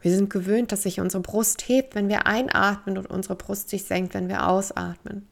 Wir 0.02 0.16
sind 0.16 0.30
gewöhnt, 0.30 0.72
dass 0.72 0.84
sich 0.84 1.00
unsere 1.00 1.22
Brust 1.22 1.68
hebt, 1.68 1.94
wenn 1.94 2.10
wir 2.10 2.26
einatmen 2.26 2.98
und 2.98 3.06
unsere 3.06 3.36
Brust 3.36 3.70
sich 3.70 3.84
senkt, 3.84 4.14
wenn 4.16 4.30
wir 4.30 4.48
ausatmen. 4.48 5.28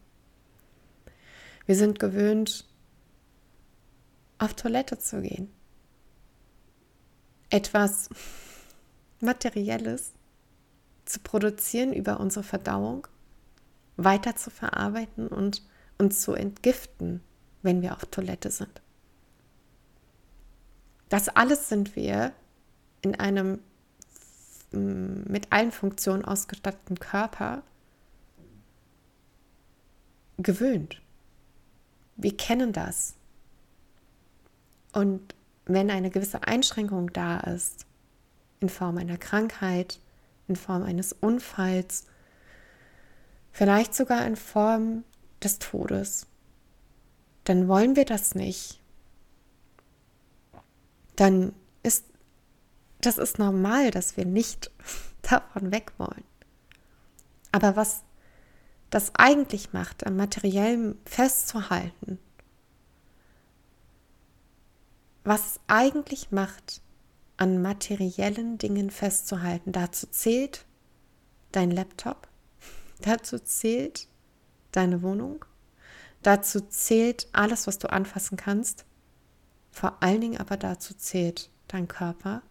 Wir 1.70 1.76
sind 1.76 2.00
gewöhnt, 2.00 2.66
auf 4.40 4.56
Toilette 4.56 4.98
zu 4.98 5.22
gehen. 5.22 5.54
Etwas 7.52 8.10
Materielles 9.20 10.14
zu 11.06 11.20
produzieren 11.20 11.94
über 11.94 12.20
unsere 12.20 12.44
Verdauung, 12.44 13.06
weiter 13.98 14.36
zu 14.36 14.50
verarbeiten 14.50 15.28
und 15.28 15.62
uns 16.00 16.22
zu 16.22 16.34
entgiften, 16.34 17.22
wenn 17.62 17.84
wir 17.84 17.94
auf 17.94 18.06
Toilette 18.08 18.50
sind. 18.50 18.82
Das 21.08 21.30
alles 21.30 21.70
sind 21.70 21.96
wir 21.96 22.34
in 23.04 23.14
einem 23.20 23.60
mit 24.72 25.52
allen 25.52 25.72
Funktionen 25.72 26.26
ausgestatteten 26.26 27.00
Körper 27.00 27.62
gewöhnt. 30.40 31.00
Wir 32.22 32.36
kennen 32.36 32.74
das. 32.74 33.16
Und 34.94 35.36
wenn 35.66 35.92
eine 35.92 36.10
gewisse 36.10 36.44
Einschränkung 36.44 37.14
da 37.14 37.40
ist, 37.40 37.86
in 38.60 38.70
Form 38.70 38.98
einer 38.98 39.18
Krankheit, 39.18 40.00
in 40.48 40.56
Form 40.56 40.84
eines 40.84 41.14
Unfalls, 41.14 42.06
vielleicht 43.52 43.94
sogar 43.94 44.26
in 44.26 44.36
Form 44.36 45.04
des 45.44 45.60
Todes, 45.60 46.28
dann 47.46 47.68
wollen 47.68 47.96
wir 47.96 48.06
das 48.06 48.36
nicht 48.36 48.80
dann 51.20 51.54
ist 51.84 52.06
das 53.02 53.18
ist 53.18 53.40
normal, 53.40 53.92
dass 53.92 54.18
wir 54.18 54.26
nicht 54.26 54.72
davon 55.22 55.72
weg 55.72 55.94
wollen. 55.98 56.24
Aber 57.52 57.76
was 57.76 58.04
das 58.90 59.14
eigentlich 59.16 59.74
macht, 59.74 60.06
am 60.06 60.16
Materiellen 60.16 61.00
festzuhalten, 61.06 62.20
was 65.24 65.46
es 65.46 65.60
eigentlich 65.68 66.32
macht, 66.32 66.82
an 67.38 67.62
materiellen 67.62 68.58
Dingen 68.58 68.90
festzuhalten, 68.90 69.72
dazu 69.72 70.08
zählt 70.08 70.66
dein 71.52 71.72
Laptop, 71.72 72.28
dazu 73.02 73.40
zählt 73.40 74.08
deine 74.72 75.02
Wohnung, 75.02 75.46
dazu 76.22 76.62
zählt 76.62 77.28
alles, 77.32 77.68
was 77.68 77.80
du 77.80 77.92
anfassen 77.92 78.38
kannst, 78.38 78.86
vor 79.72 80.02
allen 80.02 80.22
Dingen 80.22 80.38
aber 80.40 80.58
dazu 80.58 80.94
zählt 80.94 81.50
dein 81.68 81.88
Körper. 81.88 82.42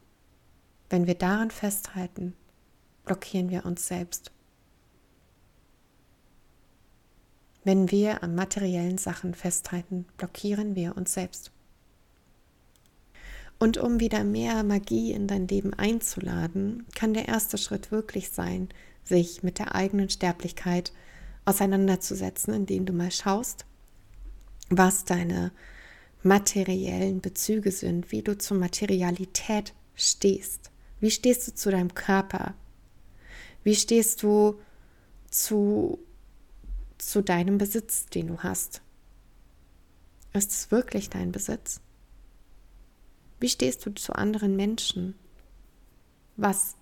Wenn 0.89 1.07
wir 1.07 1.17
daran 1.17 1.51
festhalten, 1.51 2.35
blockieren 3.05 3.51
wir 3.51 3.67
uns 3.67 3.87
selbst. 3.89 4.33
Wenn 7.65 7.91
wir 7.91 8.23
an 8.23 8.35
materiellen 8.35 8.99
Sachen 8.99 9.35
festhalten, 9.35 10.07
blockieren 10.17 10.75
wir 10.75 10.97
uns 10.97 11.15
selbst. 11.15 11.53
Und 13.59 13.77
um 13.77 13.99
wieder 13.99 14.23
mehr 14.23 14.63
Magie 14.63 15.13
in 15.13 15.27
dein 15.27 15.49
Leben 15.49 15.75
einzuladen, 15.75 16.87
kann 16.95 17.13
der 17.13 17.27
erste 17.27 17.59
Schritt 17.59 17.91
wirklich 17.91 18.31
sein, 18.31 18.69
sich 19.05 19.43
mit 19.43 19.59
der 19.59 19.75
eigenen 19.75 20.11
Sterblichkeit 20.11 20.93
auseinanderzusetzen, 21.45 22.55
indem 22.55 22.87
du 22.87 22.93
mal 22.93 23.11
schaust, 23.11 23.65
was 24.71 25.05
deine 25.05 25.51
materiellen 26.23 27.21
Bezüge 27.21 27.73
sind, 27.73 28.13
wie 28.13 28.23
du 28.23 28.37
zur 28.37 28.59
Materialität 28.59 29.73
stehst. 29.95 30.71
Wie 31.01 31.11
stehst 31.11 31.49
du 31.49 31.55
zu 31.55 31.71
deinem 31.71 31.95
Körper? 31.95 32.55
Wie 33.65 33.75
stehst 33.75 34.23
du 34.23 34.59
zu, 35.31 35.99
zu 36.99 37.23
deinem 37.23 37.59
Besitz, 37.59 38.07
den 38.07 38.27
du 38.27 38.39
hast? 38.39 38.83
Ist 40.33 40.51
es 40.51 40.71
wirklich 40.71 41.09
dein 41.09 41.33
Besitz? 41.33 41.81
Wie 43.41 43.49
stehst 43.49 43.87
du 43.87 43.95
zu 43.95 44.15
anderen 44.15 44.57
Menschen? 44.57 45.15
Was 46.37 46.77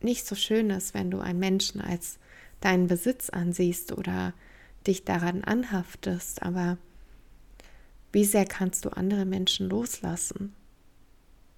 nicht 0.00 0.26
so 0.26 0.34
schön 0.34 0.70
ist, 0.70 0.94
wenn 0.94 1.10
du 1.10 1.20
einen 1.20 1.38
Menschen 1.38 1.80
als 1.80 2.18
deinen 2.60 2.86
Besitz 2.86 3.30
ansiehst 3.30 3.92
oder 3.92 4.34
dich 4.86 5.04
daran 5.04 5.42
anhaftest, 5.42 6.42
aber 6.42 6.78
wie 8.12 8.24
sehr 8.24 8.44
kannst 8.44 8.84
du 8.84 8.90
andere 8.90 9.24
Menschen 9.24 9.68
loslassen? 9.68 10.54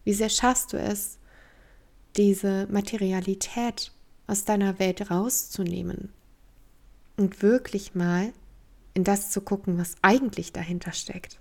Wie 0.05 0.15
sehr 0.15 0.29
schaffst 0.29 0.73
du 0.73 0.79
es, 0.79 1.19
diese 2.17 2.67
Materialität 2.71 3.93
aus 4.27 4.45
deiner 4.45 4.79
Welt 4.79 5.11
rauszunehmen 5.11 6.14
und 7.17 7.43
wirklich 7.43 7.95
mal 7.95 8.33
in 8.95 9.05
das 9.05 9.31
zu 9.31 9.41
gucken, 9.41 9.79
was 9.79 9.97
eigentlich 10.03 10.53
dahinter 10.53 10.93
steckt? 10.93 11.41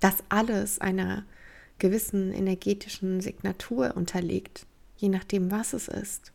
Das 0.00 0.16
alles 0.28 0.78
einer 0.80 1.24
gewissen 1.78 2.32
energetischen 2.32 3.20
Signatur 3.20 3.96
unterliegt, 3.96 4.66
je 4.96 5.08
nachdem, 5.08 5.50
was 5.50 5.72
es 5.72 5.88
ist. 5.88 6.32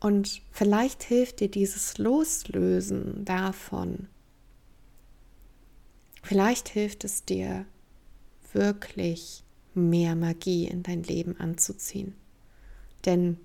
Und 0.00 0.40
vielleicht 0.50 1.02
hilft 1.02 1.40
dir 1.40 1.50
dieses 1.50 1.98
Loslösen 1.98 3.24
davon. 3.24 4.08
Vielleicht 6.22 6.68
hilft 6.68 7.04
es 7.04 7.24
dir 7.24 7.66
wirklich 8.52 9.44
mehr 9.74 10.16
Magie 10.16 10.66
in 10.66 10.82
dein 10.82 11.02
Leben 11.02 11.38
anzuziehen. 11.38 12.14
Denn 13.04 13.38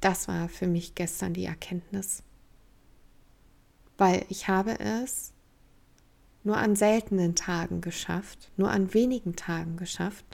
das 0.00 0.28
war 0.28 0.48
für 0.48 0.66
mich 0.66 0.94
gestern 0.94 1.34
die 1.34 1.44
Erkenntnis. 1.44 2.22
Weil 3.96 4.24
ich 4.28 4.48
habe 4.48 4.78
es 4.78 5.32
nur 6.44 6.56
an 6.56 6.76
seltenen 6.76 7.34
Tagen 7.34 7.80
geschafft, 7.80 8.50
nur 8.56 8.70
an 8.70 8.94
wenigen 8.94 9.34
Tagen 9.34 9.76
geschafft, 9.76 10.24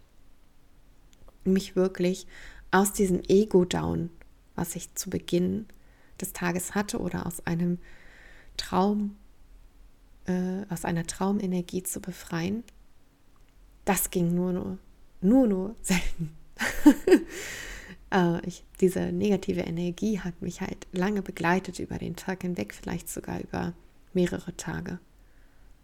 mich 1.44 1.76
wirklich 1.76 2.26
aus 2.70 2.92
diesem 2.92 3.22
Ego-Down 3.26 4.10
was 4.54 4.76
ich 4.76 4.94
zu 4.94 5.10
Beginn 5.10 5.66
des 6.20 6.32
Tages 6.32 6.74
hatte 6.74 7.00
oder 7.00 7.26
aus 7.26 7.46
einem 7.46 7.78
Traum, 8.56 9.16
äh, 10.26 10.62
aus 10.70 10.84
einer 10.84 11.06
Traumenergie 11.06 11.82
zu 11.82 12.00
befreien, 12.00 12.64
das 13.84 14.10
ging 14.10 14.34
nur, 14.34 14.52
nur, 14.52 14.78
nur, 15.20 15.46
nur 15.46 15.76
selten. 15.82 16.34
äh, 18.14 18.40
ich, 18.46 18.64
diese 18.80 19.12
negative 19.12 19.60
Energie 19.60 20.20
hat 20.20 20.40
mich 20.40 20.60
halt 20.60 20.86
lange 20.92 21.20
begleitet 21.20 21.78
über 21.80 21.98
den 21.98 22.16
Tag 22.16 22.42
hinweg, 22.42 22.72
vielleicht 22.72 23.08
sogar 23.08 23.40
über 23.40 23.74
mehrere 24.14 24.56
Tage. 24.56 25.00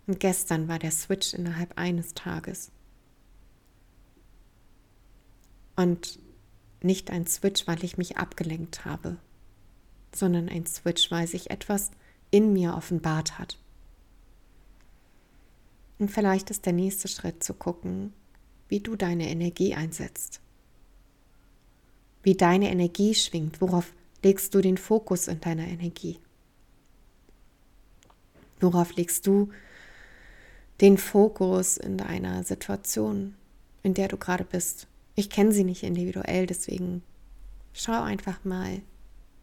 Und 0.07 0.21
gestern 0.21 0.69
war 0.69 0.79
der 0.79 0.93
Switch 0.93 1.35
innerhalb 1.35 1.77
eines 1.77 2.15
Tages. 2.15 2.71
Und 5.77 6.19
nicht 6.83 7.11
ein 7.11 7.27
Switch, 7.27 7.67
weil 7.67 7.85
ich 7.85 7.99
mich 7.99 8.17
abgelenkt 8.17 8.85
habe, 8.85 9.17
sondern 10.15 10.49
ein 10.49 10.67
Switch, 10.67 11.11
weil 11.11 11.27
sich 11.27 11.51
etwas 11.51 11.91
in 12.31 12.53
mir 12.53 12.75
offenbart 12.75 13.39
hat. 13.39 13.59
Und 15.99 16.11
vielleicht 16.11 16.51
ist 16.51 16.65
der 16.65 16.73
nächste 16.73 17.09
Schritt 17.09 17.45
zu 17.45 17.53
gucken, 17.53 18.15
wie 18.69 18.81
du 18.81 18.97
deine 18.97 19.29
Energie 19.29 19.75
einsetzt. 19.75 20.41
Wie 22.23 22.35
deine 22.35 22.71
Energie 22.71 23.15
schwingt, 23.15 23.61
worauf 23.61 23.93
legst 24.23 24.55
du 24.55 24.61
den 24.61 24.77
Fokus 24.77 25.29
in 25.29 25.41
deiner 25.41 25.67
Energie? 25.67 26.19
Worauf 28.61 28.95
legst 28.95 29.27
du 29.27 29.51
den 30.81 30.99
Fokus 30.99 31.79
in 31.79 31.97
deiner 31.97 32.45
Situation, 32.45 33.35
in 33.83 33.95
der 33.95 34.09
du 34.09 34.19
gerade 34.19 34.45
bist? 34.45 34.87
Ich 35.15 35.31
kenne 35.31 35.53
sie 35.53 35.65
nicht 35.65 35.83
individuell, 35.83 36.47
deswegen 36.47 37.03
schau 37.73 38.03
einfach 38.03 38.45
mal 38.45 38.83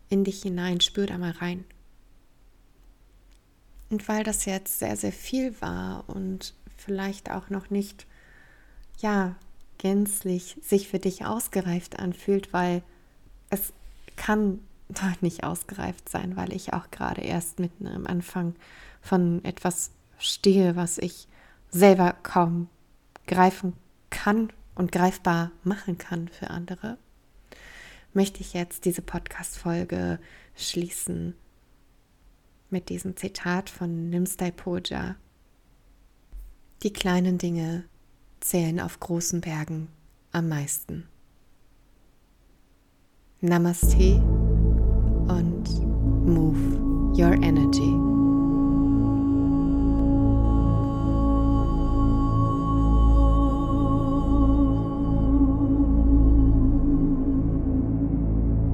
in 0.09 0.23
dich 0.23 0.43
hinein, 0.43 0.81
spür 0.81 1.07
da 1.07 1.17
mal 1.17 1.31
rein. 1.31 1.65
Und 3.89 4.07
weil 4.07 4.23
das 4.23 4.45
jetzt 4.45 4.79
sehr, 4.79 4.95
sehr 4.97 5.11
viel 5.11 5.59
war 5.61 6.03
und 6.07 6.53
vielleicht 6.75 7.31
auch 7.31 7.49
noch 7.49 7.69
nicht, 7.69 8.05
ja, 8.99 9.35
gänzlich 9.77 10.57
sich 10.61 10.87
für 10.87 10.99
dich 10.99 11.25
ausgereift 11.25 11.99
anfühlt, 11.99 12.53
weil 12.53 12.83
es 13.49 13.73
kann 14.15 14.59
doch 14.89 15.21
nicht 15.21 15.43
ausgereift 15.43 16.09
sein, 16.09 16.35
weil 16.35 16.53
ich 16.53 16.73
auch 16.73 16.91
gerade 16.91 17.21
erst 17.21 17.59
mitten 17.59 17.87
am 17.87 18.07
Anfang 18.07 18.55
von 19.01 19.43
etwas 19.43 19.91
stehe, 20.17 20.75
was 20.75 20.97
ich 20.97 21.27
selber 21.69 22.15
kaum 22.23 22.69
greifen 23.27 23.73
kann 24.09 24.51
und 24.75 24.91
greifbar 24.91 25.51
machen 25.63 25.97
kann 25.97 26.27
für 26.29 26.49
andere, 26.49 26.97
möchte 28.13 28.41
ich 28.41 28.53
jetzt 28.53 28.85
diese 28.85 29.01
Podcast-Folge 29.01 30.19
schließen 30.55 31.35
mit 32.69 32.89
diesem 32.89 33.15
Zitat 33.15 33.69
von 33.69 34.09
Nimstai 34.09 34.51
Poja. 34.51 35.15
Die 36.83 36.93
kleinen 36.93 37.37
Dinge 37.37 37.85
zählen 38.47 38.79
auf 38.79 38.99
großen 38.99 39.41
Bergen 39.41 39.89
am 40.31 40.47
meisten. 40.47 41.07
Namaste 43.41 44.15
und 45.27 45.65
move 46.25 46.57
your 47.17 47.33
energy. 47.43 48.06